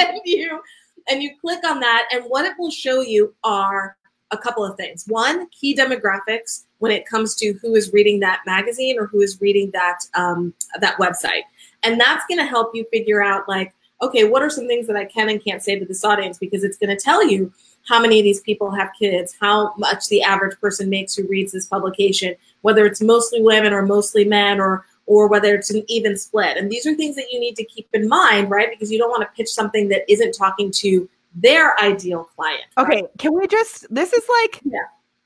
and 0.00 0.20
you 0.24 0.60
and 1.08 1.22
you 1.22 1.32
click 1.40 1.64
on 1.64 1.80
that 1.80 2.08
and 2.12 2.24
what 2.24 2.44
it 2.44 2.54
will 2.58 2.70
show 2.70 3.00
you 3.00 3.34
are 3.44 3.96
a 4.30 4.38
couple 4.38 4.64
of 4.64 4.76
things. 4.76 5.04
One 5.06 5.48
key 5.50 5.76
demographics 5.76 6.64
when 6.78 6.90
it 6.90 7.06
comes 7.06 7.34
to 7.36 7.52
who 7.60 7.74
is 7.74 7.92
reading 7.92 8.20
that 8.20 8.40
magazine 8.46 8.98
or 8.98 9.06
who 9.06 9.20
is 9.20 9.40
reading 9.40 9.70
that 9.72 10.00
um, 10.14 10.54
that 10.80 10.96
website. 10.96 11.42
And 11.82 12.00
that's 12.00 12.24
going 12.26 12.38
to 12.38 12.46
help 12.46 12.74
you 12.74 12.86
figure 12.90 13.22
out 13.22 13.48
like 13.48 13.74
okay 14.00 14.24
what 14.24 14.42
are 14.42 14.50
some 14.50 14.66
things 14.66 14.88
that 14.88 14.96
i 14.96 15.04
can 15.04 15.28
and 15.28 15.42
can't 15.44 15.62
say 15.62 15.78
to 15.78 15.84
this 15.84 16.04
audience? 16.04 16.38
Because 16.38 16.64
it's 16.64 16.78
going 16.78 16.96
to 16.96 17.02
tell 17.02 17.26
you 17.26 17.52
how 17.88 18.00
many 18.00 18.20
of 18.20 18.24
these 18.24 18.40
people 18.40 18.70
have 18.70 18.90
kids 18.98 19.34
how 19.40 19.74
much 19.76 20.08
the 20.08 20.22
average 20.22 20.58
person 20.60 20.88
makes 20.88 21.14
who 21.14 21.26
reads 21.26 21.52
this 21.52 21.66
publication 21.66 22.34
whether 22.60 22.86
it's 22.86 23.02
mostly 23.02 23.42
women 23.42 23.72
or 23.72 23.84
mostly 23.84 24.24
men 24.24 24.60
or 24.60 24.86
or 25.06 25.28
whether 25.28 25.54
it's 25.54 25.70
an 25.70 25.82
even 25.88 26.16
split. 26.16 26.56
And 26.56 26.70
these 26.70 26.86
are 26.86 26.94
things 26.94 27.16
that 27.16 27.26
you 27.30 27.40
need 27.40 27.56
to 27.56 27.64
keep 27.64 27.88
in 27.92 28.08
mind, 28.08 28.50
right? 28.50 28.70
Because 28.70 28.90
you 28.90 28.98
don't 28.98 29.10
want 29.10 29.22
to 29.22 29.28
pitch 29.36 29.48
something 29.48 29.88
that 29.88 30.10
isn't 30.10 30.32
talking 30.32 30.70
to 30.72 31.08
their 31.34 31.78
ideal 31.80 32.24
client. 32.36 32.64
right? 32.76 32.86
Okay, 32.86 33.06
can 33.18 33.34
we 33.34 33.46
just? 33.46 33.86
This 33.92 34.12
is 34.12 34.24
like, 34.42 34.60
Yeah. 34.64 34.78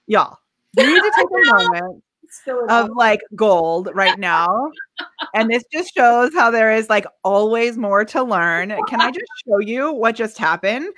y'all. 0.06 0.38
You 0.76 0.86
need 0.86 1.00
to 1.00 1.12
take 1.16 1.26
a 1.26 1.54
moment 1.54 2.02
of 2.68 2.90
like 2.90 3.20
gold 3.34 3.88
right 3.94 4.18
now, 4.18 4.70
and 5.34 5.50
this 5.50 5.64
just 5.72 5.94
shows 5.94 6.32
how 6.34 6.50
there 6.50 6.72
is 6.72 6.88
like 6.88 7.06
always 7.24 7.76
more 7.78 8.04
to 8.06 8.22
learn. 8.22 8.70
Can 8.86 9.00
I 9.00 9.10
just 9.10 9.30
show 9.46 9.58
you 9.58 9.92
what 9.92 10.14
just 10.16 10.38
happened? 10.38 10.88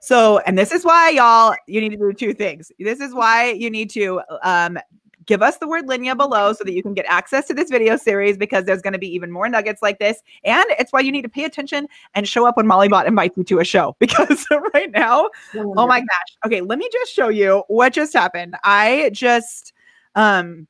So, 0.00 0.38
and 0.40 0.56
this 0.58 0.72
is 0.72 0.84
why 0.84 1.10
y'all 1.10 1.54
you 1.66 1.80
need 1.80 1.90
to 1.90 1.96
do 1.96 2.12
two 2.12 2.32
things. 2.34 2.70
This 2.78 3.00
is 3.00 3.14
why 3.14 3.52
you 3.52 3.70
need 3.70 3.90
to 3.90 4.20
um 4.42 4.78
give 5.26 5.42
us 5.42 5.58
the 5.58 5.68
word 5.68 5.86
Lynya 5.86 6.16
below 6.16 6.52
so 6.52 6.64
that 6.64 6.72
you 6.72 6.82
can 6.82 6.94
get 6.94 7.04
access 7.08 7.46
to 7.48 7.54
this 7.54 7.70
video 7.70 7.96
series 7.96 8.36
because 8.36 8.64
there's 8.64 8.82
going 8.82 8.92
to 8.92 8.98
be 8.98 9.12
even 9.14 9.30
more 9.30 9.48
nuggets 9.48 9.82
like 9.82 9.98
this. 9.98 10.22
And 10.44 10.64
it's 10.78 10.92
why 10.92 11.00
you 11.00 11.12
need 11.12 11.22
to 11.22 11.28
pay 11.28 11.44
attention 11.44 11.86
and 12.14 12.26
show 12.28 12.46
up 12.46 12.56
when 12.56 12.66
Mollybot 12.66 13.06
invites 13.06 13.36
you 13.36 13.44
to 13.44 13.58
a 13.58 13.64
show 13.64 13.96
because 14.00 14.46
right 14.74 14.90
now 14.90 15.28
Oh 15.54 15.86
my 15.86 16.00
gosh. 16.00 16.36
Okay, 16.46 16.60
let 16.60 16.78
me 16.78 16.88
just 16.92 17.12
show 17.12 17.28
you 17.28 17.64
what 17.68 17.92
just 17.92 18.12
happened. 18.12 18.56
I 18.64 19.10
just 19.12 19.72
um 20.14 20.66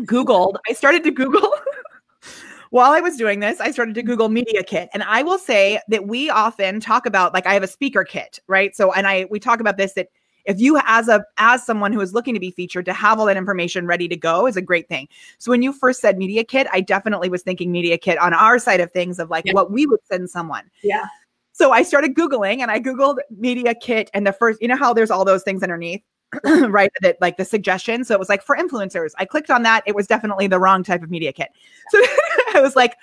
Googled, 0.00 0.54
I 0.68 0.72
started 0.72 1.04
to 1.04 1.10
Google 1.10 1.52
while 2.70 2.92
I 2.92 3.00
was 3.00 3.16
doing 3.16 3.40
this, 3.40 3.60
I 3.60 3.70
started 3.70 3.94
to 3.96 4.02
Google 4.02 4.28
media 4.28 4.62
kit. 4.62 4.88
And 4.94 5.02
I 5.02 5.22
will 5.22 5.38
say 5.38 5.80
that 5.88 6.06
we 6.06 6.30
often 6.30 6.80
talk 6.80 7.06
about 7.06 7.34
like 7.34 7.46
I 7.46 7.54
have 7.54 7.62
a 7.62 7.68
speaker 7.68 8.04
kit, 8.04 8.38
right? 8.46 8.74
So 8.74 8.92
and 8.92 9.06
I 9.06 9.26
we 9.30 9.38
talk 9.38 9.60
about 9.60 9.76
this 9.76 9.92
that 9.94 10.08
if 10.44 10.60
you 10.60 10.80
as 10.84 11.08
a 11.08 11.24
as 11.38 11.64
someone 11.64 11.92
who 11.92 12.00
is 12.00 12.14
looking 12.14 12.34
to 12.34 12.40
be 12.40 12.50
featured 12.50 12.84
to 12.86 12.92
have 12.92 13.18
all 13.18 13.26
that 13.26 13.36
information 13.36 13.86
ready 13.86 14.08
to 14.08 14.16
go 14.16 14.46
is 14.46 14.56
a 14.56 14.62
great 14.62 14.88
thing. 14.88 15.08
So 15.38 15.50
when 15.50 15.62
you 15.62 15.72
first 15.72 16.00
said 16.00 16.18
media 16.18 16.44
kit, 16.44 16.66
I 16.72 16.80
definitely 16.80 17.28
was 17.28 17.42
thinking 17.42 17.70
media 17.72 17.98
kit 17.98 18.18
on 18.18 18.32
our 18.34 18.58
side 18.58 18.80
of 18.80 18.90
things 18.92 19.18
of 19.18 19.30
like 19.30 19.44
Yeah. 19.46 19.54
what 19.54 19.70
we 19.70 19.86
would 19.86 20.00
send 20.10 20.30
someone. 20.30 20.70
Yeah. 20.82 21.06
So 21.52 21.72
I 21.72 21.82
started 21.82 22.14
Googling 22.14 22.60
and 22.60 22.70
I 22.70 22.80
Googled 22.80 23.18
media 23.36 23.74
kit 23.74 24.10
and 24.14 24.26
the 24.26 24.32
first, 24.32 24.62
you 24.62 24.68
know 24.68 24.76
how 24.76 24.94
there's 24.94 25.10
all 25.10 25.24
those 25.26 25.42
things 25.42 25.62
underneath, 25.62 26.00
right? 26.44 26.90
That 27.02 27.18
like 27.20 27.36
the 27.36 27.44
suggestion. 27.44 28.04
So 28.04 28.14
it 28.14 28.18
was 28.18 28.28
like 28.30 28.42
for 28.42 28.56
influencers. 28.56 29.10
I 29.18 29.26
clicked 29.26 29.50
on 29.50 29.62
that. 29.64 29.82
It 29.86 29.94
was 29.94 30.06
definitely 30.06 30.46
the 30.46 30.58
wrong 30.58 30.82
type 30.82 31.02
of 31.02 31.10
media 31.10 31.32
kit. 31.32 31.48
So 31.90 31.98
I 32.54 32.60
was 32.62 32.76
like, 32.76 32.96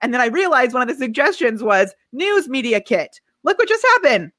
and 0.00 0.14
then 0.14 0.20
I 0.20 0.26
realized 0.26 0.74
one 0.74 0.82
of 0.82 0.88
the 0.88 0.94
suggestions 0.94 1.62
was 1.62 1.92
news 2.12 2.48
media 2.48 2.80
kit. 2.80 3.20
Look 3.42 3.58
what 3.58 3.68
just 3.68 3.84
happened. 3.84 4.30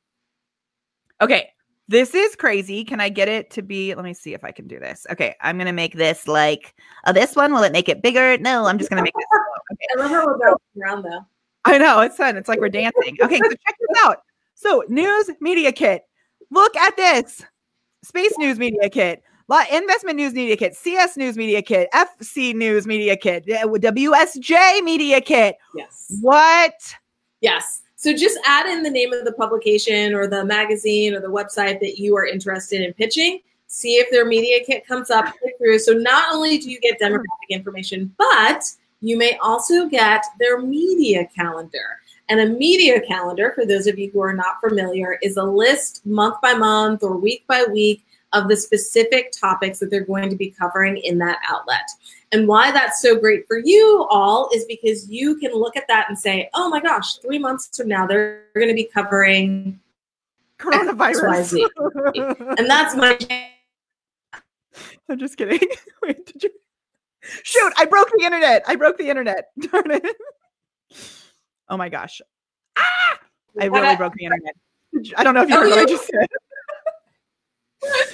Okay. 1.21 1.49
This 1.87 2.13
is 2.13 2.35
crazy. 2.35 2.83
Can 2.83 3.01
I 3.01 3.09
get 3.09 3.27
it 3.27 3.49
to 3.51 3.63
be? 3.63 3.95
Let 3.95 4.05
me 4.05 4.13
see 4.13 4.35
if 4.35 4.43
I 4.43 4.51
can 4.51 4.67
do 4.67 4.79
this. 4.79 5.07
Okay. 5.11 5.35
I'm 5.41 5.57
going 5.57 5.65
to 5.65 5.73
make 5.73 5.95
this 5.95 6.27
like 6.27 6.75
uh, 7.05 7.11
this 7.11 7.35
one. 7.35 7.51
Will 7.51 7.63
it 7.63 7.71
make 7.71 7.89
it 7.89 8.03
bigger? 8.03 8.37
No, 8.37 8.65
I'm 8.65 8.77
just 8.77 8.89
going 8.89 8.97
to 8.99 9.03
make 9.03 9.15
this. 9.15 9.25
Okay. 9.71 9.85
I 9.95 10.01
love 10.01 10.09
how 10.09 10.25
we're 10.25 10.37
bouncing 10.39 10.81
around 10.83 11.03
though. 11.03 11.25
I 11.65 11.77
know 11.77 11.99
it's 12.01 12.17
fun. 12.17 12.37
It's 12.37 12.47
like 12.47 12.59
we're 12.59 12.69
dancing. 12.69 13.15
Okay, 13.21 13.37
so 13.37 13.49
check 13.49 13.75
this 13.79 14.03
out. 14.03 14.23
So 14.55 14.83
news 14.89 15.29
media 15.39 15.71
kit. 15.71 16.03
Look 16.49 16.75
at 16.75 16.97
this. 16.97 17.45
Space 18.03 18.35
news 18.37 18.57
media 18.57 18.89
kit. 18.89 19.21
Lot 19.47 19.69
investment 19.71 20.17
news 20.17 20.33
media 20.33 20.55
kit. 20.57 20.75
CS 20.75 21.17
news 21.17 21.37
media 21.37 21.61
kit. 21.61 21.89
FC 21.93 22.53
news 22.53 22.87
media 22.87 23.17
kit. 23.17 23.45
WSJ 23.45 24.83
media 24.83 25.21
kit. 25.21 25.57
Yes. 25.75 26.05
What? 26.21 26.73
Yes. 27.41 27.81
So 27.99 28.13
just 28.13 28.39
add 28.45 28.65
in 28.65 28.81
the 28.81 28.89
name 28.89 29.11
of 29.11 29.25
the 29.25 29.33
publication 29.33 30.13
or 30.13 30.25
the 30.25 30.45
magazine 30.45 31.13
or 31.13 31.19
the 31.19 31.27
website 31.27 31.81
that 31.81 31.99
you 31.99 32.15
are 32.15 32.25
interested 32.25 32.79
in 32.81 32.93
pitching. 32.93 33.41
See 33.67 33.95
if 33.95 34.09
their 34.09 34.23
media 34.25 34.63
kit 34.65 34.87
comes 34.87 35.11
up, 35.11 35.35
through. 35.57 35.79
So 35.79 35.91
not 35.91 36.33
only 36.33 36.59
do 36.59 36.71
you 36.71 36.79
get 36.79 36.97
demographic 37.01 37.49
information, 37.49 38.15
but 38.17 38.63
you 39.01 39.17
may 39.17 39.37
also 39.39 39.87
get 39.87 40.23
their 40.39 40.61
media 40.61 41.27
calendar. 41.35 41.99
And 42.29 42.39
a 42.39 42.45
media 42.45 43.01
calendar, 43.01 43.51
for 43.53 43.65
those 43.65 43.85
of 43.85 43.99
you 43.99 44.09
who 44.11 44.21
are 44.21 44.33
not 44.33 44.61
familiar, 44.61 45.19
is 45.21 45.35
a 45.35 45.43
list 45.43 46.05
month 46.05 46.39
by 46.41 46.53
month 46.53 47.03
or 47.03 47.17
week 47.17 47.43
by 47.47 47.65
week 47.69 48.05
of 48.31 48.47
the 48.47 48.55
specific 48.55 49.33
topics 49.37 49.77
that 49.79 49.91
they're 49.91 50.05
going 50.05 50.29
to 50.29 50.37
be 50.37 50.51
covering 50.51 50.95
in 50.99 51.17
that 51.17 51.39
outlet. 51.49 51.89
And 52.31 52.47
why 52.47 52.71
that's 52.71 53.01
so 53.01 53.19
great 53.19 53.47
for 53.47 53.57
you 53.57 54.05
all 54.09 54.49
is 54.53 54.63
because 54.65 55.09
you 55.09 55.37
can 55.37 55.51
look 55.53 55.75
at 55.75 55.87
that 55.87 56.05
and 56.09 56.17
say, 56.17 56.49
oh 56.53 56.69
my 56.69 56.79
gosh, 56.79 57.15
three 57.15 57.39
months 57.39 57.75
from 57.75 57.87
now, 57.87 58.05
they're 58.05 58.43
going 58.55 58.67
to 58.67 58.75
be 58.75 58.83
covering, 58.93 59.79
Coronavirus. 60.59 61.67
and 62.59 62.69
that's 62.69 62.95
my. 62.95 63.17
I'm 65.09 65.17
just 65.17 65.37
kidding. 65.37 65.59
Wait, 66.03 66.25
did 66.27 66.43
you? 66.43 66.49
Shoot! 67.43 67.73
I 67.77 67.85
broke 67.85 68.11
the 68.17 68.23
internet. 68.23 68.63
I 68.67 68.75
broke 68.75 68.97
the 68.97 69.09
internet. 69.09 69.45
Darn 69.59 69.91
it. 69.91 70.15
Oh 71.67 71.77
my 71.77 71.89
gosh. 71.89 72.21
Ah! 72.77 73.19
I 73.59 73.65
really 73.65 73.95
broke 73.95 74.13
the 74.13 74.25
internet. 74.25 74.53
I 75.17 75.23
don't 75.23 75.33
know 75.33 75.41
if 75.43 75.49
you 75.49 75.55
Oh, 75.55 75.61
heard 75.61 75.69
what 75.71 75.79
I 75.79 75.85
just 75.85 76.05
said. 76.05 76.27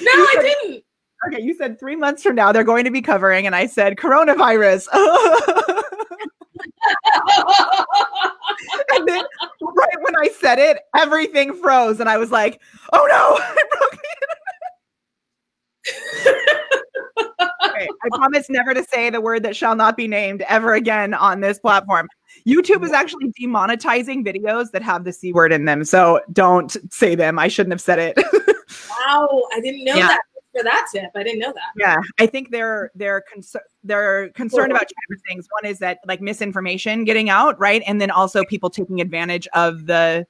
No, 0.02 0.12
I 0.12 0.36
didn't. 0.64 0.84
Okay, 1.28 1.42
you 1.42 1.56
said 1.56 1.80
three 1.80 1.96
months 1.96 2.24
from 2.24 2.36
now 2.36 2.52
they're 2.52 2.64
going 2.64 2.84
to 2.86 2.92
be 2.92 3.02
covering, 3.02 3.46
and 3.46 3.56
I 3.56 3.66
said 3.66 3.96
coronavirus. 3.98 4.88
and 8.90 9.08
then 9.08 9.24
right 9.62 10.02
when 10.02 10.16
I 10.18 10.30
said 10.40 10.60
it, 10.60 10.80
everything 10.96 11.54
froze, 11.56 12.00
and 12.00 12.10
I 12.10 12.18
was 12.18 12.32
like, 12.32 12.62
"Oh 12.94 13.08
no!" 13.10 13.38
I 13.42 13.64
broke 13.72 13.92
the 13.92 14.08
internet. 16.42 16.66
okay, 17.70 17.88
I 18.04 18.10
promise 18.18 18.50
never 18.50 18.74
to 18.74 18.84
say 18.84 19.10
the 19.10 19.22
word 19.22 19.44
that 19.44 19.56
shall 19.56 19.76
not 19.76 19.98
be 19.98 20.08
named 20.08 20.44
ever 20.48 20.74
again 20.74 21.14
on 21.14 21.42
this 21.42 21.60
platform. 21.60 22.08
YouTube 22.48 22.84
is 22.84 22.92
actually 22.92 23.32
demonetizing 23.40 24.26
videos 24.26 24.72
that 24.72 24.82
have 24.84 25.04
the 25.04 25.14
C 25.14 25.34
word 25.34 25.52
in 25.52 25.66
them. 25.66 25.84
So 25.84 26.22
don't 26.32 26.76
say 26.94 27.16
them. 27.16 27.40
I 27.40 27.48
shouldn't 27.48 27.74
have 27.74 27.82
said 27.82 28.00
it. 28.00 28.18
wow, 29.08 29.44
I 29.54 29.60
didn't 29.62 29.84
know 29.84 29.96
yeah. 29.96 30.08
that 30.08 30.22
for 30.56 30.64
that 30.64 30.88
tip. 30.92 31.12
I 31.16 31.24
didn't 31.24 31.40
know 31.40 31.54
that. 31.54 31.72
Yeah, 31.78 31.98
I 32.20 32.28
think 32.28 32.52
they're 32.52 32.92
they're 32.96 33.22
concerned 33.22 33.66
they're 33.84 34.30
concerned 34.30 34.72
about 34.72 34.88
two 34.88 35.18
things. 35.28 35.48
One 35.52 35.70
is 35.70 35.80
that 35.80 36.00
like 36.06 36.22
misinformation 36.22 37.04
getting 37.04 37.30
out, 37.30 37.60
right? 37.60 37.84
And 37.86 38.00
then 38.00 38.12
also 38.12 38.44
people 38.46 38.70
taking 38.70 39.02
advantage 39.02 39.48
of 39.54 39.86
the 39.86 40.26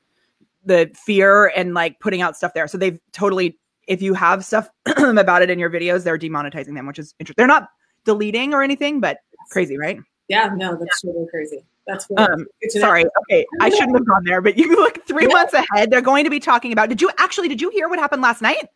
the 0.65 0.91
fear 0.95 1.47
and 1.55 1.73
like 1.73 1.99
putting 1.99 2.21
out 2.21 2.35
stuff 2.35 2.53
there. 2.53 2.67
So 2.67 2.77
they've 2.77 2.99
totally 3.11 3.57
if 3.87 4.01
you 4.01 4.13
have 4.13 4.43
stuff 4.43 4.69
about 4.97 5.41
it 5.41 5.49
in 5.49 5.59
your 5.59 5.69
videos, 5.69 6.03
they're 6.03 6.17
demonetizing 6.17 6.73
them, 6.73 6.87
which 6.87 6.99
is 6.99 7.13
interesting. 7.19 7.41
They're 7.41 7.47
not 7.47 7.69
deleting 8.03 8.53
or 8.53 8.63
anything, 8.63 8.99
but 8.99 9.19
crazy, 9.51 9.77
right? 9.77 9.99
Yeah, 10.27 10.49
no, 10.55 10.75
that's 10.75 11.03
yeah. 11.03 11.09
totally 11.09 11.27
crazy. 11.29 11.63
That's 11.85 12.07
um, 12.17 12.47
sorry. 12.69 13.05
Okay, 13.21 13.45
I 13.61 13.69
shouldn't 13.69 13.95
have 13.95 14.07
gone 14.07 14.23
there, 14.23 14.41
but 14.41 14.57
you 14.57 14.75
look 14.75 15.05
three 15.05 15.27
yeah. 15.27 15.33
months 15.33 15.53
ahead. 15.53 15.91
They're 15.91 16.01
going 16.01 16.23
to 16.23 16.31
be 16.31 16.39
talking 16.39 16.71
about. 16.71 16.89
Did 16.89 17.01
you 17.01 17.11
actually? 17.19 17.47
Did 17.47 17.61
you 17.61 17.69
hear 17.69 17.87
what 17.87 17.99
happened 17.99 18.23
last 18.23 18.41
night? 18.41 18.69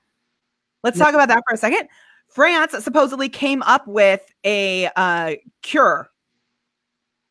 Let's 0.83 0.97
talk 0.97 1.13
about 1.13 1.27
that 1.27 1.43
for 1.47 1.53
a 1.53 1.57
second. 1.57 1.89
France 2.29 2.83
supposedly 2.83 3.27
came 3.27 3.61
up 3.63 3.87
with 3.87 4.21
a 4.43 4.89
uh, 4.95 5.35
cure, 5.61 6.09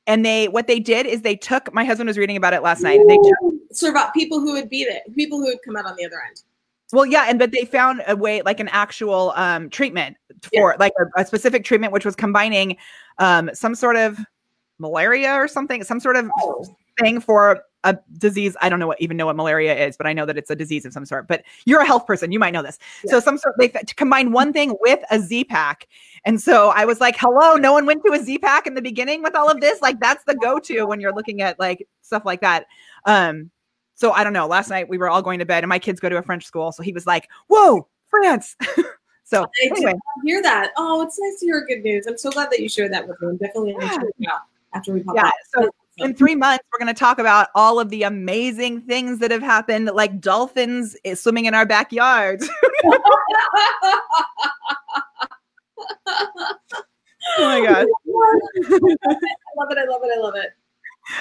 and 0.07 0.25
they 0.25 0.49
what 0.49 0.67
they 0.67 0.81
did 0.81 1.07
is 1.07 1.23
they 1.23 1.37
took. 1.37 1.73
My 1.73 1.85
husband 1.85 2.09
was 2.09 2.19
reading 2.19 2.37
about 2.37 2.53
it 2.53 2.63
last 2.63 2.83
night. 2.83 3.01
They 3.07 3.17
took, 3.17 3.55
survived 3.73 4.13
people 4.13 4.41
who 4.41 4.53
would 4.53 4.69
beat 4.69 4.89
it, 4.89 5.03
people 5.15 5.39
who 5.39 5.47
would 5.47 5.63
come 5.65 5.77
out 5.77 5.87
on 5.87 5.95
the 5.97 6.05
other 6.05 6.21
end. 6.27 6.43
Well, 6.93 7.07
yeah, 7.07 7.27
and 7.29 7.39
but 7.39 7.53
they 7.53 7.65
found 7.65 8.03
a 8.07 8.17
way, 8.17 8.43
like 8.43 8.61
an 8.61 8.69
actual 8.69 9.33
um, 9.37 9.69
treatment 9.71 10.17
for, 10.43 10.73
yeah. 10.73 10.77
like 10.79 10.93
a, 10.99 11.21
a, 11.21 11.25
specific 11.25 11.65
treatment, 11.65 11.93
which 11.93 12.07
was 12.07 12.17
combining 12.17 12.77
um, 13.19 13.51
some 13.53 13.75
sort 13.75 13.97
of 13.97 14.19
malaria 14.79 15.33
or 15.35 15.49
something, 15.49 15.85
some 15.85 16.01
sort 16.01 16.17
of 16.17 16.31
oh. 16.41 16.65
thing 16.99 17.21
for 17.21 17.63
a 17.85 17.97
disease. 18.19 18.57
I 18.61 18.69
don't 18.69 18.81
know 18.81 18.89
what 18.89 19.01
even 19.01 19.17
know 19.17 19.27
what 19.27 19.37
malaria 19.37 19.87
is, 19.87 19.97
but 19.97 20.07
I 20.07 20.13
know 20.13 20.27
that 20.27 20.37
it's 20.37 20.51
a 20.51 20.57
disease 20.57 20.85
of 20.85 20.93
some 20.93 21.05
sort. 21.05 21.29
But 21.29 21.45
you're 21.65 21.81
a 21.81 21.87
health 21.87 22.07
person, 22.07 22.33
you 22.33 22.39
might 22.39 22.53
know 22.53 22.63
this. 22.63 22.79
Yeah. 23.05 23.13
So 23.13 23.21
some 23.21 23.39
sort 23.39 23.55
they 23.59 23.69
to 23.69 23.95
combine 23.95 24.33
one 24.33 24.53
thing 24.53 24.77
with 24.81 25.01
a 25.11 25.21
Z 25.21 25.45
pack. 25.45 25.87
And 26.25 26.41
so 26.41 26.71
I 26.71 26.85
was 26.85 27.01
like, 27.01 27.17
hello, 27.19 27.55
no 27.55 27.73
one 27.73 27.87
went 27.87 28.03
to 28.07 28.13
a 28.13 28.19
Z 28.19 28.39
pack 28.39 28.67
in 28.67 28.75
the 28.75 28.83
beginning 28.83 29.23
with 29.23 29.35
all 29.35 29.51
of 29.51 29.61
this. 29.61 29.81
Like 29.81 30.01
that's 30.01 30.25
the 30.25 30.35
go-to 30.35 30.85
when 30.87 31.01
you're 31.01 31.15
looking 31.15 31.41
at 31.41 31.59
like 31.59 31.87
stuff 32.03 32.25
like 32.25 32.41
that. 32.41 32.67
Um, 33.05 33.51
so 33.95 34.13
I 34.13 34.25
don't 34.25 34.33
know. 34.33 34.47
Last 34.47 34.71
night 34.71 34.89
we 34.89 34.99
were 34.99 35.09
all 35.09 35.23
going 35.23 35.39
to 35.39 35.47
bed 35.47 35.63
and 35.63 35.69
my 35.69 35.79
kids 35.79 36.01
go 36.01 36.09
to 36.09 36.17
a 36.17 36.23
French 36.23 36.47
school. 36.47 36.73
So 36.73 36.83
he 36.83 36.93
was 36.93 37.07
like, 37.07 37.29
Whoa, 37.49 37.87
France. 38.09 38.57
so 39.25 39.45
I 39.45 39.67
anyway. 39.67 39.95
hear 40.25 40.43
that. 40.43 40.73
Oh, 40.77 41.03
it's 41.03 41.19
nice 41.19 41.41
to 41.41 41.47
hear 41.47 41.65
good 41.67 41.83
news. 41.83 42.07
I'm 42.07 42.19
so 42.19 42.31
glad 42.31 42.51
that 42.51 42.61
you 42.61 42.69
shared 42.69 42.93
that 42.93 43.07
with 43.07 43.21
me. 43.21 43.29
I'm 43.29 43.37
definitely 43.37 43.73
going 43.73 43.89
to 43.89 43.95
check 43.95 44.05
it 44.19 44.29
out 44.31 44.41
after 44.75 44.93
we 44.93 45.03
pop 45.03 45.17
yeah, 45.17 45.31
So 45.55 45.71
in 45.99 46.15
three 46.15 46.35
months, 46.35 46.65
we're 46.73 46.79
going 46.85 46.95
to 46.95 46.99
talk 46.99 47.19
about 47.19 47.49
all 47.55 47.81
of 47.81 47.91
the 47.91 48.03
amazing 48.03 48.81
things 48.83 49.19
that 49.19 49.31
have 49.31 49.43
happened, 49.43 49.87
like 49.87 50.21
dolphins 50.21 50.97
eh, 51.05 51.15
swimming 51.15 51.47
in 51.47 51.55
our 51.55 51.67
backyard. 51.67 52.43
oh 52.85 52.99
my 57.39 57.61
god! 57.65 57.87
I 57.87 58.79
love 59.57 59.71
it! 59.71 59.79
I 59.79 59.85
love 59.87 60.03
it! 60.03 60.11
I 60.17 60.21
love 60.21 60.35
it! 60.37 60.51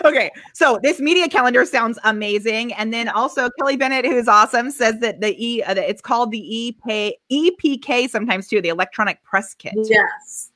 Okay, 0.03 0.31
so 0.53 0.79
this 0.83 0.99
media 0.99 1.29
calendar 1.29 1.65
sounds 1.65 1.97
amazing, 2.03 2.73
and 2.73 2.93
then 2.93 3.07
also 3.07 3.49
Kelly 3.57 3.77
Bennett, 3.77 4.05
who's 4.05 4.27
awesome, 4.27 4.69
says 4.69 4.99
that 4.99 5.21
the 5.21 5.33
E, 5.43 5.63
uh, 5.63 5.75
it's 5.75 6.01
called 6.01 6.31
the 6.31 6.69
EP, 6.69 7.13
EPK 7.31 8.09
sometimes 8.09 8.47
too, 8.47 8.61
the 8.61 8.69
electronic 8.69 9.23
press 9.23 9.53
kit. 9.53 9.73
Yes, 9.75 10.51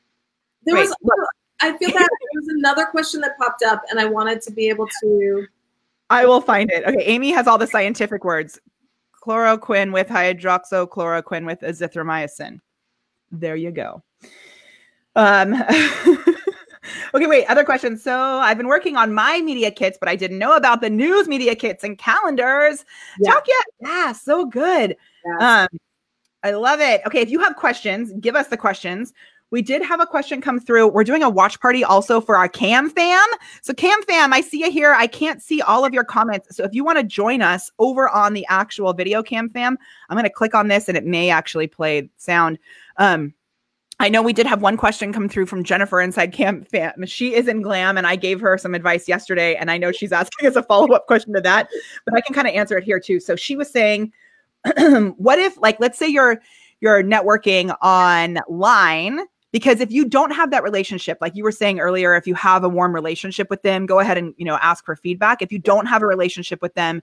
there 0.66 0.76
Wait, 0.76 0.82
was. 0.82 0.96
Look, 1.02 1.28
I 1.62 1.78
feel 1.78 1.92
that 1.92 2.10
another 2.52 2.86
question 2.86 3.22
that 3.22 3.38
popped 3.38 3.64
up, 3.64 3.84
and 3.90 4.00
I 4.00 4.06
wanted 4.06 4.42
to 4.44 4.52
be 4.52 4.70
able 4.70 4.88
to. 5.02 5.48
I 6.10 6.26
will 6.26 6.42
find 6.42 6.70
it. 6.72 6.84
Okay, 6.86 7.04
Amy 7.04 7.32
has 7.32 7.48
all 7.48 7.58
the 7.58 7.68
scientific 7.68 8.24
words: 8.24 8.60
chloroquine 9.24 9.94
with 9.94 10.08
hydroxychloroquine 10.08 11.46
with 11.46 11.62
azithromycin. 11.62 12.60
There 13.32 13.56
you 13.56 13.72
go. 13.72 14.04
Um. 15.16 15.54
okay, 17.14 17.28
wait. 17.28 17.46
Other 17.48 17.64
questions. 17.64 18.04
So 18.04 18.18
I've 18.18 18.58
been 18.58 18.68
working 18.68 18.98
on 18.98 19.14
my 19.14 19.42
media 19.42 19.72
kits, 19.72 19.98
but 20.00 20.10
I 20.10 20.16
didn't 20.16 20.40
know 20.40 20.56
about 20.56 20.82
the 20.82 20.90
news 20.90 21.28
media 21.28 21.56
kits 21.56 21.84
and 21.84 21.98
calendars. 21.98 22.86
Yeah. 23.20 23.32
Talk 23.32 23.48
yet? 23.48 23.66
Yeah, 23.82 24.12
so 24.12 24.46
good. 24.46 24.96
Yeah. 25.26 25.68
Um, 25.72 25.80
I 26.44 26.52
love 26.52 26.80
it. 26.80 27.02
Okay, 27.06 27.22
if 27.22 27.30
you 27.30 27.40
have 27.40 27.56
questions, 27.56 28.12
give 28.20 28.36
us 28.36 28.48
the 28.48 28.58
questions. 28.58 29.14
We 29.52 29.62
did 29.62 29.82
have 29.82 30.00
a 30.00 30.06
question 30.06 30.42
come 30.42 30.60
through. 30.60 30.88
We're 30.88 31.04
doing 31.04 31.24
a 31.24 31.30
watch 31.30 31.60
party 31.60 31.84
also 31.84 32.22
for 32.22 32.38
our 32.38 32.48
Glam 32.48 32.90
Fam. 32.90 33.28
So, 33.62 33.74
Glam 33.74 34.02
Fam, 34.04 34.34
I 34.34 34.42
see 34.42 34.62
you 34.62 34.72
here. 34.72 34.94
I 34.94 35.08
can't 35.08 35.42
see 35.42 35.62
all 35.62 35.86
of 35.86 35.94
your 35.94 36.06
comments. 36.06 36.56
So, 36.56 36.64
if 36.64 36.74
you 36.74 36.84
want 36.86 36.98
to 36.98 37.04
join 37.04 37.42
us 37.42 37.70
over 37.78 38.10
on 38.10 38.34
the 38.34 38.46
actual 38.50 38.94
video 38.94 39.22
Glam 39.22 39.50
Fam, 39.50 39.78
I'm 40.10 40.16
going 40.16 40.24
to 40.24 40.30
click 40.30 40.56
on 40.56 40.70
this 40.70 40.88
and 40.88 40.98
it 40.98 41.06
may 41.06 41.30
actually 41.30 41.68
play 41.68 42.10
sound. 42.18 42.58
Um, 42.98 43.34
I 44.00 44.10
know 44.10 44.24
we 44.24 44.34
did 44.34 44.48
have 44.48 44.64
one 44.64 44.78
question 44.78 45.14
come 45.14 45.30
through 45.30 45.46
from 45.46 45.64
Jennifer 45.64 46.02
inside 46.02 46.36
Glam 46.36 46.64
Fam. 46.64 47.06
She 47.06 47.36
is 47.36 47.48
in 47.48 47.62
glam, 47.62 48.00
and 48.00 48.08
I 48.08 48.16
gave 48.16 48.40
her 48.40 48.58
some 48.58 48.74
advice 48.74 49.08
yesterday, 49.08 49.56
and 49.56 49.70
I 49.70 49.78
know 49.78 49.92
she's 49.92 50.12
asking 50.12 50.48
us 50.48 50.56
a 50.56 50.64
follow 50.64 50.92
up 50.94 51.06
question 51.06 51.34
to 51.34 51.42
that, 51.42 51.70
but 52.06 52.16
I 52.16 52.22
can 52.22 52.34
kind 52.34 52.48
of 52.48 52.56
answer 52.56 52.80
it 52.80 52.84
here 52.84 53.00
too. 53.00 53.20
So 53.20 53.36
she 53.36 53.56
was 53.56 53.70
saying, 53.70 54.12
what 55.18 55.38
if, 55.38 55.56
like, 55.58 55.80
let's 55.80 56.00
say 56.00 56.08
you're 56.08 56.42
you're 56.80 57.04
networking 57.04 57.76
online 57.84 59.20
because 59.52 59.80
if 59.80 59.92
you 59.92 60.06
don't 60.06 60.32
have 60.32 60.52
that 60.52 60.64
relationship 60.64 61.18
like 61.22 61.36
you 61.36 61.44
were 61.44 61.52
saying 61.52 61.80
earlier 61.80 62.16
if 62.16 62.26
you 62.26 62.36
have 62.36 62.64
a 62.64 62.70
warm 62.70 62.94
relationship 62.94 63.50
with 63.50 63.62
them 63.62 63.86
go 63.86 64.00
ahead 64.00 64.18
and 64.18 64.34
you 64.38 64.46
know 64.46 64.58
ask 64.62 64.86
for 64.86 64.96
feedback. 64.96 65.42
If 65.42 65.52
you 65.52 65.60
don't 65.60 65.86
have 65.86 66.02
a 66.02 66.08
relationship 66.08 66.62
with 66.62 66.74
them 66.74 67.02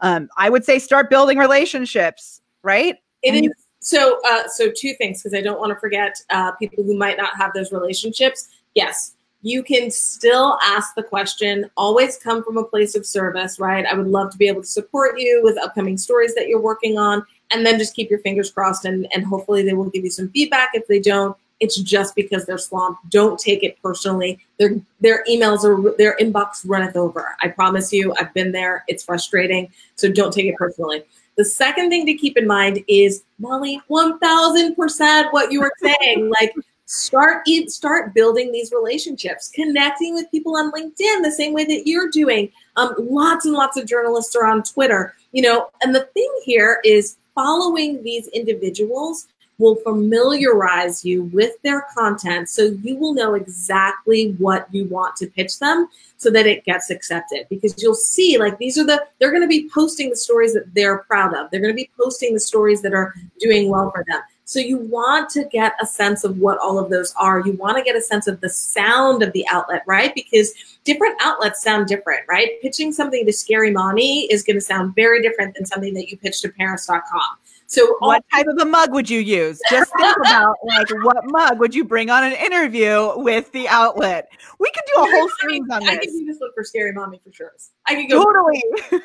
um, 0.00 0.28
i 0.36 0.50
would 0.50 0.64
say 0.64 0.78
start 0.78 1.10
building 1.10 1.38
relationships 1.38 2.40
right? 2.62 2.96
It 3.22 3.34
and 3.34 3.46
is. 3.46 3.52
So 3.80 4.20
uh, 4.26 4.48
so 4.48 4.70
two 4.74 4.94
things 4.94 5.22
because 5.22 5.36
i 5.38 5.40
don't 5.40 5.60
want 5.60 5.70
to 5.72 5.78
forget 5.78 6.16
uh, 6.30 6.52
people 6.52 6.84
who 6.84 6.96
might 6.96 7.16
not 7.16 7.36
have 7.36 7.52
those 7.54 7.72
relationships. 7.72 8.48
Yes 8.74 9.12
you 9.42 9.62
can 9.62 9.92
still 9.92 10.58
ask 10.62 10.94
the 10.96 11.02
question 11.02 11.70
always 11.76 12.16
come 12.16 12.42
from 12.42 12.56
a 12.56 12.64
place 12.64 12.96
of 12.96 13.06
service 13.06 13.60
right? 13.60 13.86
I 13.86 13.94
would 13.94 14.08
love 14.08 14.32
to 14.32 14.38
be 14.38 14.48
able 14.48 14.62
to 14.62 14.66
support 14.66 15.20
you 15.20 15.40
with 15.44 15.56
upcoming 15.58 15.96
stories 15.96 16.34
that 16.34 16.48
you're 16.48 16.60
working 16.60 16.98
on 16.98 17.24
and 17.52 17.64
then 17.64 17.78
just 17.78 17.94
keep 17.94 18.10
your 18.10 18.18
fingers 18.20 18.50
crossed 18.50 18.84
and, 18.86 19.06
and 19.14 19.24
hopefully 19.24 19.62
they 19.62 19.74
will 19.74 19.90
give 19.90 20.02
you 20.04 20.10
some 20.10 20.30
feedback. 20.30 20.70
If 20.74 20.88
they 20.88 20.98
don't 20.98 21.36
it's 21.60 21.80
just 21.80 22.14
because 22.14 22.44
they're 22.44 22.58
swamped. 22.58 23.08
Don't 23.10 23.38
take 23.38 23.62
it 23.62 23.80
personally. 23.82 24.38
Their 24.58 24.76
their 25.00 25.24
emails 25.24 25.64
are 25.64 25.96
their 25.96 26.16
inbox 26.20 26.62
runneth 26.66 26.96
over. 26.96 27.36
I 27.42 27.48
promise 27.48 27.92
you, 27.92 28.14
I've 28.18 28.32
been 28.34 28.52
there. 28.52 28.84
It's 28.88 29.04
frustrating. 29.04 29.70
So 29.94 30.10
don't 30.10 30.32
take 30.32 30.46
it 30.46 30.56
personally. 30.56 31.04
The 31.36 31.44
second 31.44 31.90
thing 31.90 32.06
to 32.06 32.14
keep 32.14 32.36
in 32.36 32.46
mind 32.46 32.82
is 32.88 33.24
Molly, 33.38 33.80
one 33.88 34.18
thousand 34.18 34.74
percent 34.74 35.32
what 35.32 35.52
you 35.52 35.60
were 35.60 35.72
saying. 35.82 36.30
like 36.30 36.54
start 36.86 37.46
start 37.66 38.14
building 38.14 38.52
these 38.52 38.72
relationships, 38.72 39.50
connecting 39.54 40.14
with 40.14 40.30
people 40.30 40.56
on 40.56 40.72
LinkedIn 40.72 41.22
the 41.22 41.34
same 41.36 41.52
way 41.52 41.64
that 41.64 41.86
you're 41.86 42.10
doing. 42.10 42.50
Um, 42.76 42.94
lots 42.98 43.44
and 43.44 43.54
lots 43.54 43.76
of 43.76 43.86
journalists 43.86 44.34
are 44.36 44.46
on 44.46 44.62
Twitter. 44.62 45.14
You 45.32 45.42
know, 45.42 45.70
and 45.82 45.94
the 45.94 46.08
thing 46.14 46.32
here 46.44 46.80
is 46.84 47.16
following 47.34 48.02
these 48.02 48.28
individuals 48.28 49.26
will 49.58 49.76
familiarize 49.76 51.04
you 51.04 51.24
with 51.24 51.60
their 51.62 51.86
content 51.94 52.48
so 52.48 52.64
you 52.82 52.96
will 52.96 53.14
know 53.14 53.34
exactly 53.34 54.32
what 54.38 54.66
you 54.72 54.84
want 54.86 55.16
to 55.16 55.26
pitch 55.26 55.58
them 55.58 55.88
so 56.18 56.30
that 56.30 56.46
it 56.46 56.64
gets 56.64 56.90
accepted. 56.90 57.46
Because 57.48 57.80
you'll 57.82 57.94
see 57.94 58.38
like 58.38 58.58
these 58.58 58.78
are 58.78 58.84
the 58.84 59.04
they're 59.18 59.30
going 59.30 59.42
to 59.42 59.48
be 59.48 59.68
posting 59.72 60.10
the 60.10 60.16
stories 60.16 60.52
that 60.54 60.74
they're 60.74 60.98
proud 60.98 61.34
of. 61.34 61.50
They're 61.50 61.60
going 61.60 61.72
to 61.72 61.76
be 61.76 61.90
posting 61.98 62.34
the 62.34 62.40
stories 62.40 62.82
that 62.82 62.92
are 62.92 63.14
doing 63.40 63.70
well 63.70 63.90
for 63.90 64.04
them. 64.08 64.20
So 64.48 64.60
you 64.60 64.78
want 64.78 65.28
to 65.30 65.44
get 65.46 65.74
a 65.82 65.86
sense 65.86 66.22
of 66.22 66.38
what 66.38 66.58
all 66.58 66.78
of 66.78 66.88
those 66.88 67.12
are. 67.18 67.40
You 67.40 67.54
want 67.54 67.78
to 67.78 67.82
get 67.82 67.96
a 67.96 68.00
sense 68.00 68.28
of 68.28 68.40
the 68.40 68.48
sound 68.48 69.24
of 69.24 69.32
the 69.32 69.44
outlet 69.48 69.82
right? 69.86 70.14
Because 70.14 70.52
different 70.84 71.16
outlets 71.20 71.62
sound 71.62 71.88
different 71.88 72.20
right? 72.28 72.60
Pitching 72.62 72.92
something 72.92 73.26
to 73.26 73.32
scary 73.32 73.70
mommy 73.70 74.26
is 74.26 74.44
going 74.44 74.56
to 74.56 74.60
sound 74.60 74.94
very 74.94 75.20
different 75.20 75.54
than 75.54 75.66
something 75.66 75.94
that 75.94 76.10
you 76.10 76.16
pitch 76.16 76.42
to 76.42 76.48
parents.com 76.50 77.38
so, 77.68 77.96
what 77.98 78.24
type 78.32 78.46
of 78.46 78.58
a 78.58 78.64
mug 78.64 78.92
would 78.92 79.10
you 79.10 79.18
use? 79.18 79.60
Just 79.70 79.92
think 79.98 80.16
about 80.26 80.56
like 80.64 80.88
what 81.02 81.24
mug 81.26 81.58
would 81.58 81.74
you 81.74 81.84
bring 81.84 82.10
on 82.10 82.22
an 82.22 82.32
interview 82.32 83.12
with 83.16 83.50
the 83.52 83.68
outlet? 83.68 84.28
We 84.58 84.70
could 84.70 84.84
do 84.94 85.02
a 85.02 85.10
whole 85.10 85.28
series 85.40 85.62
on 85.70 85.80
this. 85.80 85.90
I 85.90 85.96
could 85.96 86.10
do 86.10 86.24
this 86.26 86.38
look 86.40 86.54
for 86.54 86.62
scary 86.62 86.92
mommy 86.92 87.20
for 87.24 87.32
sure. 87.32 87.52
I 87.86 87.96
could 87.96 88.08
go 88.08 88.22
totally 88.22 88.62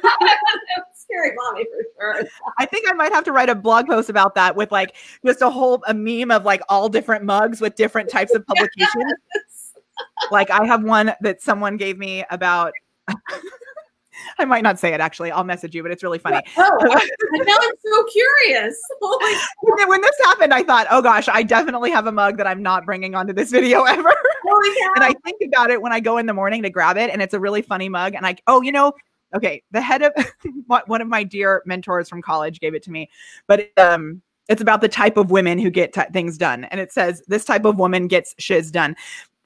scary 0.94 1.32
mommy 1.36 1.66
for 1.66 1.86
sure. 2.00 2.30
I 2.60 2.66
think 2.68 2.90
I 2.90 2.94
might 2.94 3.12
have 3.12 3.24
to 3.26 3.32
write 3.32 3.50
a 3.50 3.56
blog 3.56 3.88
post 3.88 4.10
about 4.10 4.36
that 4.36 4.56
with 4.56 4.72
like 4.72 4.96
just 5.26 5.42
a 5.42 5.50
whole 5.50 5.84
a 5.88 5.94
meme 5.94 6.30
of 6.30 6.46
like 6.46 6.62
all 6.70 6.88
different 6.88 7.26
mugs 7.26 7.62
with 7.62 7.76
different 7.76 8.10
types 8.10 8.34
of 8.36 8.46
publications. 8.48 9.14
Yes. 9.34 9.74
like 10.32 10.52
I 10.52 10.66
have 10.66 10.84
one 10.84 11.14
that 11.22 11.42
someone 11.42 11.78
gave 11.78 11.98
me 11.98 12.24
about 12.30 12.74
I 14.38 14.46
might 14.46 14.64
not 14.64 14.80
say 14.80 14.94
it 14.94 15.00
actually. 15.00 15.32
I'll 15.32 15.44
message 15.44 15.76
you, 15.76 15.84
but 15.84 15.92
it's 15.92 16.04
really 16.04 16.20
funny. 16.20 16.42
Oh, 16.58 16.78
now 17.34 17.56
I'm 17.60 17.74
so 17.84 18.04
curious. 18.06 18.78
Oh 19.04 19.88
when 19.88 20.02
this 20.02 20.16
happened, 20.24 20.54
I 20.54 20.64
thought, 20.64 20.88
oh 20.92 21.02
gosh, 21.02 21.28
I 21.28 21.44
definitely 21.44 21.92
have 21.92 22.08
a 22.08 22.12
mug 22.12 22.38
that 22.38 22.48
I'm 22.48 22.62
not 22.62 22.86
bringing 22.86 23.16
onto 23.16 23.34
this 23.34 23.52
video 23.52 23.84
ever. 23.84 24.14
Oh 24.48 24.76
yeah. 24.80 24.90
and 24.96 25.04
I 25.04 25.14
think 25.24 25.42
about 25.46 25.70
it 25.70 25.82
when 25.82 25.92
I 25.92 26.00
go 26.00 26.18
in 26.18 26.26
the 26.26 26.34
morning 26.34 26.62
to 26.64 26.70
grab 26.70 26.98
it, 26.98 27.10
and 27.10 27.22
it's 27.22 27.34
a 27.34 27.40
really 27.40 27.62
funny 27.62 27.90
mug. 27.90 28.16
And 28.16 28.26
I, 28.26 28.36
oh, 28.48 28.62
you 28.62 28.72
know, 28.72 28.94
okay, 29.36 29.64
the 29.72 29.82
head 29.82 30.02
of 30.02 30.14
one 30.88 31.02
of 31.02 31.08
my 31.08 31.24
dear 31.24 31.62
mentors 31.66 32.10
from 32.10 32.22
college 32.22 32.60
gave 32.60 32.74
it 32.74 32.84
to 32.84 32.92
me, 32.92 33.10
but 33.48 33.70
um, 33.78 34.22
it's 34.50 34.62
about 34.62 34.82
the 34.82 34.90
type 34.90 35.18
of 35.18 35.32
women 35.32 35.58
who 35.58 35.70
get 35.70 35.94
t- 35.94 36.02
things 36.14 36.38
done, 36.38 36.66
and 36.66 36.80
it 36.80 36.92
says 36.92 37.24
this 37.28 37.46
type 37.46 37.66
of 37.66 37.78
woman 37.78 38.08
gets 38.08 38.36
shiz 38.40 38.72
done, 38.72 38.96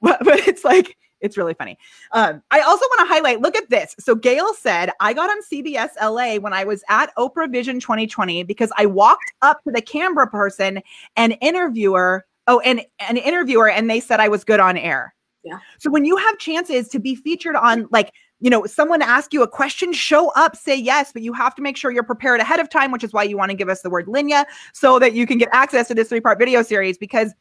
but, 0.00 0.22
but 0.24 0.46
it's 0.46 0.64
like 0.64 0.96
it's 1.20 1.36
really 1.36 1.54
funny. 1.54 1.78
Um, 2.12 2.42
I 2.50 2.60
also 2.60 2.84
want 2.84 3.08
to 3.08 3.14
highlight 3.14 3.40
look 3.40 3.56
at 3.56 3.70
this. 3.70 3.94
So, 3.98 4.14
Gail 4.14 4.54
said, 4.54 4.90
I 5.00 5.12
got 5.12 5.30
on 5.30 5.38
CBS 5.50 5.90
LA 6.00 6.36
when 6.36 6.52
I 6.52 6.64
was 6.64 6.84
at 6.88 7.14
Oprah 7.16 7.50
Vision 7.50 7.80
2020 7.80 8.42
because 8.42 8.70
I 8.76 8.86
walked 8.86 9.32
up 9.42 9.62
to 9.64 9.72
the 9.72 9.82
camera 9.82 10.28
person 10.28 10.82
and 11.16 11.36
interviewer. 11.40 12.26
Oh, 12.48 12.60
and 12.60 12.80
an 13.00 13.16
interviewer, 13.16 13.68
and 13.68 13.90
they 13.90 13.98
said 13.98 14.20
I 14.20 14.28
was 14.28 14.44
good 14.44 14.60
on 14.60 14.76
air. 14.76 15.12
Yeah. 15.42 15.58
So, 15.78 15.90
when 15.90 16.04
you 16.04 16.16
have 16.16 16.38
chances 16.38 16.88
to 16.88 16.98
be 16.98 17.14
featured 17.14 17.56
on, 17.56 17.88
like, 17.90 18.12
you 18.40 18.50
know, 18.50 18.66
someone 18.66 19.00
ask 19.00 19.32
you 19.32 19.42
a 19.42 19.48
question, 19.48 19.92
show 19.92 20.30
up, 20.32 20.56
say 20.56 20.76
yes, 20.76 21.10
but 21.12 21.22
you 21.22 21.32
have 21.32 21.54
to 21.54 21.62
make 21.62 21.76
sure 21.76 21.90
you're 21.90 22.02
prepared 22.02 22.40
ahead 22.40 22.60
of 22.60 22.68
time, 22.68 22.92
which 22.92 23.02
is 23.02 23.12
why 23.12 23.22
you 23.22 23.36
want 23.36 23.50
to 23.50 23.56
give 23.56 23.68
us 23.68 23.80
the 23.80 23.88
word 23.88 24.06
Lynya 24.06 24.44
so 24.74 24.98
that 24.98 25.14
you 25.14 25.26
can 25.26 25.38
get 25.38 25.48
access 25.52 25.88
to 25.88 25.94
this 25.94 26.10
three 26.10 26.20
part 26.20 26.38
video 26.38 26.62
series 26.62 26.98
because 26.98 27.32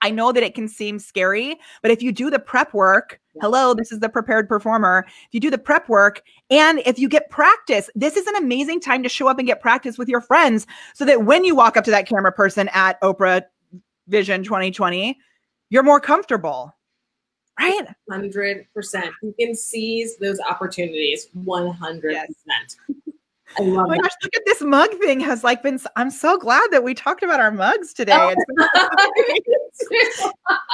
I 0.00 0.10
know 0.10 0.32
that 0.32 0.42
it 0.42 0.54
can 0.54 0.68
seem 0.68 0.98
scary, 0.98 1.58
but 1.82 1.90
if 1.90 2.02
you 2.02 2.12
do 2.12 2.30
the 2.30 2.38
prep 2.38 2.72
work, 2.72 3.20
hello, 3.40 3.74
this 3.74 3.92
is 3.92 4.00
the 4.00 4.08
prepared 4.08 4.48
performer. 4.48 5.04
If 5.08 5.28
you 5.32 5.40
do 5.40 5.50
the 5.50 5.58
prep 5.58 5.88
work 5.88 6.22
and 6.50 6.80
if 6.86 6.98
you 6.98 7.08
get 7.08 7.30
practice, 7.30 7.90
this 7.94 8.16
is 8.16 8.26
an 8.26 8.36
amazing 8.36 8.80
time 8.80 9.02
to 9.02 9.08
show 9.08 9.28
up 9.28 9.38
and 9.38 9.46
get 9.46 9.60
practice 9.60 9.98
with 9.98 10.08
your 10.08 10.20
friends 10.20 10.66
so 10.94 11.04
that 11.04 11.24
when 11.24 11.44
you 11.44 11.54
walk 11.54 11.76
up 11.76 11.84
to 11.84 11.90
that 11.90 12.08
camera 12.08 12.32
person 12.32 12.68
at 12.72 13.00
Oprah 13.02 13.42
Vision 14.08 14.42
2020, 14.42 15.18
you're 15.70 15.82
more 15.82 16.00
comfortable. 16.00 16.74
Right? 17.58 17.86
100%. 18.10 18.66
You 19.22 19.34
can 19.38 19.54
seize 19.54 20.16
those 20.16 20.40
opportunities 20.40 21.28
100%. 21.36 22.00
Yes. 22.02 22.32
I 23.58 23.62
love 23.62 23.86
oh 23.86 23.88
my 23.88 23.96
that. 23.96 24.02
gosh, 24.02 24.12
look 24.22 24.36
at 24.36 24.42
this 24.46 24.62
mug 24.62 24.90
thing 24.98 25.20
has 25.20 25.44
like 25.44 25.62
been 25.62 25.78
I'm 25.96 26.10
so 26.10 26.38
glad 26.38 26.70
that 26.70 26.82
we 26.82 26.94
talked 26.94 27.22
about 27.22 27.40
our 27.40 27.50
mugs 27.50 27.92
today. 27.92 28.12
Oh. 28.12 28.34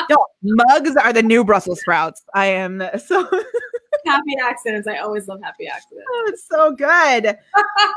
no, 0.08 0.26
mugs 0.42 0.96
are 0.96 1.12
the 1.12 1.22
new 1.22 1.44
Brussels 1.44 1.80
sprouts. 1.80 2.22
I 2.34 2.46
am 2.46 2.82
so 2.98 3.22
happy 4.06 4.34
accidents. 4.42 4.88
I 4.88 4.98
always 4.98 5.28
love 5.28 5.40
happy 5.42 5.66
accidents. 5.66 6.06
Oh, 6.10 6.24
it's 6.28 6.46
so 6.48 6.72
good. 6.72 7.36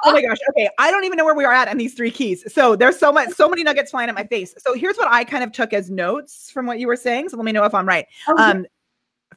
oh 0.05 0.11
my 0.11 0.21
gosh. 0.21 0.37
Okay. 0.49 0.69
I 0.77 0.91
don't 0.91 1.03
even 1.05 1.17
know 1.17 1.25
where 1.25 1.35
we 1.35 1.45
are 1.45 1.53
at 1.53 1.67
in 1.69 1.77
these 1.77 1.93
three 1.93 2.11
keys. 2.11 2.43
So 2.53 2.75
there's 2.75 2.97
so 2.97 3.11
much, 3.11 3.29
so 3.29 3.47
many 3.47 3.63
nuggets 3.63 3.91
flying 3.91 4.09
at 4.09 4.15
my 4.15 4.25
face. 4.25 4.53
So 4.57 4.73
here's 4.73 4.97
what 4.97 5.07
I 5.09 5.23
kind 5.23 5.43
of 5.43 5.51
took 5.51 5.73
as 5.73 5.89
notes 5.89 6.51
from 6.51 6.65
what 6.65 6.79
you 6.79 6.87
were 6.87 6.97
saying. 6.97 7.29
So 7.29 7.37
let 7.37 7.45
me 7.45 7.51
know 7.51 7.63
if 7.63 7.73
I'm 7.73 7.87
right. 7.87 8.05
Okay. 8.27 8.43
Oh, 8.43 8.51
um, 8.51 8.65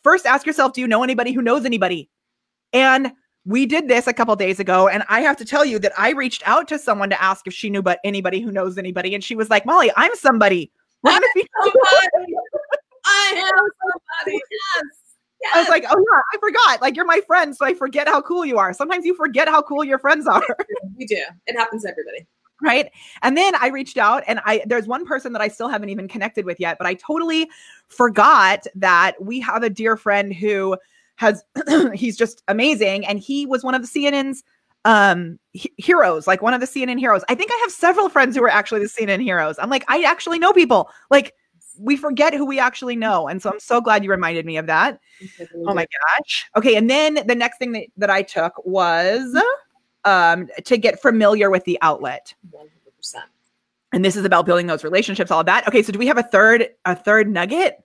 first 0.02 0.26
ask 0.26 0.46
yourself, 0.46 0.72
do 0.72 0.80
you 0.80 0.88
know 0.88 1.02
anybody 1.02 1.32
who 1.32 1.42
knows 1.42 1.64
anybody? 1.64 2.10
And 2.72 3.12
we 3.46 3.64
did 3.64 3.86
this 3.86 4.06
a 4.08 4.12
couple 4.12 4.34
days 4.36 4.60
ago 4.60 4.88
and 4.88 5.04
i 5.08 5.20
have 5.20 5.36
to 5.36 5.44
tell 5.44 5.64
you 5.64 5.78
that 5.78 5.92
i 5.96 6.10
reached 6.10 6.42
out 6.46 6.68
to 6.68 6.78
someone 6.78 7.08
to 7.08 7.22
ask 7.22 7.46
if 7.46 7.54
she 7.54 7.70
knew 7.70 7.80
but 7.80 8.00
anybody 8.04 8.40
who 8.40 8.50
knows 8.50 8.76
anybody 8.76 9.14
and 9.14 9.24
she 9.24 9.34
was 9.34 9.48
like 9.48 9.64
molly 9.64 9.90
i'm 9.96 10.14
somebody. 10.14 10.70
We're 11.02 11.12
gonna 11.12 11.26
be 11.34 11.46
i 13.04 13.32
am 13.36 13.44
somebody. 13.44 14.42
Yes. 14.50 14.84
yes 15.42 15.52
i 15.54 15.60
was 15.60 15.68
like 15.68 15.84
oh 15.88 15.98
yeah 15.98 16.20
i 16.34 16.38
forgot. 16.40 16.82
Like 16.82 16.96
you're 16.96 17.06
my 17.06 17.20
friend 17.26 17.56
so 17.56 17.64
i 17.64 17.72
forget 17.72 18.08
how 18.08 18.20
cool 18.20 18.44
you 18.44 18.58
are. 18.58 18.72
Sometimes 18.72 19.04
you 19.04 19.14
forget 19.14 19.48
how 19.48 19.62
cool 19.62 19.84
your 19.84 19.98
friends 19.98 20.26
are. 20.26 20.42
We 20.96 21.06
do. 21.06 21.22
It 21.46 21.56
happens 21.56 21.82
to 21.82 21.90
everybody. 21.90 22.26
Right? 22.62 22.90
And 23.22 23.36
then 23.36 23.54
i 23.56 23.68
reached 23.68 23.98
out 23.98 24.24
and 24.26 24.40
i 24.44 24.62
there's 24.66 24.86
one 24.88 25.06
person 25.06 25.32
that 25.34 25.42
i 25.42 25.48
still 25.48 25.68
haven't 25.68 25.90
even 25.90 26.08
connected 26.08 26.46
with 26.46 26.58
yet 26.58 26.78
but 26.78 26.86
i 26.86 26.94
totally 26.94 27.48
forgot 27.88 28.66
that 28.74 29.12
we 29.20 29.38
have 29.40 29.62
a 29.62 29.70
dear 29.70 29.96
friend 29.96 30.34
who 30.34 30.76
has 31.16 31.42
he's 31.94 32.16
just 32.16 32.42
amazing 32.48 33.06
and 33.06 33.18
he 33.18 33.46
was 33.46 33.64
one 33.64 33.74
of 33.74 33.82
the 33.82 33.88
CNN's 33.88 34.42
um 34.84 35.38
he- 35.52 35.72
heroes 35.76 36.26
like 36.26 36.42
one 36.42 36.54
of 36.54 36.60
the 36.60 36.66
CNN 36.66 36.98
heroes. 36.98 37.22
I 37.28 37.34
think 37.34 37.50
I 37.52 37.58
have 37.62 37.72
several 37.72 38.08
friends 38.08 38.36
who 38.36 38.44
are 38.44 38.48
actually 38.48 38.80
the 38.80 38.88
CNN 38.88 39.22
heroes. 39.22 39.56
I'm 39.58 39.70
like 39.70 39.84
I 39.88 40.02
actually 40.02 40.38
know 40.38 40.52
people. 40.52 40.90
Like 41.10 41.34
we 41.78 41.96
forget 41.96 42.32
who 42.32 42.46
we 42.46 42.58
actually 42.58 42.96
know. 42.96 43.28
And 43.28 43.42
so 43.42 43.50
I'm 43.50 43.60
so 43.60 43.80
glad 43.80 44.04
you 44.04 44.10
reminded 44.10 44.46
me 44.46 44.56
of 44.56 44.66
that. 44.66 45.00
Oh 45.66 45.74
my 45.74 45.86
gosh. 46.18 46.46
Okay, 46.56 46.76
and 46.76 46.88
then 46.88 47.26
the 47.26 47.34
next 47.34 47.58
thing 47.58 47.72
that, 47.72 47.86
that 47.96 48.10
I 48.10 48.22
took 48.22 48.54
was 48.64 49.36
um 50.04 50.48
to 50.64 50.76
get 50.76 51.00
familiar 51.02 51.50
with 51.50 51.64
the 51.64 51.78
outlet. 51.82 52.34
100%. 52.52 53.14
And 53.92 54.04
this 54.04 54.16
is 54.16 54.24
about 54.24 54.46
building 54.46 54.66
those 54.66 54.84
relationships 54.84 55.30
all 55.30 55.40
of 55.40 55.46
that. 55.46 55.66
Okay, 55.66 55.82
so 55.82 55.92
do 55.92 55.98
we 55.98 56.06
have 56.06 56.18
a 56.18 56.22
third 56.22 56.68
a 56.84 56.94
third 56.94 57.28
nugget? 57.28 57.82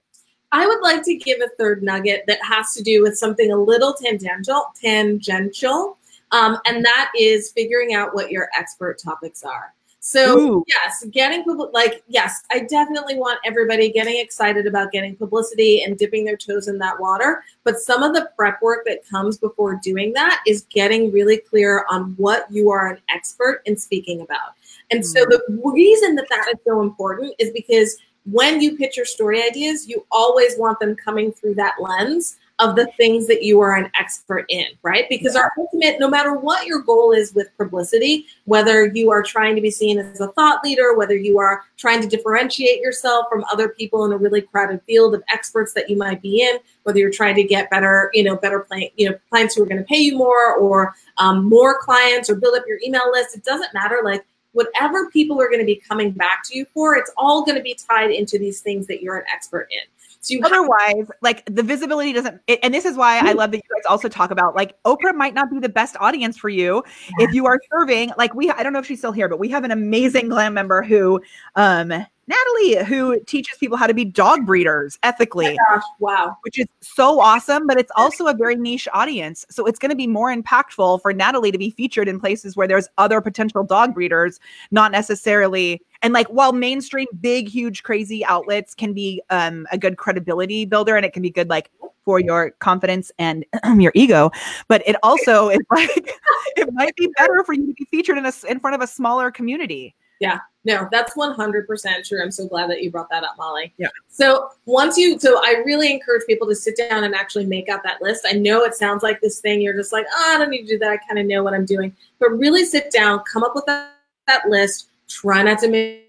I 0.51 0.67
would 0.67 0.81
like 0.81 1.03
to 1.03 1.15
give 1.15 1.39
a 1.41 1.49
third 1.57 1.81
nugget 1.81 2.23
that 2.27 2.39
has 2.43 2.73
to 2.73 2.83
do 2.83 3.01
with 3.01 3.17
something 3.17 3.51
a 3.51 3.57
little 3.57 3.93
tangential, 3.93 4.65
tangential, 4.79 5.97
um, 6.31 6.57
and 6.65 6.83
that 6.83 7.11
is 7.17 7.51
figuring 7.51 7.93
out 7.93 8.13
what 8.13 8.31
your 8.31 8.49
expert 8.57 8.99
topics 8.99 9.43
are. 9.43 9.73
So 10.03 10.39
Ooh. 10.39 10.63
yes, 10.67 11.05
getting 11.11 11.43
people 11.43 11.69
like 11.75 12.03
yes, 12.07 12.41
I 12.51 12.61
definitely 12.61 13.17
want 13.17 13.39
everybody 13.45 13.91
getting 13.91 14.17
excited 14.17 14.65
about 14.65 14.91
getting 14.91 15.15
publicity 15.15 15.83
and 15.83 15.95
dipping 15.95 16.25
their 16.25 16.37
toes 16.37 16.67
in 16.67 16.79
that 16.79 16.99
water. 16.99 17.43
But 17.63 17.77
some 17.77 18.01
of 18.01 18.15
the 18.15 18.27
prep 18.35 18.59
work 18.63 18.83
that 18.87 19.07
comes 19.07 19.37
before 19.37 19.79
doing 19.83 20.11
that 20.13 20.41
is 20.47 20.65
getting 20.71 21.11
really 21.11 21.37
clear 21.37 21.85
on 21.87 22.15
what 22.17 22.51
you 22.51 22.71
are 22.71 22.87
an 22.87 22.97
expert 23.09 23.61
in 23.65 23.77
speaking 23.77 24.21
about. 24.21 24.55
And 24.89 25.05
so 25.05 25.23
hmm. 25.23 25.29
the 25.29 25.71
reason 25.71 26.15
that 26.15 26.27
that 26.29 26.47
is 26.51 26.59
so 26.65 26.81
important 26.81 27.35
is 27.37 27.51
because 27.51 27.95
when 28.25 28.61
you 28.61 28.77
pitch 28.77 28.97
your 28.97 29.05
story 29.05 29.41
ideas, 29.43 29.87
you 29.87 30.05
always 30.11 30.57
want 30.57 30.79
them 30.79 30.95
coming 30.95 31.31
through 31.31 31.55
that 31.55 31.75
lens 31.79 32.37
of 32.61 32.75
the 32.75 32.85
things 32.95 33.25
that 33.25 33.41
you 33.41 33.59
are 33.59 33.75
an 33.75 33.89
expert 33.99 34.45
in, 34.49 34.65
right? 34.83 35.07
Because 35.09 35.35
our 35.35 35.51
ultimate, 35.57 35.99
no 35.99 36.07
matter 36.07 36.35
what 36.35 36.67
your 36.67 36.79
goal 36.79 37.11
is 37.11 37.33
with 37.33 37.49
publicity, 37.57 38.27
whether 38.45 38.85
you 38.85 39.11
are 39.11 39.23
trying 39.23 39.55
to 39.55 39.61
be 39.61 39.71
seen 39.71 39.97
as 39.97 40.21
a 40.21 40.27
thought 40.33 40.63
leader, 40.63 40.95
whether 40.95 41.15
you 41.15 41.39
are 41.39 41.63
trying 41.77 42.01
to 42.01 42.07
differentiate 42.07 42.79
yourself 42.79 43.25
from 43.31 43.43
other 43.51 43.69
people 43.69 44.05
in 44.05 44.11
a 44.11 44.17
really 44.17 44.41
crowded 44.41 44.79
field 44.83 45.15
of 45.15 45.23
experts 45.29 45.73
that 45.73 45.89
you 45.89 45.97
might 45.97 46.21
be 46.21 46.43
in, 46.43 46.59
whether 46.83 46.99
you're 46.99 47.09
trying 47.09 47.35
to 47.35 47.43
get 47.43 47.69
better, 47.71 48.11
you 48.13 48.23
know, 48.23 48.35
better 48.35 48.59
play, 48.59 48.93
you 48.95 49.09
know, 49.09 49.17
clients 49.31 49.55
who 49.55 49.63
are 49.63 49.67
going 49.67 49.79
to 49.79 49.85
pay 49.85 49.97
you 49.97 50.15
more 50.15 50.53
or 50.55 50.93
um, 51.17 51.45
more 51.49 51.79
clients 51.81 52.29
or 52.29 52.35
build 52.35 52.55
up 52.55 52.63
your 52.67 52.79
email 52.85 53.11
list, 53.11 53.35
it 53.35 53.43
doesn't 53.43 53.73
matter. 53.73 54.01
Like 54.03 54.23
whatever 54.53 55.09
people 55.09 55.41
are 55.41 55.47
going 55.47 55.59
to 55.59 55.65
be 55.65 55.81
coming 55.87 56.11
back 56.11 56.43
to 56.45 56.57
you 56.57 56.65
for, 56.73 56.95
it's 56.95 57.11
all 57.17 57.43
going 57.43 57.57
to 57.57 57.63
be 57.63 57.77
tied 57.89 58.11
into 58.11 58.37
these 58.37 58.61
things 58.61 58.87
that 58.87 59.01
you're 59.01 59.17
an 59.17 59.25
expert 59.31 59.67
in. 59.71 59.81
So 60.23 60.35
otherwise, 60.43 60.93
have- 60.97 61.11
like 61.21 61.43
the 61.45 61.63
visibility 61.63 62.13
doesn't, 62.13 62.41
it, 62.45 62.59
and 62.61 62.73
this 62.73 62.85
is 62.85 62.95
why 62.95 63.19
I 63.19 63.31
love 63.31 63.51
that 63.51 63.57
you 63.57 63.75
guys 63.75 63.85
also 63.89 64.07
talk 64.07 64.29
about 64.29 64.55
like 64.55 64.81
Oprah 64.83 65.15
might 65.15 65.33
not 65.33 65.49
be 65.49 65.59
the 65.59 65.69
best 65.69 65.95
audience 65.99 66.37
for 66.37 66.49
you 66.49 66.83
yeah. 67.17 67.25
if 67.25 67.33
you 67.33 67.47
are 67.47 67.59
serving. 67.71 68.11
Like 68.17 68.35
we, 68.35 68.51
I 68.51 68.61
don't 68.61 68.71
know 68.71 68.79
if 68.79 68.85
she's 68.85 68.99
still 68.99 69.11
here, 69.11 69.27
but 69.27 69.39
we 69.39 69.49
have 69.49 69.63
an 69.63 69.71
amazing 69.71 70.29
glam 70.29 70.53
member 70.53 70.83
who, 70.83 71.21
um, 71.55 72.05
Natalie, 72.31 72.85
who 72.85 73.19
teaches 73.25 73.57
people 73.57 73.77
how 73.77 73.87
to 73.87 73.93
be 73.93 74.05
dog 74.05 74.45
breeders 74.45 74.97
ethically. 75.03 75.57
Oh 75.59 75.75
gosh, 75.75 75.83
wow. 75.99 76.37
Which 76.43 76.59
is 76.59 76.67
so 76.81 77.19
awesome, 77.19 77.67
but 77.67 77.77
it's 77.77 77.91
also 77.95 78.27
a 78.27 78.33
very 78.33 78.55
niche 78.55 78.87
audience. 78.93 79.45
So 79.49 79.65
it's 79.65 79.79
going 79.79 79.89
to 79.89 79.95
be 79.95 80.07
more 80.07 80.33
impactful 80.33 81.01
for 81.01 81.13
Natalie 81.13 81.51
to 81.51 81.57
be 81.57 81.71
featured 81.71 82.07
in 82.07 82.19
places 82.19 82.55
where 82.55 82.67
there's 82.67 82.87
other 82.97 83.21
potential 83.21 83.63
dog 83.63 83.93
breeders, 83.93 84.39
not 84.71 84.91
necessarily. 84.91 85.81
And 86.01 86.13
like 86.13 86.27
while 86.27 86.53
mainstream, 86.53 87.07
big, 87.19 87.49
huge, 87.49 87.83
crazy 87.83 88.23
outlets 88.25 88.73
can 88.73 88.93
be 88.93 89.21
um, 89.29 89.67
a 89.71 89.77
good 89.77 89.97
credibility 89.97 90.65
builder 90.65 90.95
and 90.95 91.05
it 91.05 91.13
can 91.13 91.21
be 91.21 91.29
good 91.29 91.49
like 91.49 91.69
for 92.05 92.19
your 92.19 92.51
confidence 92.59 93.11
and 93.19 93.45
your 93.77 93.91
ego, 93.93 94.31
but 94.67 94.81
it 94.87 94.95
also 95.03 95.49
is 95.49 95.59
like 95.71 96.09
it 96.55 96.69
might 96.73 96.95
be 96.95 97.07
better 97.17 97.43
for 97.45 97.53
you 97.53 97.67
to 97.67 97.73
be 97.73 97.85
featured 97.91 98.17
in 98.17 98.25
a 98.25 98.33
in 98.49 98.59
front 98.59 98.75
of 98.75 98.81
a 98.81 98.87
smaller 98.87 99.31
community. 99.31 99.93
Yeah, 100.21 100.39
no, 100.63 100.87
that's 100.91 101.15
100% 101.15 102.07
true. 102.07 102.21
I'm 102.21 102.29
so 102.29 102.47
glad 102.47 102.69
that 102.69 102.83
you 102.83 102.91
brought 102.91 103.09
that 103.09 103.23
up, 103.23 103.35
Molly. 103.39 103.73
Yeah. 103.77 103.87
So, 104.07 104.49
once 104.65 104.95
you, 104.95 105.19
so 105.19 105.41
I 105.43 105.63
really 105.65 105.91
encourage 105.91 106.27
people 106.27 106.47
to 106.47 106.55
sit 106.55 106.77
down 106.77 107.03
and 107.03 107.15
actually 107.15 107.47
make 107.47 107.67
out 107.69 107.81
that 107.83 108.01
list. 108.03 108.27
I 108.29 108.33
know 108.33 108.63
it 108.63 108.75
sounds 108.75 109.01
like 109.01 109.19
this 109.19 109.39
thing, 109.39 109.61
you're 109.61 109.75
just 109.75 109.91
like, 109.91 110.05
oh, 110.13 110.33
I 110.35 110.37
don't 110.37 110.51
need 110.51 110.67
to 110.67 110.73
do 110.73 110.79
that. 110.79 110.91
I 110.91 110.97
kind 110.97 111.17
of 111.17 111.25
know 111.25 111.41
what 111.41 111.55
I'm 111.55 111.65
doing. 111.65 111.95
But 112.19 112.37
really 112.37 112.63
sit 112.63 112.91
down, 112.91 113.23
come 113.31 113.43
up 113.43 113.55
with 113.55 113.65
that, 113.65 113.95
that 114.27 114.47
list, 114.47 114.89
try 115.09 115.41
not 115.41 115.57
to 115.59 115.67
make 115.67 116.05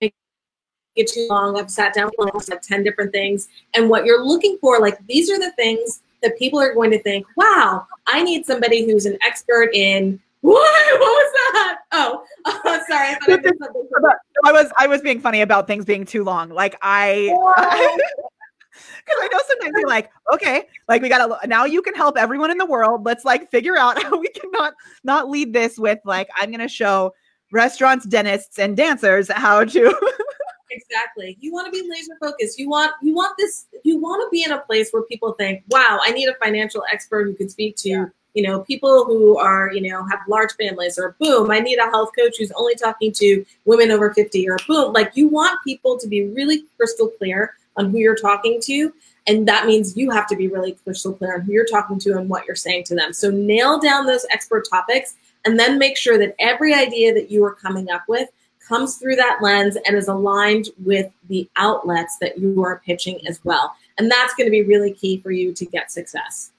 it 0.00 1.06
too 1.06 1.28
long. 1.30 1.56
I've 1.56 1.70
sat 1.70 1.94
down 1.94 2.10
with 2.18 2.48
like 2.48 2.62
10 2.62 2.82
different 2.82 3.12
things. 3.12 3.48
And 3.74 3.88
what 3.88 4.04
you're 4.04 4.24
looking 4.24 4.58
for, 4.60 4.80
like, 4.80 4.98
these 5.06 5.30
are 5.30 5.38
the 5.38 5.52
things 5.52 6.02
that 6.22 6.36
people 6.36 6.58
are 6.58 6.74
going 6.74 6.90
to 6.90 7.02
think, 7.02 7.24
wow, 7.36 7.86
I 8.08 8.24
need 8.24 8.46
somebody 8.46 8.84
who's 8.84 9.06
an 9.06 9.16
expert 9.24 9.72
in 9.72 10.20
what? 10.46 10.72
What 10.96 11.00
was 11.00 11.32
that? 11.52 11.78
Oh, 11.92 12.24
oh 12.46 12.80
sorry. 12.88 13.08
I, 13.08 13.18
I, 13.28 14.12
I, 14.44 14.52
was 14.52 14.72
I 14.78 14.86
was 14.86 15.02
being 15.02 15.20
funny 15.20 15.42
about 15.42 15.66
things 15.66 15.84
being 15.84 16.06
too 16.06 16.24
long. 16.24 16.50
Like 16.50 16.76
I, 16.82 17.26
Because 19.04 19.20
I 19.22 19.28
know 19.32 19.40
sometimes 19.46 19.72
you're 19.78 19.88
like, 19.88 20.10
okay, 20.32 20.64
like 20.88 21.00
we 21.00 21.08
gotta 21.08 21.46
now 21.46 21.64
you 21.64 21.80
can 21.80 21.94
help 21.94 22.16
everyone 22.18 22.50
in 22.50 22.58
the 22.58 22.66
world. 22.66 23.04
Let's 23.04 23.24
like 23.24 23.50
figure 23.50 23.76
out 23.76 24.02
how 24.02 24.18
we 24.18 24.28
can 24.28 24.50
not 24.50 24.74
not 25.04 25.30
lead 25.30 25.52
this 25.52 25.78
with 25.78 25.98
like 26.04 26.28
I'm 26.36 26.50
gonna 26.50 26.68
show 26.68 27.12
restaurants, 27.52 28.04
dentists, 28.06 28.58
and 28.58 28.76
dancers 28.76 29.30
how 29.30 29.64
to 29.64 30.12
exactly 30.70 31.38
you 31.40 31.52
want 31.52 31.64
to 31.64 31.70
be 31.70 31.88
laser 31.88 32.12
focused 32.20 32.58
you 32.58 32.68
want 32.68 32.92
you 33.00 33.14
want 33.14 33.32
this 33.38 33.66
you 33.84 33.98
want 33.98 34.20
to 34.20 34.28
be 34.30 34.42
in 34.42 34.50
a 34.52 34.58
place 34.62 34.90
where 34.90 35.02
people 35.04 35.32
think 35.34 35.62
wow 35.68 35.98
i 36.02 36.10
need 36.10 36.28
a 36.28 36.34
financial 36.42 36.82
expert 36.92 37.24
who 37.24 37.34
can 37.34 37.48
speak 37.48 37.76
to 37.76 37.88
yeah. 37.88 38.04
You 38.36 38.42
know 38.42 38.60
people 38.60 39.04
who 39.06 39.38
are 39.38 39.72
you 39.72 39.80
know 39.80 40.04
have 40.04 40.20
large 40.28 40.52
families 40.52 40.98
or 40.98 41.16
boom 41.18 41.50
i 41.50 41.58
need 41.58 41.78
a 41.78 41.90
health 41.90 42.10
coach 42.16 42.36
who's 42.38 42.52
only 42.52 42.74
talking 42.74 43.10
to 43.10 43.44
women 43.64 43.90
over 43.90 44.12
50 44.12 44.48
or 44.48 44.58
boom 44.68 44.92
like 44.92 45.10
you 45.16 45.26
want 45.26 45.58
people 45.64 45.98
to 45.98 46.06
be 46.06 46.28
really 46.28 46.64
crystal 46.76 47.08
clear 47.18 47.54
on 47.76 47.90
who 47.90 47.98
you're 47.98 48.14
talking 48.14 48.60
to 48.62 48.92
and 49.26 49.48
that 49.48 49.66
means 49.66 49.96
you 49.96 50.10
have 50.10 50.28
to 50.28 50.36
be 50.36 50.48
really 50.48 50.72
crystal 50.84 51.14
clear 51.14 51.34
on 51.34 51.40
who 51.40 51.52
you're 51.52 51.66
talking 51.66 51.98
to 51.98 52.16
and 52.16 52.28
what 52.28 52.46
you're 52.46 52.54
saying 52.54 52.84
to 52.84 52.94
them 52.94 53.12
so 53.12 53.30
nail 53.30 53.80
down 53.80 54.06
those 54.06 54.26
expert 54.30 54.66
topics 54.70 55.14
and 55.46 55.58
then 55.58 55.78
make 55.78 55.96
sure 55.96 56.18
that 56.18 56.34
every 56.38 56.74
idea 56.74 57.14
that 57.14 57.30
you 57.30 57.42
are 57.44 57.54
coming 57.54 57.88
up 57.90 58.02
with 58.06 58.28
comes 58.66 58.96
through 58.96 59.16
that 59.16 59.38
lens 59.40 59.76
and 59.86 59.96
is 59.96 60.08
aligned 60.08 60.68
with 60.84 61.10
the 61.28 61.48
outlets 61.56 62.18
that 62.20 62.36
you 62.38 62.64
are 62.64 62.82
pitching 62.84 63.24
as 63.26 63.40
well. 63.44 63.76
And 63.96 64.10
that's 64.10 64.34
going 64.34 64.46
to 64.46 64.50
be 64.50 64.62
really 64.62 64.92
key 64.92 65.18
for 65.18 65.30
you 65.30 65.52
to 65.54 65.64
get 65.64 65.92
success. 65.92 66.50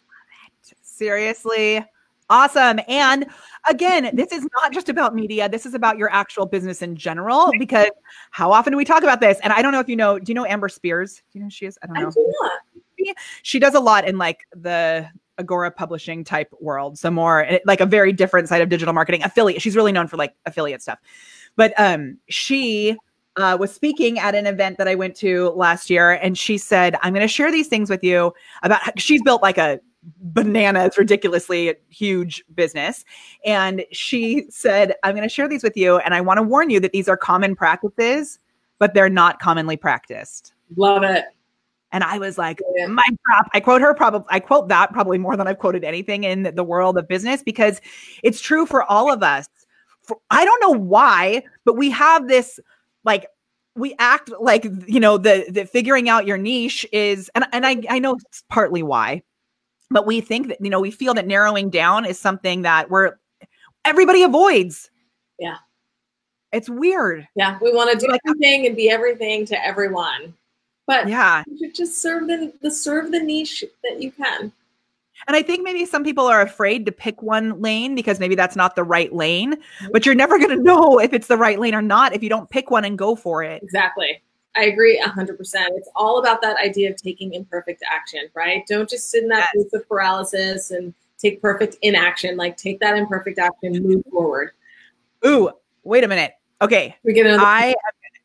Seriously. 0.98 1.86
Awesome. 2.30 2.80
And 2.88 3.28
again, 3.70 4.10
this 4.14 4.32
is 4.32 4.46
not 4.62 4.74
just 4.74 4.90
about 4.90 5.16
media. 5.16 5.48
This 5.48 5.66
is 5.66 5.74
about 5.74 5.98
your 5.98 6.12
actual 6.12 6.46
business 6.46 6.82
in 6.82 6.96
general 6.96 7.52
because 7.60 7.90
how 8.32 8.52
often 8.52 8.72
do 8.72 8.78
we 8.78 8.84
talk 8.84 9.04
about 9.04 9.22
this? 9.22 9.40
And 9.44 9.54
I 9.54 9.62
don't 9.62 9.72
know 9.72 9.80
if 9.80 9.88
you 9.88 9.96
know, 9.96 10.18
do 10.20 10.32
you 10.32 10.34
know 10.34 10.46
Amber 10.46 10.70
Spears? 10.70 11.22
Do 11.32 11.40
you 11.40 11.42
know 11.42 11.46
who 11.46 11.52
she 11.52 11.68
is? 11.68 11.78
I 11.84 11.88
don't 11.88 11.94
know. 11.96 12.08
I 12.08 12.12
do 12.12 12.34
not. 12.42 13.16
She 13.44 13.60
does 13.60 13.76
a 13.76 13.80
lot 13.80 14.08
in 14.08 14.18
like 14.18 14.46
the 14.52 15.08
Agora 15.38 15.70
publishing 15.70 16.24
type 16.24 16.52
world. 16.60 16.98
So 16.98 17.12
more 17.12 17.46
eh, 17.46 17.60
like 17.66 17.80
a 17.80 17.86
very 17.86 18.12
different 18.12 18.50
side 18.50 18.62
of 18.62 18.70
digital 18.70 18.94
marketing 18.94 19.24
affiliate. 19.24 19.62
She's 19.62 19.76
really 19.76 19.92
known 19.92 20.08
for 20.08 20.18
like 20.18 20.34
affiliate 20.48 20.82
stuff. 20.82 20.98
But 21.56 21.74
um, 21.78 22.18
she 22.28 22.98
uh, 23.38 23.56
was 23.60 23.72
speaking 23.72 24.18
at 24.20 24.36
an 24.36 24.48
event 24.48 24.80
that 24.80 24.88
I 24.88 24.96
went 24.96 25.16
to 25.18 25.50
last 25.52 25.90
year, 25.90 26.14
and 26.14 26.38
she 26.38 26.58
said, 26.58 26.98
"I'm 27.02 27.14
going 27.14 27.22
to 27.22 27.28
share 27.28 27.52
these 27.52 27.68
things 27.68 27.90
with 27.90 28.04
you 28.04 28.34
about." 28.64 29.00
She's 29.00 29.22
built 29.22 29.42
like 29.42 29.58
a 29.58 29.80
bananas, 30.18 30.98
ridiculously 30.98 31.76
huge 31.90 32.44
business, 32.56 33.06
and 33.46 33.86
she 33.92 34.46
said, 34.50 34.96
"I'm 35.04 35.16
going 35.16 35.28
to 35.28 35.34
share 35.34 35.48
these 35.48 35.64
with 35.64 35.78
you, 35.78 35.98
and 35.98 36.14
I 36.14 36.22
want 36.22 36.38
to 36.38 36.44
warn 36.44 36.70
you 36.70 36.80
that 36.80 36.92
these 36.92 37.08
are 37.08 37.18
common 37.18 37.56
practices, 37.56 38.40
but 38.80 38.94
they're 38.94 39.10
not 39.10 39.40
commonly 39.40 39.78
practiced." 39.78 40.54
Love 40.76 41.04
it. 41.04 41.26
And 41.94 42.04
I 42.04 42.18
was 42.18 42.38
like, 42.38 42.60
yeah. 42.76 42.88
my 42.88 43.08
crap. 43.26 43.50
I 43.54 43.62
quote 43.62 43.80
her 43.80 43.94
probably, 43.94 44.28
I 44.30 44.42
quote 44.42 44.68
that 44.68 44.92
probably 44.92 45.18
more 45.18 45.38
than 45.38 45.48
I've 45.48 45.58
quoted 45.58 45.86
anything 45.86 46.26
in 46.26 46.44
the 46.54 46.64
world 46.64 46.98
of 46.98 47.08
business 47.08 47.42
because 47.42 47.80
it's 48.24 48.42
true 48.42 48.66
for 48.66 48.84
all 48.84 49.10
of 49.12 49.24
us 49.24 49.48
for, 50.08 50.18
I 50.32 50.46
don't 50.46 50.62
know 50.62 50.80
why, 50.80 51.44
but 51.66 51.76
we 51.76 51.90
have 51.92 52.28
this 52.28 52.60
like 53.04 53.28
we 53.76 53.96
act 54.00 54.32
like 54.40 54.66
you 54.88 55.00
know 55.00 55.18
the 55.18 55.46
the 55.50 55.66
figuring 55.66 56.10
out 56.10 56.26
your 56.26 56.38
niche 56.38 56.86
is 56.92 57.30
and 57.36 57.46
and 57.52 57.66
I 57.66 57.82
I 57.90 58.00
know 58.00 58.16
it's 58.16 58.44
partly 58.50 58.82
why, 58.82 59.22
but 59.90 60.06
we 60.06 60.22
think 60.22 60.48
that 60.50 60.62
you 60.62 60.70
know 60.70 60.80
we 60.80 60.92
feel 60.92 61.14
that 61.14 61.28
narrowing 61.28 61.70
down 61.70 62.06
is 62.06 62.20
something 62.20 62.64
that 62.64 62.90
we're 62.90 63.18
everybody 63.86 64.24
avoids. 64.24 64.90
Yeah. 65.40 65.58
It's 66.52 66.70
weird. 66.70 67.28
Yeah, 67.36 67.58
we 67.62 67.74
want 67.74 67.92
to 67.92 67.98
do 67.98 68.12
like, 68.12 68.22
everything 68.28 68.68
and 68.68 68.76
be 68.76 68.90
everything 68.90 69.46
to 69.48 69.66
everyone. 69.66 70.34
But 70.86 71.10
yeah, 71.10 71.44
you 71.46 71.58
should 71.58 71.76
just 71.76 72.02
serve 72.02 72.28
the, 72.28 72.54
the 72.62 72.72
serve 72.72 73.12
the 73.12 73.20
niche 73.20 73.66
that 73.84 74.02
you 74.02 74.12
can. 74.12 74.52
And 75.28 75.36
I 75.36 75.42
think 75.42 75.64
maybe 75.64 75.86
some 75.86 76.04
people 76.04 76.26
are 76.26 76.42
afraid 76.42 76.86
to 76.86 76.92
pick 76.92 77.22
one 77.22 77.60
lane 77.62 77.96
because 77.96 78.20
maybe 78.20 78.36
that's 78.36 78.56
not 78.56 78.76
the 78.76 78.84
right 78.84 79.12
lane, 79.14 79.56
mm-hmm. 79.56 79.88
but 79.92 80.06
you're 80.06 80.16
never 80.16 80.38
going 80.38 80.50
to 80.58 80.64
know 80.64 81.00
if 81.00 81.14
it's 81.14 81.28
the 81.28 81.38
right 81.38 81.60
lane 81.60 81.76
or 81.76 81.82
not 81.82 82.14
if 82.14 82.24
you 82.24 82.30
don't 82.30 82.50
pick 82.50 82.72
one 82.72 82.86
and 82.86 82.98
go 82.98 83.16
for 83.16 83.44
it. 83.44 83.62
Exactly. 83.62 84.22
I 84.58 84.66
agree 84.66 85.02
100%. 85.02 85.38
It's 85.40 85.90
all 85.96 86.20
about 86.20 86.42
that 86.42 86.58
idea 86.58 86.90
of 86.90 86.96
taking 86.96 87.34
imperfect 87.34 87.84
action, 87.90 88.22
right? 88.34 88.64
Don't 88.68 88.90
just 88.90 89.12
sit 89.12 89.24
in 89.24 89.30
that 89.30 89.50
yes. 89.56 89.72
of 89.74 89.88
paralysis 89.88 90.72
and 90.72 90.94
take 91.18 91.42
perfect 91.42 91.78
inaction. 91.82 92.38
Like 92.38 92.58
take 92.58 92.80
that 92.80 92.98
imperfect 92.98 93.40
action, 93.40 93.84
move 93.84 94.04
forward. 94.12 94.52
Ooh, 95.26 95.52
wait 95.84 96.04
a 96.04 96.08
minute. 96.08 96.34
Okay. 96.62 96.96
We 97.04 97.14
get 97.14 97.28
I 97.28 97.76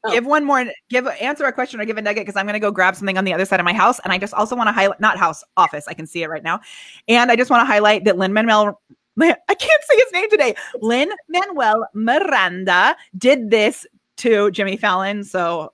Oh. 0.04 0.10
Give 0.10 0.26
one 0.26 0.44
more, 0.44 0.64
give 0.88 1.06
answer 1.06 1.44
a 1.44 1.52
question 1.52 1.80
or 1.80 1.84
give 1.84 1.96
a 1.96 2.02
nugget 2.02 2.22
because 2.22 2.36
I'm 2.36 2.44
going 2.44 2.54
to 2.54 2.60
go 2.60 2.72
grab 2.72 2.96
something 2.96 3.16
on 3.16 3.24
the 3.24 3.32
other 3.32 3.44
side 3.44 3.60
of 3.60 3.64
my 3.64 3.72
house. 3.72 4.00
And 4.00 4.12
I 4.12 4.18
just 4.18 4.34
also 4.34 4.56
want 4.56 4.66
to 4.66 4.72
highlight, 4.72 4.98
not 4.98 5.16
house, 5.16 5.44
office. 5.56 5.86
I 5.86 5.94
can 5.94 6.08
see 6.08 6.24
it 6.24 6.28
right 6.28 6.42
now. 6.42 6.60
And 7.06 7.30
I 7.30 7.36
just 7.36 7.50
want 7.50 7.60
to 7.60 7.66
highlight 7.66 8.04
that 8.04 8.18
Lin 8.18 8.32
Manuel, 8.32 8.80
I 9.20 9.34
can't 9.54 9.84
say 9.84 9.96
his 9.96 10.12
name 10.12 10.28
today. 10.28 10.56
Lin 10.80 11.08
Manuel 11.28 11.86
Miranda 11.94 12.96
did 13.16 13.50
this 13.50 13.86
to 14.18 14.50
Jimmy 14.50 14.76
Fallon. 14.76 15.22
So 15.22 15.72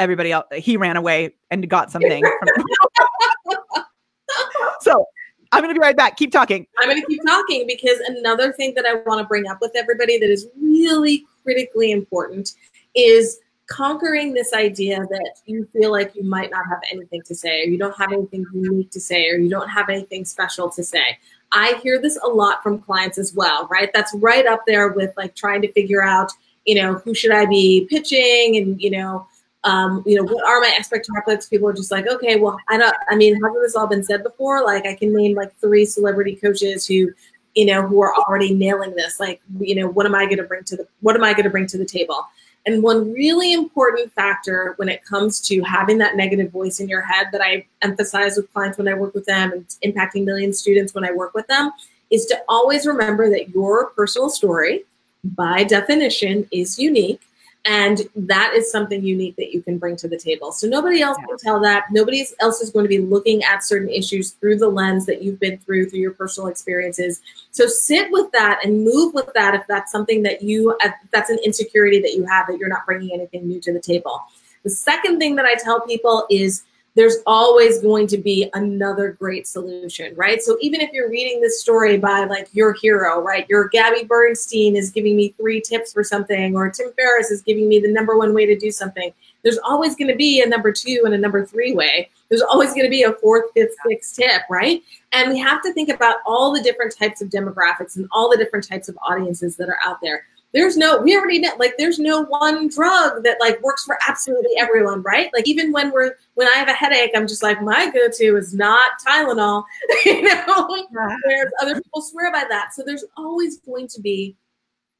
everybody 0.00 0.32
else, 0.32 0.46
he 0.56 0.76
ran 0.76 0.96
away 0.96 1.34
and 1.50 1.68
got 1.68 1.90
something. 1.92 2.24
so 4.80 5.06
I'm 5.52 5.62
going 5.62 5.72
to 5.72 5.78
be 5.78 5.82
right 5.82 5.96
back. 5.96 6.16
Keep 6.16 6.32
talking. 6.32 6.66
I'm 6.78 6.88
going 6.88 7.00
to 7.00 7.06
keep 7.06 7.20
talking 7.26 7.66
because 7.66 7.98
another 8.00 8.52
thing 8.52 8.74
that 8.74 8.86
I 8.86 8.94
want 9.06 9.20
to 9.20 9.26
bring 9.26 9.48
up 9.48 9.58
with 9.60 9.72
everybody 9.76 10.18
that 10.18 10.30
is 10.30 10.46
really 10.60 11.26
critically 11.42 11.92
important 11.92 12.54
is 12.94 13.38
conquering 13.66 14.34
this 14.34 14.52
idea 14.52 14.98
that 14.98 15.34
you 15.46 15.68
feel 15.72 15.92
like 15.92 16.14
you 16.16 16.24
might 16.24 16.50
not 16.50 16.66
have 16.68 16.80
anything 16.90 17.22
to 17.22 17.34
say, 17.34 17.62
or 17.62 17.66
you 17.66 17.78
don't 17.78 17.96
have 17.96 18.12
anything 18.12 18.44
unique 18.52 18.90
to 18.90 19.00
say, 19.00 19.28
or 19.28 19.36
you 19.36 19.48
don't 19.48 19.68
have 19.68 19.88
anything 19.88 20.24
special 20.24 20.68
to 20.70 20.82
say. 20.82 21.18
I 21.52 21.78
hear 21.82 22.00
this 22.00 22.18
a 22.22 22.28
lot 22.28 22.62
from 22.62 22.80
clients 22.80 23.16
as 23.16 23.32
well, 23.32 23.68
right? 23.68 23.90
That's 23.94 24.14
right 24.16 24.46
up 24.46 24.62
there 24.66 24.88
with 24.88 25.12
like 25.16 25.36
trying 25.36 25.62
to 25.62 25.72
figure 25.72 26.02
out, 26.02 26.32
you 26.64 26.76
know, 26.76 26.94
who 26.94 27.14
should 27.14 27.32
I 27.32 27.46
be 27.46 27.86
pitching 27.88 28.56
and, 28.56 28.80
you 28.80 28.90
know, 28.90 29.26
um, 29.64 30.02
you 30.06 30.16
know, 30.16 30.24
what 30.24 30.46
are 30.46 30.60
my 30.60 30.72
expert? 30.76 31.06
People 31.50 31.68
are 31.68 31.72
just 31.72 31.90
like, 31.90 32.06
okay, 32.06 32.36
well, 32.36 32.58
I 32.68 32.78
don't, 32.78 32.94
I 33.10 33.16
mean, 33.16 33.34
hasn't 33.34 33.62
this 33.62 33.76
all 33.76 33.86
been 33.86 34.02
said 34.02 34.22
before? 34.22 34.64
Like 34.64 34.86
I 34.86 34.94
can 34.94 35.14
name 35.14 35.36
like 35.36 35.54
three 35.56 35.84
celebrity 35.84 36.36
coaches 36.36 36.86
who, 36.86 37.10
you 37.54 37.66
know, 37.66 37.86
who 37.86 38.00
are 38.00 38.14
already 38.14 38.54
nailing 38.54 38.94
this. 38.94 39.20
Like, 39.20 39.42
you 39.58 39.74
know, 39.74 39.88
what 39.88 40.06
am 40.06 40.14
I 40.14 40.24
going 40.24 40.38
to 40.38 40.44
bring 40.44 40.64
to 40.64 40.76
the, 40.76 40.88
what 41.00 41.14
am 41.14 41.24
I 41.24 41.32
going 41.32 41.44
to 41.44 41.50
bring 41.50 41.66
to 41.68 41.78
the 41.78 41.84
table? 41.84 42.26
And 42.66 42.82
one 42.82 43.12
really 43.12 43.52
important 43.52 44.12
factor 44.12 44.74
when 44.76 44.88
it 44.88 45.04
comes 45.04 45.40
to 45.48 45.62
having 45.62 45.98
that 45.98 46.16
negative 46.16 46.50
voice 46.50 46.80
in 46.80 46.88
your 46.88 47.00
head 47.00 47.28
that 47.32 47.40
I 47.40 47.66
emphasize 47.82 48.36
with 48.36 48.52
clients 48.52 48.78
when 48.78 48.88
I 48.88 48.94
work 48.94 49.14
with 49.14 49.24
them 49.24 49.52
and 49.52 49.66
impacting 49.84 50.24
million 50.24 50.52
students 50.52 50.94
when 50.94 51.04
I 51.04 51.12
work 51.12 51.34
with 51.34 51.46
them 51.46 51.70
is 52.10 52.26
to 52.26 52.38
always 52.48 52.86
remember 52.86 53.30
that 53.30 53.50
your 53.50 53.90
personal 53.90 54.28
story, 54.28 54.84
by 55.24 55.64
definition, 55.64 56.46
is 56.50 56.78
unique 56.78 57.22
and 57.66 58.00
that 58.16 58.54
is 58.54 58.72
something 58.72 59.04
unique 59.04 59.36
that 59.36 59.52
you 59.52 59.60
can 59.60 59.76
bring 59.76 59.94
to 59.96 60.08
the 60.08 60.18
table. 60.18 60.50
So 60.50 60.66
nobody 60.66 61.02
else 61.02 61.18
can 61.18 61.36
tell 61.36 61.60
that. 61.60 61.84
Nobody 61.90 62.26
else 62.40 62.60
is 62.60 62.70
going 62.70 62.84
to 62.84 62.88
be 62.88 62.98
looking 62.98 63.44
at 63.44 63.62
certain 63.62 63.90
issues 63.90 64.30
through 64.30 64.56
the 64.56 64.68
lens 64.68 65.04
that 65.06 65.22
you've 65.22 65.38
been 65.38 65.58
through, 65.58 65.90
through 65.90 66.00
your 66.00 66.12
personal 66.12 66.48
experiences. 66.48 67.20
So 67.50 67.66
sit 67.66 68.10
with 68.10 68.32
that 68.32 68.60
and 68.64 68.82
move 68.82 69.12
with 69.12 69.30
that 69.34 69.54
if 69.54 69.66
that's 69.66 69.92
something 69.92 70.22
that 70.22 70.40
you, 70.40 70.76
that's 71.10 71.28
an 71.28 71.38
insecurity 71.44 72.00
that 72.00 72.14
you 72.14 72.24
have, 72.24 72.46
that 72.46 72.56
you're 72.56 72.68
not 72.68 72.86
bringing 72.86 73.12
anything 73.12 73.46
new 73.46 73.60
to 73.60 73.72
the 73.72 73.80
table. 73.80 74.22
The 74.62 74.70
second 74.70 75.18
thing 75.18 75.36
that 75.36 75.44
I 75.44 75.54
tell 75.54 75.80
people 75.82 76.26
is 76.30 76.64
there's 76.96 77.18
always 77.26 77.80
going 77.80 78.06
to 78.08 78.18
be 78.18 78.50
another 78.54 79.12
great 79.12 79.46
solution, 79.46 80.14
right? 80.16 80.42
So 80.42 80.56
even 80.60 80.80
if 80.80 80.90
you're 80.92 81.08
reading 81.08 81.40
this 81.40 81.60
story 81.60 81.98
by 81.98 82.24
like 82.24 82.48
your 82.52 82.72
hero, 82.72 83.20
right? 83.20 83.46
Your 83.48 83.68
Gabby 83.68 84.04
Bernstein 84.04 84.76
is 84.76 84.90
giving 84.90 85.16
me 85.16 85.34
three 85.36 85.60
tips 85.60 85.92
for 85.92 86.02
something, 86.02 86.56
or 86.56 86.68
Tim 86.70 86.92
Ferriss 86.96 87.30
is 87.30 87.42
giving 87.42 87.68
me 87.68 87.78
the 87.78 87.92
number 87.92 88.18
one 88.18 88.34
way 88.34 88.44
to 88.46 88.56
do 88.58 88.70
something. 88.70 89.12
There's 89.42 89.58
always 89.58 89.94
going 89.94 90.08
to 90.08 90.16
be 90.16 90.42
a 90.42 90.48
number 90.48 90.72
two 90.72 91.02
and 91.04 91.14
a 91.14 91.18
number 91.18 91.46
three 91.46 91.72
way. 91.72 92.10
There's 92.28 92.42
always 92.42 92.70
going 92.70 92.84
to 92.84 92.90
be 92.90 93.04
a 93.04 93.12
fourth, 93.14 93.46
fifth, 93.54 93.74
sixth 93.86 94.16
tip, 94.16 94.42
right? 94.50 94.82
And 95.12 95.30
we 95.30 95.38
have 95.38 95.62
to 95.62 95.72
think 95.72 95.88
about 95.88 96.16
all 96.26 96.52
the 96.52 96.62
different 96.62 96.96
types 96.96 97.22
of 97.22 97.28
demographics 97.28 97.96
and 97.96 98.06
all 98.10 98.30
the 98.30 98.36
different 98.36 98.68
types 98.68 98.88
of 98.88 98.98
audiences 99.02 99.56
that 99.56 99.68
are 99.68 99.78
out 99.84 100.00
there 100.02 100.26
there's 100.52 100.76
no 100.76 101.00
we 101.00 101.16
already 101.16 101.38
know 101.38 101.52
like 101.58 101.74
there's 101.78 101.98
no 101.98 102.22
one 102.24 102.68
drug 102.68 103.22
that 103.22 103.38
like 103.40 103.60
works 103.62 103.84
for 103.84 103.98
absolutely 104.08 104.50
everyone 104.58 105.02
right? 105.02 105.30
Like 105.32 105.46
even 105.46 105.72
when 105.72 105.90
we're 105.92 106.16
when 106.34 106.48
i 106.48 106.52
have 106.52 106.68
a 106.68 106.72
headache 106.72 107.12
i'm 107.14 107.26
just 107.26 107.42
like 107.42 107.62
my 107.62 107.90
go-to 107.90 108.36
is 108.36 108.54
not 108.54 108.92
tylenol 109.06 109.64
you 110.04 110.22
know? 110.22 110.86
Whereas 111.24 111.52
other 111.62 111.80
people 111.80 112.02
swear 112.02 112.32
by 112.32 112.44
that. 112.48 112.74
So 112.74 112.82
there's 112.84 113.04
always 113.16 113.58
going 113.60 113.88
to 113.88 114.00
be 114.00 114.36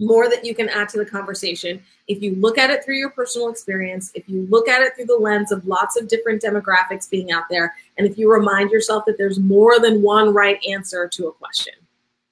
more 0.00 0.30
that 0.30 0.44
you 0.44 0.54
can 0.54 0.68
add 0.70 0.88
to 0.88 0.98
the 0.98 1.04
conversation. 1.04 1.82
If 2.08 2.22
you 2.22 2.34
look 2.36 2.56
at 2.56 2.70
it 2.70 2.82
through 2.82 2.96
your 2.96 3.10
personal 3.10 3.50
experience 3.50 4.10
if 4.14 4.28
you 4.28 4.46
look 4.50 4.68
at 4.68 4.82
it 4.82 4.96
through 4.96 5.06
the 5.06 5.16
lens 5.16 5.52
of 5.52 5.66
lots 5.66 6.00
of 6.00 6.08
different 6.08 6.42
demographics 6.42 7.10
being 7.10 7.32
out 7.32 7.44
there 7.50 7.74
and 7.98 8.06
if 8.06 8.16
you 8.16 8.32
remind 8.32 8.70
yourself 8.70 9.04
that 9.06 9.18
there's 9.18 9.38
more 9.38 9.78
than 9.80 10.02
one 10.02 10.32
right 10.32 10.58
answer 10.68 11.08
to 11.08 11.26
a 11.28 11.32
question 11.32 11.74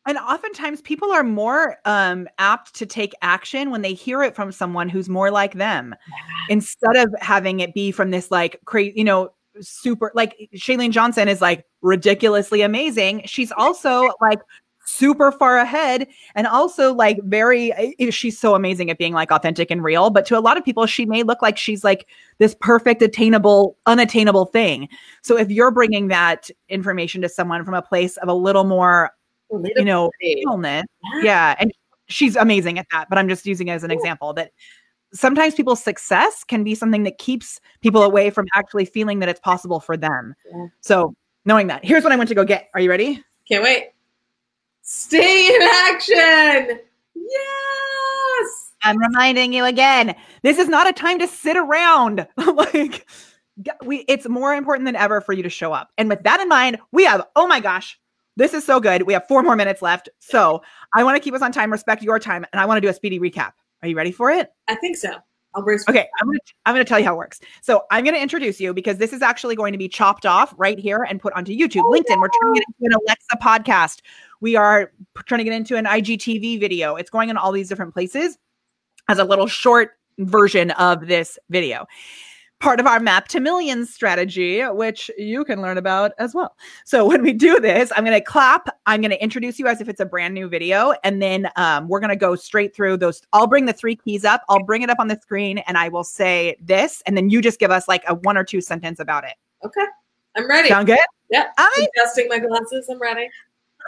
and 0.08 0.16
oftentimes 0.16 0.80
people 0.80 1.12
are 1.12 1.22
more 1.22 1.76
um, 1.84 2.26
apt 2.38 2.74
to 2.76 2.86
take 2.86 3.12
action 3.20 3.70
when 3.70 3.82
they 3.82 3.92
hear 3.92 4.22
it 4.22 4.34
from 4.34 4.50
someone 4.50 4.88
who's 4.88 5.06
more 5.08 5.30
like 5.30 5.54
them 5.54 5.94
instead 6.48 6.96
of 6.96 7.14
having 7.20 7.60
it 7.60 7.74
be 7.74 7.92
from 7.92 8.10
this 8.10 8.30
like 8.30 8.58
crazy, 8.64 8.94
you 8.96 9.04
know, 9.04 9.28
super 9.60 10.10
like 10.14 10.48
Shailene 10.54 10.92
Johnson 10.92 11.28
is 11.28 11.42
like 11.42 11.66
ridiculously 11.82 12.62
amazing. 12.62 13.20
She's 13.26 13.52
also 13.52 14.08
like 14.22 14.38
super 14.86 15.30
far 15.30 15.58
ahead 15.58 16.08
and 16.34 16.46
also 16.46 16.94
like 16.94 17.18
very 17.24 17.70
eh, 17.74 18.10
she's 18.10 18.38
so 18.38 18.54
amazing 18.54 18.90
at 18.90 18.96
being 18.96 19.12
like 19.12 19.30
authentic 19.30 19.70
and 19.70 19.84
real 19.84 20.08
but 20.08 20.24
to 20.24 20.38
a 20.38 20.40
lot 20.40 20.56
of 20.56 20.64
people 20.64 20.86
she 20.86 21.04
may 21.04 21.22
look 21.22 21.42
like 21.42 21.58
she's 21.58 21.84
like 21.84 22.06
this 22.38 22.56
perfect 22.58 23.02
attainable 23.02 23.76
unattainable 23.84 24.46
thing. 24.46 24.88
So 25.20 25.36
if 25.36 25.50
you're 25.50 25.70
bringing 25.70 26.08
that 26.08 26.48
information 26.70 27.20
to 27.20 27.28
someone 27.28 27.62
from 27.66 27.74
a 27.74 27.82
place 27.82 28.16
of 28.16 28.28
a 28.28 28.34
little 28.34 28.64
more 28.64 29.10
you 29.50 29.84
know 29.84 30.10
realness, 30.20 30.84
yeah. 31.22 31.54
and 31.58 31.72
she's 32.06 32.36
amazing 32.36 32.78
at 32.78 32.86
that 32.90 33.06
but 33.08 33.18
i'm 33.18 33.28
just 33.28 33.46
using 33.46 33.68
it 33.68 33.72
as 33.72 33.84
an 33.84 33.90
example 33.90 34.32
that 34.32 34.52
sometimes 35.12 35.54
people's 35.54 35.82
success 35.82 36.44
can 36.44 36.64
be 36.64 36.74
something 36.74 37.02
that 37.02 37.18
keeps 37.18 37.60
people 37.80 38.02
away 38.02 38.30
from 38.30 38.46
actually 38.54 38.84
feeling 38.84 39.18
that 39.18 39.28
it's 39.28 39.40
possible 39.40 39.80
for 39.80 39.96
them 39.96 40.34
yeah. 40.50 40.66
so 40.80 41.14
knowing 41.44 41.66
that 41.66 41.84
here's 41.84 42.02
what 42.02 42.12
i 42.12 42.16
went 42.16 42.28
to 42.28 42.34
go 42.34 42.44
get 42.44 42.68
are 42.74 42.80
you 42.80 42.90
ready 42.90 43.22
can't 43.46 43.62
wait 43.62 43.90
Stay 44.90 45.54
in 45.54 45.60
action. 45.60 46.80
Yes. 47.14 48.72
I'm 48.82 48.96
reminding 48.96 49.52
you 49.52 49.66
again. 49.66 50.16
This 50.42 50.56
is 50.56 50.66
not 50.66 50.88
a 50.88 50.94
time 50.94 51.18
to 51.18 51.26
sit 51.26 51.58
around. 51.58 52.26
like 52.36 53.06
we 53.84 53.98
it's 54.08 54.26
more 54.26 54.54
important 54.54 54.86
than 54.86 54.96
ever 54.96 55.20
for 55.20 55.34
you 55.34 55.42
to 55.42 55.50
show 55.50 55.74
up. 55.74 55.90
And 55.98 56.08
with 56.08 56.22
that 56.22 56.40
in 56.40 56.48
mind, 56.48 56.78
we 56.90 57.04
have 57.04 57.26
oh 57.36 57.46
my 57.46 57.60
gosh, 57.60 58.00
this 58.38 58.54
is 58.54 58.64
so 58.64 58.80
good. 58.80 59.02
We 59.02 59.12
have 59.12 59.28
4 59.28 59.42
more 59.42 59.56
minutes 59.56 59.82
left. 59.82 60.08
So, 60.20 60.62
I 60.94 61.04
want 61.04 61.16
to 61.16 61.20
keep 61.20 61.34
us 61.34 61.42
on 61.42 61.52
time, 61.52 61.70
respect 61.70 62.02
your 62.02 62.18
time, 62.18 62.46
and 62.52 62.60
I 62.60 62.64
want 62.64 62.78
to 62.78 62.80
do 62.80 62.88
a 62.88 62.94
speedy 62.94 63.20
recap. 63.20 63.52
Are 63.82 63.88
you 63.88 63.96
ready 63.96 64.12
for 64.12 64.30
it? 64.30 64.50
I 64.68 64.74
think 64.76 64.96
so. 64.96 65.10
I'll 65.54 65.64
Okay, 65.88 66.06
I'm 66.20 66.26
gonna 66.26 66.38
I'm 66.66 66.74
gonna 66.74 66.84
tell 66.84 66.98
you 66.98 67.04
how 67.04 67.14
it 67.14 67.18
works. 67.18 67.40
So 67.62 67.84
I'm 67.90 68.04
gonna 68.04 68.18
introduce 68.18 68.60
you 68.60 68.74
because 68.74 68.98
this 68.98 69.12
is 69.12 69.22
actually 69.22 69.56
going 69.56 69.72
to 69.72 69.78
be 69.78 69.88
chopped 69.88 70.26
off 70.26 70.54
right 70.56 70.78
here 70.78 71.04
and 71.08 71.20
put 71.20 71.32
onto 71.32 71.52
YouTube, 71.52 71.82
oh, 71.84 71.90
LinkedIn. 71.90 72.20
We're 72.20 72.28
turning 72.28 72.56
it 72.56 72.64
into 72.80 72.82
an 72.82 72.92
Alexa 72.92 73.36
podcast. 73.42 74.00
We 74.40 74.56
are 74.56 74.92
turning 75.26 75.46
it 75.46 75.52
into 75.52 75.76
an 75.76 75.86
IGTV 75.86 76.60
video. 76.60 76.96
It's 76.96 77.10
going 77.10 77.28
in 77.30 77.36
all 77.36 77.50
these 77.50 77.68
different 77.68 77.94
places 77.94 78.38
as 79.08 79.18
a 79.18 79.24
little 79.24 79.46
short 79.46 79.92
version 80.18 80.70
of 80.72 81.06
this 81.06 81.38
video 81.48 81.86
part 82.60 82.80
of 82.80 82.86
our 82.86 83.00
map 83.00 83.28
to 83.28 83.40
millions 83.40 83.92
strategy, 83.92 84.62
which 84.62 85.10
you 85.16 85.44
can 85.44 85.62
learn 85.62 85.78
about 85.78 86.12
as 86.18 86.34
well. 86.34 86.56
So 86.84 87.04
when 87.08 87.22
we 87.22 87.32
do 87.32 87.60
this, 87.60 87.92
I'm 87.96 88.04
going 88.04 88.18
to 88.18 88.24
clap. 88.24 88.68
I'm 88.86 89.00
going 89.00 89.10
to 89.10 89.22
introduce 89.22 89.58
you 89.58 89.66
as 89.66 89.80
if 89.80 89.88
it's 89.88 90.00
a 90.00 90.06
brand 90.06 90.34
new 90.34 90.48
video. 90.48 90.94
And 91.04 91.22
then 91.22 91.48
um, 91.56 91.88
we're 91.88 92.00
going 92.00 92.10
to 92.10 92.16
go 92.16 92.34
straight 92.34 92.74
through 92.74 92.96
those. 92.98 93.22
I'll 93.32 93.46
bring 93.46 93.66
the 93.66 93.72
three 93.72 93.96
keys 93.96 94.24
up. 94.24 94.42
I'll 94.48 94.64
bring 94.64 94.82
it 94.82 94.90
up 94.90 94.98
on 94.98 95.08
the 95.08 95.18
screen 95.20 95.58
and 95.58 95.78
I 95.78 95.88
will 95.88 96.04
say 96.04 96.56
this. 96.60 97.02
And 97.06 97.16
then 97.16 97.30
you 97.30 97.40
just 97.40 97.58
give 97.58 97.70
us 97.70 97.88
like 97.88 98.02
a 98.08 98.14
one 98.14 98.36
or 98.36 98.44
two 98.44 98.60
sentence 98.60 99.00
about 99.00 99.24
it. 99.24 99.34
Okay. 99.64 99.84
I'm 100.36 100.48
ready. 100.48 100.68
Sound 100.68 100.86
good? 100.86 100.98
Yeah. 101.30 101.48
I'm 101.58 101.86
adjusting 101.96 102.28
my 102.28 102.38
glasses. 102.38 102.88
I'm 102.88 103.00
ready. 103.00 103.28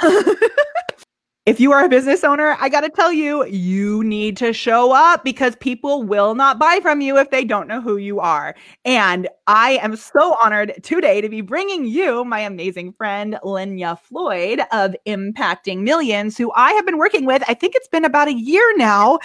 if 1.50 1.58
you 1.58 1.72
are 1.72 1.84
a 1.84 1.88
business 1.88 2.22
owner, 2.22 2.56
I 2.60 2.68
got 2.68 2.82
to 2.82 2.88
tell 2.88 3.12
you, 3.12 3.44
you 3.46 4.04
need 4.04 4.36
to 4.36 4.52
show 4.52 4.92
up 4.92 5.24
because 5.24 5.56
people 5.56 6.04
will 6.04 6.36
not 6.36 6.60
buy 6.60 6.78
from 6.80 7.00
you 7.00 7.18
if 7.18 7.30
they 7.30 7.44
don't 7.44 7.66
know 7.66 7.80
who 7.80 7.96
you 7.96 8.20
are. 8.20 8.54
And 8.84 9.28
I 9.48 9.80
am 9.82 9.96
so 9.96 10.36
honored 10.40 10.74
today 10.84 11.20
to 11.20 11.28
be 11.28 11.40
bringing 11.40 11.86
you 11.86 12.24
my 12.24 12.38
amazing 12.38 12.92
friend, 12.92 13.36
Lynya 13.42 13.98
Floyd 13.98 14.60
of 14.70 14.94
Impacting 15.08 15.80
Millions, 15.80 16.38
who 16.38 16.52
I 16.54 16.70
have 16.74 16.86
been 16.86 16.98
working 16.98 17.26
with. 17.26 17.42
I 17.48 17.54
think 17.54 17.74
it's 17.74 17.88
been 17.88 18.04
about 18.04 18.28
a 18.28 18.34
year 18.34 18.76
now. 18.76 19.18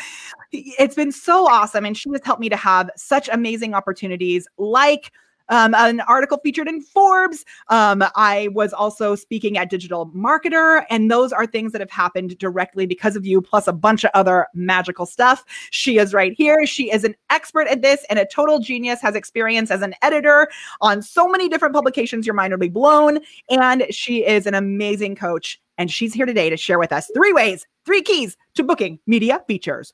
It's 0.52 0.96
been 0.96 1.12
so 1.12 1.48
awesome. 1.48 1.86
And 1.86 1.96
she 1.96 2.10
has 2.10 2.22
helped 2.26 2.42
me 2.42 2.50
to 2.50 2.58
have 2.58 2.90
such 2.96 3.30
amazing 3.32 3.76
opportunities 3.76 4.48
like 4.58 5.12
um, 5.50 5.74
an 5.76 6.02
article 6.02 6.40
featured 6.44 6.68
in 6.68 6.82
Forbes. 6.82 7.46
Um, 7.70 8.04
I 8.16 8.50
was 8.54 8.74
also 8.74 9.16
speaking 9.16 9.58
at 9.58 9.70
Digital 9.70 10.08
Marketer, 10.08 10.86
and 10.90 11.10
those 11.10 11.32
are 11.32 11.46
things 11.46 11.72
that 11.72 11.82
have 11.82 11.92
happened 11.92 12.38
directly 12.38 12.86
because 12.86 13.16
of 13.16 13.26
you, 13.26 13.42
plus 13.42 13.68
a 13.68 13.74
bunch 13.74 14.04
of 14.04 14.12
other 14.14 14.48
magical 14.54 15.06
stuff. 15.06 15.44
She 15.72 15.98
is 15.98 16.14
right 16.14 16.34
here. 16.34 16.66
She 16.66 16.92
is 16.92 17.04
an 17.04 17.16
expert 17.30 17.68
at 17.68 17.82
this 17.82 18.06
and 18.10 18.20
a 18.20 18.26
total 18.26 18.60
genius, 18.60 19.02
has 19.02 19.16
experience 19.16 19.72
as 19.72 19.82
an 19.82 19.94
editor 20.02 20.48
on 20.82 21.02
so 21.02 21.28
many 21.28 21.50
different 21.50 21.74
publications. 21.74 22.26
Your 22.26 22.36
mind 22.36 22.52
will 22.52 22.60
be 22.60 22.70
blown. 22.70 23.20
And 23.50 23.86
she 23.92 24.26
is 24.26 24.46
an 24.46 24.56
amazing 24.56 25.16
coach. 25.16 25.60
And 25.78 25.92
she's 25.92 26.14
here 26.14 26.26
today 26.26 26.50
to 26.50 26.58
share 26.58 26.80
with 26.80 26.92
us 26.94 27.12
three 27.14 27.34
ways, 27.34 27.66
three 27.86 28.02
keys 28.02 28.38
to 28.56 28.64
booking 28.64 29.00
media 29.08 29.42
features. 29.48 29.94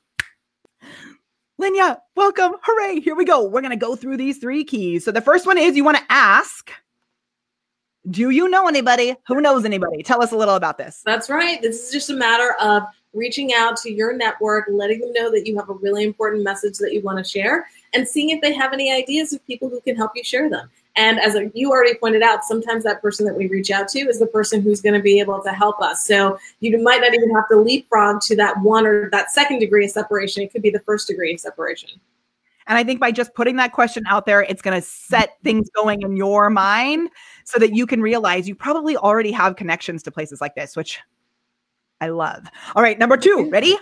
Lynya, 1.62 2.00
welcome. 2.16 2.54
Hooray. 2.60 2.98
Here 2.98 3.14
we 3.14 3.24
go. 3.24 3.44
We're 3.44 3.60
going 3.60 3.70
to 3.70 3.76
go 3.76 3.94
through 3.94 4.16
these 4.16 4.38
three 4.38 4.64
keys. 4.64 5.04
So 5.04 5.12
the 5.12 5.20
first 5.20 5.46
one 5.46 5.56
is 5.56 5.76
you 5.76 5.84
want 5.84 5.96
to 5.96 6.02
ask, 6.10 6.72
do 8.10 8.30
you 8.30 8.48
know 8.48 8.66
anybody 8.66 9.14
who 9.28 9.40
knows 9.40 9.64
anybody? 9.64 10.02
Tell 10.02 10.20
us 10.24 10.32
a 10.32 10.36
little 10.36 10.56
about 10.56 10.76
this. 10.76 11.02
That's 11.06 11.30
right. 11.30 11.62
This 11.62 11.86
is 11.86 11.92
just 11.92 12.10
a 12.10 12.16
matter 12.16 12.56
of 12.60 12.82
reaching 13.14 13.54
out 13.54 13.76
to 13.76 13.92
your 13.92 14.12
network, 14.12 14.66
letting 14.72 14.98
them 15.02 15.12
know 15.12 15.30
that 15.30 15.46
you 15.46 15.56
have 15.56 15.68
a 15.68 15.74
really 15.74 16.02
important 16.02 16.42
message 16.42 16.78
that 16.78 16.92
you 16.92 17.00
want 17.00 17.18
to 17.18 17.24
share, 17.24 17.68
and 17.94 18.08
seeing 18.08 18.30
if 18.30 18.40
they 18.40 18.52
have 18.52 18.72
any 18.72 18.92
ideas 18.92 19.32
of 19.32 19.46
people 19.46 19.68
who 19.68 19.80
can 19.82 19.94
help 19.94 20.10
you 20.16 20.24
share 20.24 20.50
them. 20.50 20.68
And 20.96 21.18
as 21.18 21.36
you 21.54 21.70
already 21.70 21.94
pointed 21.94 22.22
out, 22.22 22.44
sometimes 22.44 22.84
that 22.84 23.00
person 23.00 23.24
that 23.26 23.34
we 23.34 23.48
reach 23.48 23.70
out 23.70 23.88
to 23.88 24.00
is 24.00 24.18
the 24.18 24.26
person 24.26 24.60
who's 24.60 24.82
going 24.82 24.94
to 24.94 25.00
be 25.00 25.20
able 25.20 25.42
to 25.42 25.50
help 25.50 25.80
us. 25.80 26.06
So 26.06 26.38
you 26.60 26.82
might 26.82 27.00
not 27.00 27.14
even 27.14 27.34
have 27.34 27.48
to 27.50 27.56
leapfrog 27.56 28.20
to 28.22 28.36
that 28.36 28.60
one 28.60 28.86
or 28.86 29.08
that 29.10 29.30
second 29.30 29.60
degree 29.60 29.86
of 29.86 29.90
separation. 29.90 30.42
It 30.42 30.52
could 30.52 30.62
be 30.62 30.70
the 30.70 30.80
first 30.80 31.08
degree 31.08 31.32
of 31.32 31.40
separation. 31.40 31.98
And 32.66 32.78
I 32.78 32.84
think 32.84 33.00
by 33.00 33.10
just 33.10 33.34
putting 33.34 33.56
that 33.56 33.72
question 33.72 34.04
out 34.08 34.26
there, 34.26 34.42
it's 34.42 34.62
going 34.62 34.80
to 34.80 34.86
set 34.86 35.36
things 35.42 35.68
going 35.70 36.02
in 36.02 36.16
your 36.16 36.50
mind 36.50 37.08
so 37.44 37.58
that 37.58 37.74
you 37.74 37.86
can 37.86 38.00
realize 38.00 38.46
you 38.46 38.54
probably 38.54 38.96
already 38.96 39.32
have 39.32 39.56
connections 39.56 40.02
to 40.04 40.10
places 40.10 40.40
like 40.40 40.54
this, 40.54 40.76
which 40.76 41.00
I 42.00 42.08
love. 42.08 42.46
All 42.76 42.82
right, 42.82 42.98
number 42.98 43.16
two, 43.16 43.48
ready? 43.50 43.76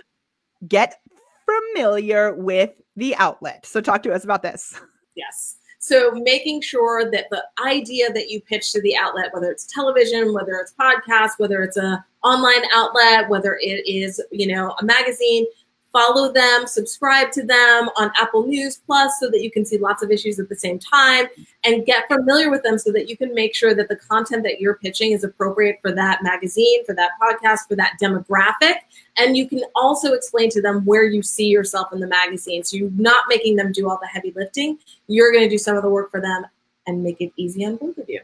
Get 0.67 0.99
familiar 1.45 2.33
with 2.33 2.71
the 2.95 3.15
outlet. 3.15 3.65
So 3.65 3.81
talk 3.81 4.01
to 4.03 4.13
us 4.13 4.23
about 4.23 4.41
this. 4.41 4.79
Yes. 5.15 5.57
So 5.83 6.11
making 6.11 6.61
sure 6.61 7.09
that 7.09 7.25
the 7.31 7.43
idea 7.65 8.13
that 8.13 8.29
you 8.29 8.39
pitch 8.39 8.71
to 8.71 8.81
the 8.81 8.95
outlet, 8.95 9.33
whether 9.33 9.49
it's 9.49 9.65
television, 9.65 10.31
whether 10.31 10.53
it's 10.57 10.75
podcast, 10.79 11.31
whether 11.39 11.63
it's 11.63 11.75
a 11.75 12.05
online 12.23 12.61
outlet, 12.71 13.27
whether 13.29 13.57
it 13.59 13.87
is, 13.87 14.21
you 14.29 14.45
know, 14.45 14.75
a 14.79 14.85
magazine, 14.85 15.43
follow 15.91 16.31
them, 16.31 16.65
subscribe 16.67 17.31
to 17.31 17.43
them 17.43 17.89
on 17.97 18.11
Apple 18.19 18.45
News 18.45 18.81
Plus 18.85 19.19
so 19.19 19.29
that 19.29 19.41
you 19.41 19.51
can 19.51 19.65
see 19.65 19.77
lots 19.77 20.03
of 20.03 20.11
issues 20.11 20.39
at 20.39 20.49
the 20.49 20.55
same 20.55 20.79
time 20.79 21.27
and 21.63 21.85
get 21.85 22.07
familiar 22.07 22.49
with 22.49 22.63
them 22.63 22.77
so 22.77 22.91
that 22.91 23.09
you 23.09 23.17
can 23.17 23.33
make 23.33 23.53
sure 23.53 23.73
that 23.73 23.89
the 23.89 23.95
content 23.95 24.43
that 24.43 24.59
you're 24.59 24.75
pitching 24.75 25.11
is 25.11 25.23
appropriate 25.23 25.79
for 25.81 25.91
that 25.91 26.23
magazine, 26.23 26.85
for 26.85 26.95
that 26.95 27.11
podcast, 27.21 27.67
for 27.67 27.75
that 27.75 27.97
demographic. 28.01 28.75
And 29.17 29.35
you 29.35 29.47
can 29.47 29.63
also 29.75 30.13
explain 30.13 30.49
to 30.51 30.61
them 30.61 30.85
where 30.85 31.03
you 31.03 31.21
see 31.21 31.47
yourself 31.47 31.91
in 31.93 31.99
the 31.99 32.07
magazine. 32.07 32.63
So 32.63 32.77
you're 32.77 32.91
not 32.91 33.25
making 33.27 33.57
them 33.57 33.71
do 33.71 33.89
all 33.89 33.99
the 34.01 34.07
heavy 34.07 34.33
lifting. 34.35 34.79
You're 35.07 35.31
going 35.31 35.43
to 35.43 35.49
do 35.49 35.57
some 35.57 35.75
of 35.75 35.83
the 35.83 35.89
work 35.89 36.11
for 36.11 36.21
them 36.21 36.45
and 36.87 37.03
make 37.03 37.21
it 37.21 37.31
easy 37.35 37.65
on 37.65 37.75
both 37.75 37.97
of 37.97 38.09
you. 38.09 38.21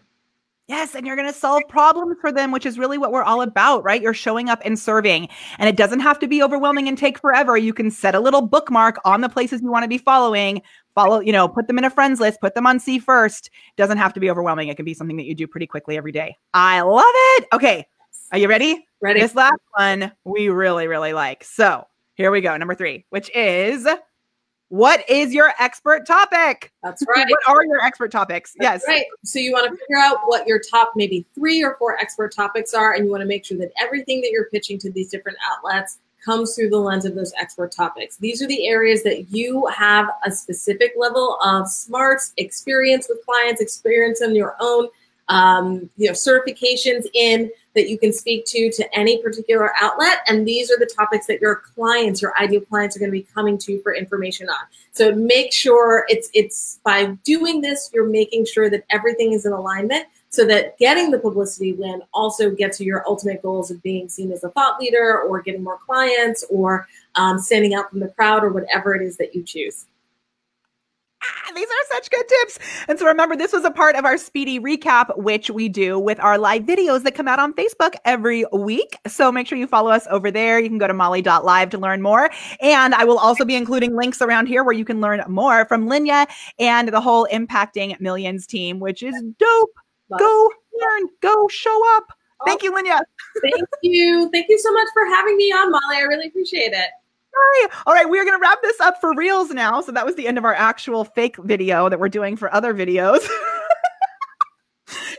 Yes, 0.67 0.95
and 0.95 1.07
you're 1.07 1.15
going 1.15 1.31
to 1.31 1.33
solve 1.33 1.63
problems 1.69 2.17
for 2.19 2.29
them, 2.29 2.51
which 2.51 2.65
is 2.65 2.77
really 2.77 2.97
what 2.97 3.13
we're 3.13 3.23
all 3.23 3.41
about, 3.41 3.85
right? 3.85 4.01
You're 4.01 4.13
showing 4.13 4.49
up 4.49 4.61
and 4.65 4.77
serving. 4.77 5.29
And 5.59 5.69
it 5.69 5.77
doesn't 5.77 6.01
have 6.01 6.19
to 6.19 6.27
be 6.27 6.43
overwhelming 6.43 6.89
and 6.89 6.97
take 6.97 7.19
forever. 7.19 7.55
You 7.55 7.73
can 7.73 7.89
set 7.89 8.15
a 8.15 8.19
little 8.19 8.41
bookmark 8.41 8.97
on 9.05 9.21
the 9.21 9.29
places 9.29 9.61
you 9.61 9.71
want 9.71 9.83
to 9.83 9.89
be 9.89 9.97
following, 9.97 10.61
follow, 10.93 11.21
you 11.21 11.31
know, 11.31 11.47
put 11.47 11.67
them 11.67 11.77
in 11.77 11.85
a 11.85 11.89
friends 11.89 12.19
list, 12.19 12.41
put 12.41 12.53
them 12.53 12.67
on 12.67 12.81
see 12.81 12.99
first. 12.99 13.47
It 13.47 13.77
doesn't 13.77 13.97
have 13.97 14.13
to 14.13 14.19
be 14.19 14.29
overwhelming. 14.29 14.67
It 14.67 14.75
can 14.75 14.83
be 14.83 14.93
something 14.93 15.15
that 15.15 15.25
you 15.25 15.35
do 15.35 15.47
pretty 15.47 15.67
quickly 15.67 15.95
every 15.95 16.11
day. 16.11 16.35
I 16.53 16.81
love 16.81 17.03
it. 17.05 17.47
Okay. 17.53 17.87
Are 18.33 18.37
you 18.37 18.49
ready? 18.49 18.85
Ready. 18.99 19.21
This 19.21 19.35
last 19.35 19.61
one 19.77 20.11
we 20.25 20.49
really, 20.49 20.87
really 20.87 21.13
like. 21.13 21.45
So 21.45 21.87
here 22.15 22.29
we 22.29 22.41
go. 22.41 22.57
Number 22.57 22.75
three, 22.75 23.05
which 23.09 23.33
is 23.33 23.87
what 24.69 25.09
is 25.09 25.33
your 25.33 25.53
expert 25.59 26.05
topic? 26.05 26.73
That's 26.83 27.03
right. 27.07 27.25
what 27.29 27.39
are 27.47 27.65
your 27.65 27.81
expert 27.83 28.11
topics? 28.11 28.53
That's 28.59 28.83
yes. 28.83 28.87
Right. 28.87 29.05
So 29.23 29.39
you 29.39 29.53
want 29.53 29.65
to 29.65 29.71
figure 29.71 29.97
out 29.97 30.17
what 30.25 30.45
your 30.45 30.59
top 30.59 30.93
maybe 30.95 31.25
three 31.33 31.63
or 31.63 31.75
four 31.79 31.97
expert 31.97 32.33
topics 32.35 32.73
are, 32.73 32.93
and 32.93 33.05
you 33.05 33.11
want 33.11 33.21
to 33.21 33.27
make 33.27 33.45
sure 33.45 33.57
that 33.59 33.71
everything 33.81 34.21
that 34.21 34.31
you're 34.31 34.49
pitching 34.49 34.77
to 34.79 34.91
these 34.91 35.09
different 35.09 35.37
outlets 35.49 35.99
comes 36.23 36.55
through 36.55 36.69
the 36.69 36.77
lens 36.77 37.05
of 37.05 37.15
those 37.15 37.31
expert 37.39 37.71
topics. 37.71 38.17
These 38.17 38.41
are 38.41 38.47
the 38.47 38.67
areas 38.67 39.03
that 39.03 39.31
you 39.31 39.65
have 39.67 40.09
a 40.25 40.31
specific 40.31 40.91
level 40.97 41.37
of 41.41 41.69
smarts, 41.69 42.33
experience 42.35 43.07
with 43.07 43.25
clients, 43.25 43.61
experience 43.61 44.21
on 44.21 44.35
your 44.35 44.57
own 44.59 44.89
um, 45.29 45.89
you 45.97 46.07
know, 46.07 46.13
certifications 46.13 47.05
in 47.13 47.51
that 47.77 47.89
you 47.89 47.97
can 47.97 48.11
speak 48.11 48.43
to 48.45 48.71
to 48.71 48.97
any 48.97 49.21
particular 49.21 49.71
outlet. 49.79 50.19
And 50.27 50.45
these 50.45 50.69
are 50.71 50.77
the 50.77 50.85
topics 50.85 51.27
that 51.27 51.39
your 51.39 51.55
clients, 51.55 52.21
your 52.21 52.33
ideal 52.37 52.61
clients, 52.61 52.95
are 52.95 52.99
going 52.99 53.11
to 53.11 53.17
be 53.17 53.27
coming 53.33 53.57
to 53.59 53.79
for 53.81 53.95
information 53.95 54.49
on. 54.49 54.65
So 54.91 55.13
make 55.15 55.53
sure 55.53 56.05
it's 56.09 56.29
it's 56.33 56.79
by 56.83 57.05
doing 57.23 57.61
this, 57.61 57.89
you're 57.93 58.09
making 58.09 58.45
sure 58.45 58.69
that 58.69 58.83
everything 58.89 59.33
is 59.33 59.45
in 59.45 59.53
alignment 59.53 60.07
so 60.29 60.45
that 60.45 60.77
getting 60.77 61.11
the 61.11 61.19
publicity 61.19 61.73
win 61.73 62.01
also 62.13 62.49
gets 62.49 62.79
you 62.79 62.85
your 62.85 63.03
ultimate 63.07 63.41
goals 63.41 63.71
of 63.71 63.81
being 63.81 64.09
seen 64.09 64.31
as 64.31 64.43
a 64.43 64.49
thought 64.49 64.79
leader 64.79 65.21
or 65.21 65.41
getting 65.41 65.63
more 65.63 65.77
clients 65.77 66.43
or 66.49 66.87
um, 67.15 67.39
standing 67.39 67.73
out 67.73 67.89
from 67.89 67.99
the 67.99 68.09
crowd 68.09 68.43
or 68.43 68.49
whatever 68.49 68.93
it 68.95 69.01
is 69.01 69.17
that 69.17 69.33
you 69.33 69.43
choose. 69.43 69.85
These 71.55 71.67
are 71.67 71.95
such 71.95 72.09
good 72.09 72.27
tips. 72.27 72.59
And 72.87 72.99
so 72.99 73.05
remember, 73.05 73.35
this 73.35 73.53
was 73.53 73.63
a 73.63 73.71
part 73.71 73.95
of 73.95 74.05
our 74.05 74.17
speedy 74.17 74.59
recap, 74.59 75.17
which 75.17 75.49
we 75.49 75.69
do 75.69 75.99
with 75.99 76.19
our 76.19 76.37
live 76.37 76.63
videos 76.63 77.03
that 77.03 77.15
come 77.15 77.27
out 77.27 77.39
on 77.39 77.53
Facebook 77.53 77.95
every 78.05 78.45
week. 78.51 78.97
So 79.07 79.31
make 79.31 79.47
sure 79.47 79.57
you 79.57 79.67
follow 79.67 79.91
us 79.91 80.07
over 80.09 80.31
there. 80.31 80.59
You 80.59 80.69
can 80.69 80.77
go 80.77 80.87
to 80.87 80.93
molly.live 80.93 81.69
to 81.69 81.77
learn 81.77 82.01
more. 82.01 82.29
And 82.61 82.93
I 82.93 83.05
will 83.05 83.17
also 83.17 83.45
be 83.45 83.55
including 83.55 83.95
links 83.95 84.21
around 84.21 84.47
here 84.47 84.63
where 84.63 84.75
you 84.75 84.85
can 84.85 85.01
learn 85.01 85.23
more 85.27 85.65
from 85.65 85.87
Lynya 85.87 86.27
and 86.59 86.89
the 86.89 87.01
whole 87.01 87.27
Impacting 87.31 87.99
Millions 87.99 88.45
team, 88.45 88.79
which 88.79 89.03
is 89.03 89.15
dope. 89.39 89.73
Go 90.17 90.51
learn, 90.79 91.09
go 91.21 91.47
show 91.49 91.97
up. 91.97 92.05
Thank 92.45 92.63
you, 92.63 92.71
Lynya. 92.71 93.01
Thank 93.41 93.67
you. 93.81 94.29
Thank 94.31 94.47
you 94.49 94.59
so 94.59 94.71
much 94.71 94.87
for 94.93 95.05
having 95.05 95.37
me 95.37 95.51
on, 95.51 95.71
Molly. 95.71 95.97
I 95.97 96.01
really 96.01 96.27
appreciate 96.27 96.71
it. 96.71 96.89
Hi. 97.39 97.69
All 97.85 97.93
right, 97.93 98.09
we 98.09 98.19
are 98.19 98.25
going 98.25 98.37
to 98.37 98.41
wrap 98.41 98.61
this 98.63 98.79
up 98.79 98.99
for 98.99 99.13
reals 99.13 99.51
now. 99.51 99.81
So 99.81 99.91
that 99.91 100.05
was 100.05 100.15
the 100.15 100.27
end 100.27 100.37
of 100.37 100.45
our 100.45 100.55
actual 100.55 101.03
fake 101.03 101.37
video 101.37 101.87
that 101.87 101.99
we're 101.99 102.09
doing 102.09 102.35
for 102.35 102.53
other 102.53 102.73
videos. 102.73 103.19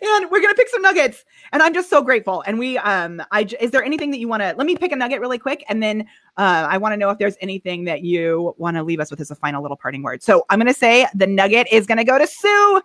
and 0.02 0.30
we're 0.30 0.40
going 0.40 0.52
to 0.52 0.56
pick 0.56 0.68
some 0.68 0.82
nuggets. 0.82 1.24
And 1.52 1.62
I'm 1.62 1.72
just 1.72 1.88
so 1.88 2.02
grateful. 2.02 2.42
And 2.46 2.58
we, 2.58 2.76
um, 2.78 3.22
I, 3.30 3.46
is 3.60 3.70
there 3.70 3.84
anything 3.84 4.10
that 4.10 4.18
you 4.18 4.26
want 4.26 4.42
to, 4.42 4.54
let 4.56 4.66
me 4.66 4.74
pick 4.74 4.90
a 4.90 4.96
nugget 4.96 5.20
really 5.20 5.38
quick. 5.38 5.64
And 5.68 5.80
then 5.80 6.02
uh, 6.36 6.66
I 6.68 6.78
want 6.78 6.92
to 6.92 6.96
know 6.96 7.10
if 7.10 7.18
there's 7.18 7.36
anything 7.40 7.84
that 7.84 8.02
you 8.02 8.54
want 8.58 8.76
to 8.76 8.82
leave 8.82 8.98
us 8.98 9.10
with 9.10 9.20
as 9.20 9.30
a 9.30 9.36
final 9.36 9.62
little 9.62 9.76
parting 9.76 10.02
word. 10.02 10.22
So 10.22 10.44
I'm 10.50 10.58
going 10.58 10.72
to 10.72 10.78
say 10.78 11.06
the 11.14 11.26
nugget 11.26 11.68
is 11.70 11.86
going 11.86 11.98
to 11.98 12.04
go 12.04 12.18
to 12.18 12.26
Sue 12.26 12.82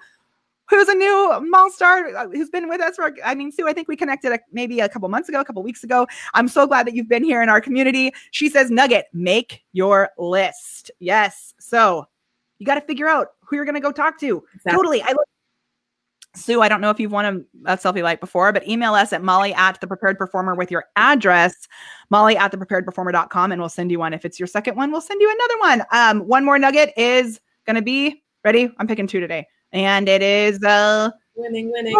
who's 0.69 0.87
a 0.87 0.95
new 0.95 1.47
mall 1.49 1.69
star 1.69 2.07
uh, 2.15 2.27
who's 2.29 2.49
been 2.49 2.69
with 2.69 2.81
us 2.81 2.95
for 2.95 3.13
i 3.23 3.35
mean 3.35 3.51
sue 3.51 3.67
i 3.67 3.73
think 3.73 3.87
we 3.87 3.95
connected 3.95 4.31
a, 4.31 4.39
maybe 4.51 4.79
a 4.79 4.89
couple 4.89 5.07
months 5.09 5.29
ago 5.29 5.39
a 5.39 5.45
couple 5.45 5.61
weeks 5.63 5.83
ago 5.83 6.07
i'm 6.33 6.47
so 6.47 6.65
glad 6.65 6.87
that 6.87 6.93
you've 6.93 7.09
been 7.09 7.23
here 7.23 7.41
in 7.41 7.49
our 7.49 7.61
community 7.61 8.11
she 8.31 8.49
says 8.49 8.71
nugget 8.71 9.05
make 9.13 9.63
your 9.73 10.09
list 10.17 10.91
yes 10.99 11.53
so 11.59 12.05
you 12.59 12.65
got 12.65 12.75
to 12.75 12.81
figure 12.81 13.07
out 13.07 13.29
who 13.41 13.55
you're 13.55 13.65
going 13.65 13.75
to 13.75 13.81
go 13.81 13.91
talk 13.91 14.19
to 14.19 14.43
exactly. 14.53 14.77
totally 14.77 15.03
i 15.03 15.13
Sue, 16.35 16.61
I 16.61 16.67
don't 16.67 16.81
know 16.81 16.89
if 16.89 16.99
you've 16.99 17.11
won 17.11 17.45
a, 17.65 17.73
a 17.73 17.77
selfie 17.77 18.01
light 18.01 18.19
before, 18.19 18.51
but 18.51 18.67
email 18.67 18.95
us 18.95 19.13
at 19.13 19.21
molly 19.21 19.53
at 19.53 19.79
the 19.81 19.85
prepared 19.85 20.17
performer 20.17 20.55
with 20.55 20.71
your 20.71 20.85
address, 20.95 21.53
molly 22.09 22.35
at 22.35 22.49
the 22.49 22.57
prepared 22.57 22.85
performer.com, 22.85 23.51
and 23.51 23.61
we'll 23.61 23.69
send 23.69 23.91
you 23.91 23.99
one. 23.99 24.13
If 24.13 24.25
it's 24.25 24.39
your 24.39 24.47
second 24.47 24.75
one, 24.75 24.91
we'll 24.91 24.99
send 24.99 25.21
you 25.21 25.29
another 25.29 25.59
one. 25.59 25.87
Um, 25.91 26.27
one 26.27 26.43
more 26.43 26.57
nugget 26.57 26.91
is 26.97 27.39
going 27.67 27.75
to 27.75 27.83
be 27.83 28.23
ready. 28.43 28.71
I'm 28.79 28.87
picking 28.87 29.05
two 29.05 29.19
today 29.19 29.45
and 29.73 30.07
it 30.07 30.21
is 30.21 30.63
a 30.63 31.13
winning, 31.35 31.71
winning. 31.71 31.95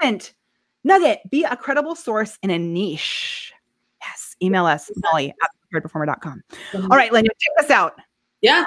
Vincent, 0.00 0.34
Nugget, 0.82 1.20
be 1.30 1.44
a 1.44 1.56
credible 1.56 1.94
source 1.94 2.38
in 2.42 2.50
a 2.50 2.58
niche. 2.58 3.52
Yes, 4.00 4.34
email 4.42 4.66
us, 4.66 4.90
Molly 4.96 5.30
at 5.30 5.50
preparedperformer.com. 5.72 6.42
Mm-hmm. 6.72 6.90
All 6.90 6.98
right, 6.98 7.12
Lynn, 7.12 7.24
take 7.24 7.64
us 7.64 7.70
out. 7.70 7.94
Yeah. 8.40 8.66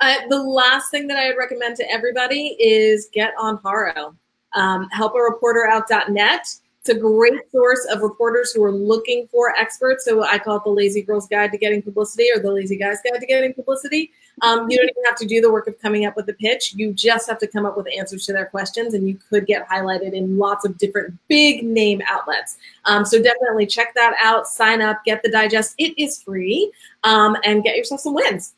Uh, 0.00 0.16
the 0.28 0.42
last 0.42 0.90
thing 0.90 1.06
that 1.06 1.16
I 1.16 1.28
would 1.28 1.36
recommend 1.38 1.76
to 1.76 1.88
everybody 1.88 2.56
is 2.58 3.08
get 3.12 3.32
on 3.38 3.58
HARO. 3.62 4.16
Um, 4.54 4.88
helpareporterout.net 4.94 6.46
it's 6.84 6.96
a 6.96 6.98
great 6.98 7.48
source 7.52 7.86
of 7.92 8.00
reporters 8.00 8.52
who 8.52 8.64
are 8.64 8.72
looking 8.72 9.28
for 9.28 9.54
experts. 9.56 10.04
So 10.04 10.24
I 10.24 10.36
call 10.36 10.56
it 10.56 10.64
the 10.64 10.70
Lazy 10.70 11.00
Girl's 11.00 11.28
Guide 11.28 11.52
to 11.52 11.58
Getting 11.58 11.80
Publicity 11.80 12.26
or 12.34 12.40
the 12.40 12.50
Lazy 12.50 12.76
Guy's 12.76 12.98
Guide 13.04 13.20
to 13.20 13.26
Getting 13.26 13.54
Publicity. 13.54 14.10
Um, 14.40 14.68
you 14.68 14.76
don't 14.78 14.90
even 14.90 15.04
have 15.06 15.16
to 15.18 15.24
do 15.24 15.40
the 15.40 15.52
work 15.52 15.68
of 15.68 15.78
coming 15.80 16.06
up 16.06 16.16
with 16.16 16.28
a 16.28 16.32
pitch. 16.32 16.74
You 16.74 16.92
just 16.92 17.28
have 17.28 17.38
to 17.38 17.46
come 17.46 17.66
up 17.66 17.76
with 17.76 17.86
answers 17.96 18.26
to 18.26 18.32
their 18.32 18.46
questions, 18.46 18.94
and 18.94 19.06
you 19.06 19.16
could 19.30 19.46
get 19.46 19.68
highlighted 19.68 20.12
in 20.12 20.36
lots 20.38 20.64
of 20.64 20.76
different 20.76 21.16
big 21.28 21.62
name 21.62 22.02
outlets. 22.08 22.56
Um, 22.84 23.04
so 23.04 23.22
definitely 23.22 23.66
check 23.66 23.94
that 23.94 24.16
out. 24.20 24.48
Sign 24.48 24.82
up, 24.82 25.04
get 25.04 25.22
the 25.22 25.30
digest. 25.30 25.76
It 25.78 25.96
is 25.96 26.20
free, 26.20 26.72
um, 27.04 27.36
and 27.44 27.62
get 27.62 27.76
yourself 27.76 28.00
some 28.00 28.14
wins. 28.14 28.54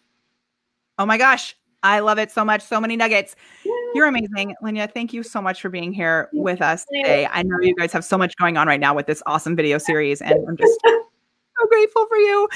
Oh 0.99 1.05
my 1.05 1.19
gosh, 1.19 1.57
I 1.83 1.99
love 1.99 2.19
it 2.19 2.31
so 2.31 2.43
much. 2.43 2.63
So 2.63 2.81
many 2.81 2.97
nuggets. 2.97 3.37
You're 3.95 4.07
amazing, 4.09 4.55
Lynya. 4.63 4.93
Thank 4.93 5.13
you 5.13 5.23
so 5.23 5.41
much 5.41 5.61
for 5.63 5.69
being 5.69 5.93
here 5.93 6.29
with 6.33 6.61
us 6.61 6.85
today. 6.93 7.29
I 7.31 7.45
know 7.45 7.61
you 7.61 7.77
guys 7.77 7.93
have 7.93 8.05
so 8.05 8.19
much 8.19 8.37
going 8.37 8.57
on 8.57 8.67
right 8.67 8.81
now 8.81 8.93
with 8.93 9.07
this 9.07 9.23
awesome 9.27 9.55
video 9.55 9.79
series, 9.79 10.21
and 10.21 10.35
I'm 10.49 10.57
just 10.57 10.81
so 10.85 11.69
grateful 11.69 12.07
for 12.07 12.17
you. 12.17 12.49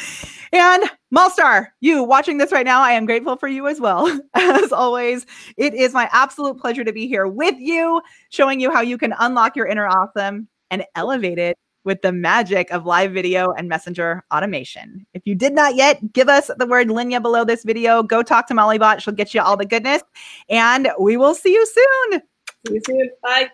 And 0.53 0.91
Malstar, 1.15 1.69
you 1.81 2.03
watching 2.03 2.39
this 2.39 2.51
right 2.51 2.67
now, 2.67 2.81
I 2.83 2.93
am 2.93 3.07
grateful 3.07 3.37
for 3.37 3.47
you 3.47 3.69
as 3.69 3.81
well. 3.81 4.09
As 4.35 4.73
always, 4.73 5.27
it 5.57 5.75
is 5.75 5.93
my 5.93 6.09
absolute 6.13 6.59
pleasure 6.59 6.83
to 6.83 6.93
be 6.93 7.07
here 7.07 7.29
with 7.29 7.55
you, 7.59 8.03
showing 8.31 8.61
you 8.61 8.73
how 8.73 8.81
you 8.81 8.99
can 8.99 9.15
unlock 9.21 9.55
your 9.55 9.67
inner 9.67 9.87
awesome 9.87 10.49
and 10.73 10.85
elevate 10.97 11.39
it 11.39 11.57
with 11.85 12.03
the 12.03 12.13
magic 12.13 12.71
of 12.71 12.87
live 12.87 13.13
video 13.13 13.53
and 13.53 13.69
messenger 13.69 14.25
automation. 14.33 15.07
If 15.15 15.23
you 15.27 15.35
did 15.35 15.55
not 15.55 15.75
yet, 15.75 16.13
give 16.13 16.29
us 16.29 16.51
the 16.59 16.67
word 16.67 16.89
Lynya 16.89 17.23
below 17.23 17.45
this 17.45 17.65
video. 17.65 18.03
Go 18.03 18.23
talk 18.23 18.47
to 18.49 18.55
Mollybot. 18.55 19.01
She'll 19.01 19.15
get 19.15 19.35
you 19.35 19.41
all 19.41 19.57
the 19.57 19.67
goodness. 19.67 20.03
And 20.49 20.89
we 20.99 21.17
will 21.17 21.35
see 21.35 21.53
you 21.53 21.67
soon. 21.67 22.23
See 22.67 22.75
you 22.75 22.81
soon. 22.87 23.11
Bye. 23.23 23.51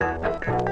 Bye. 0.00 0.68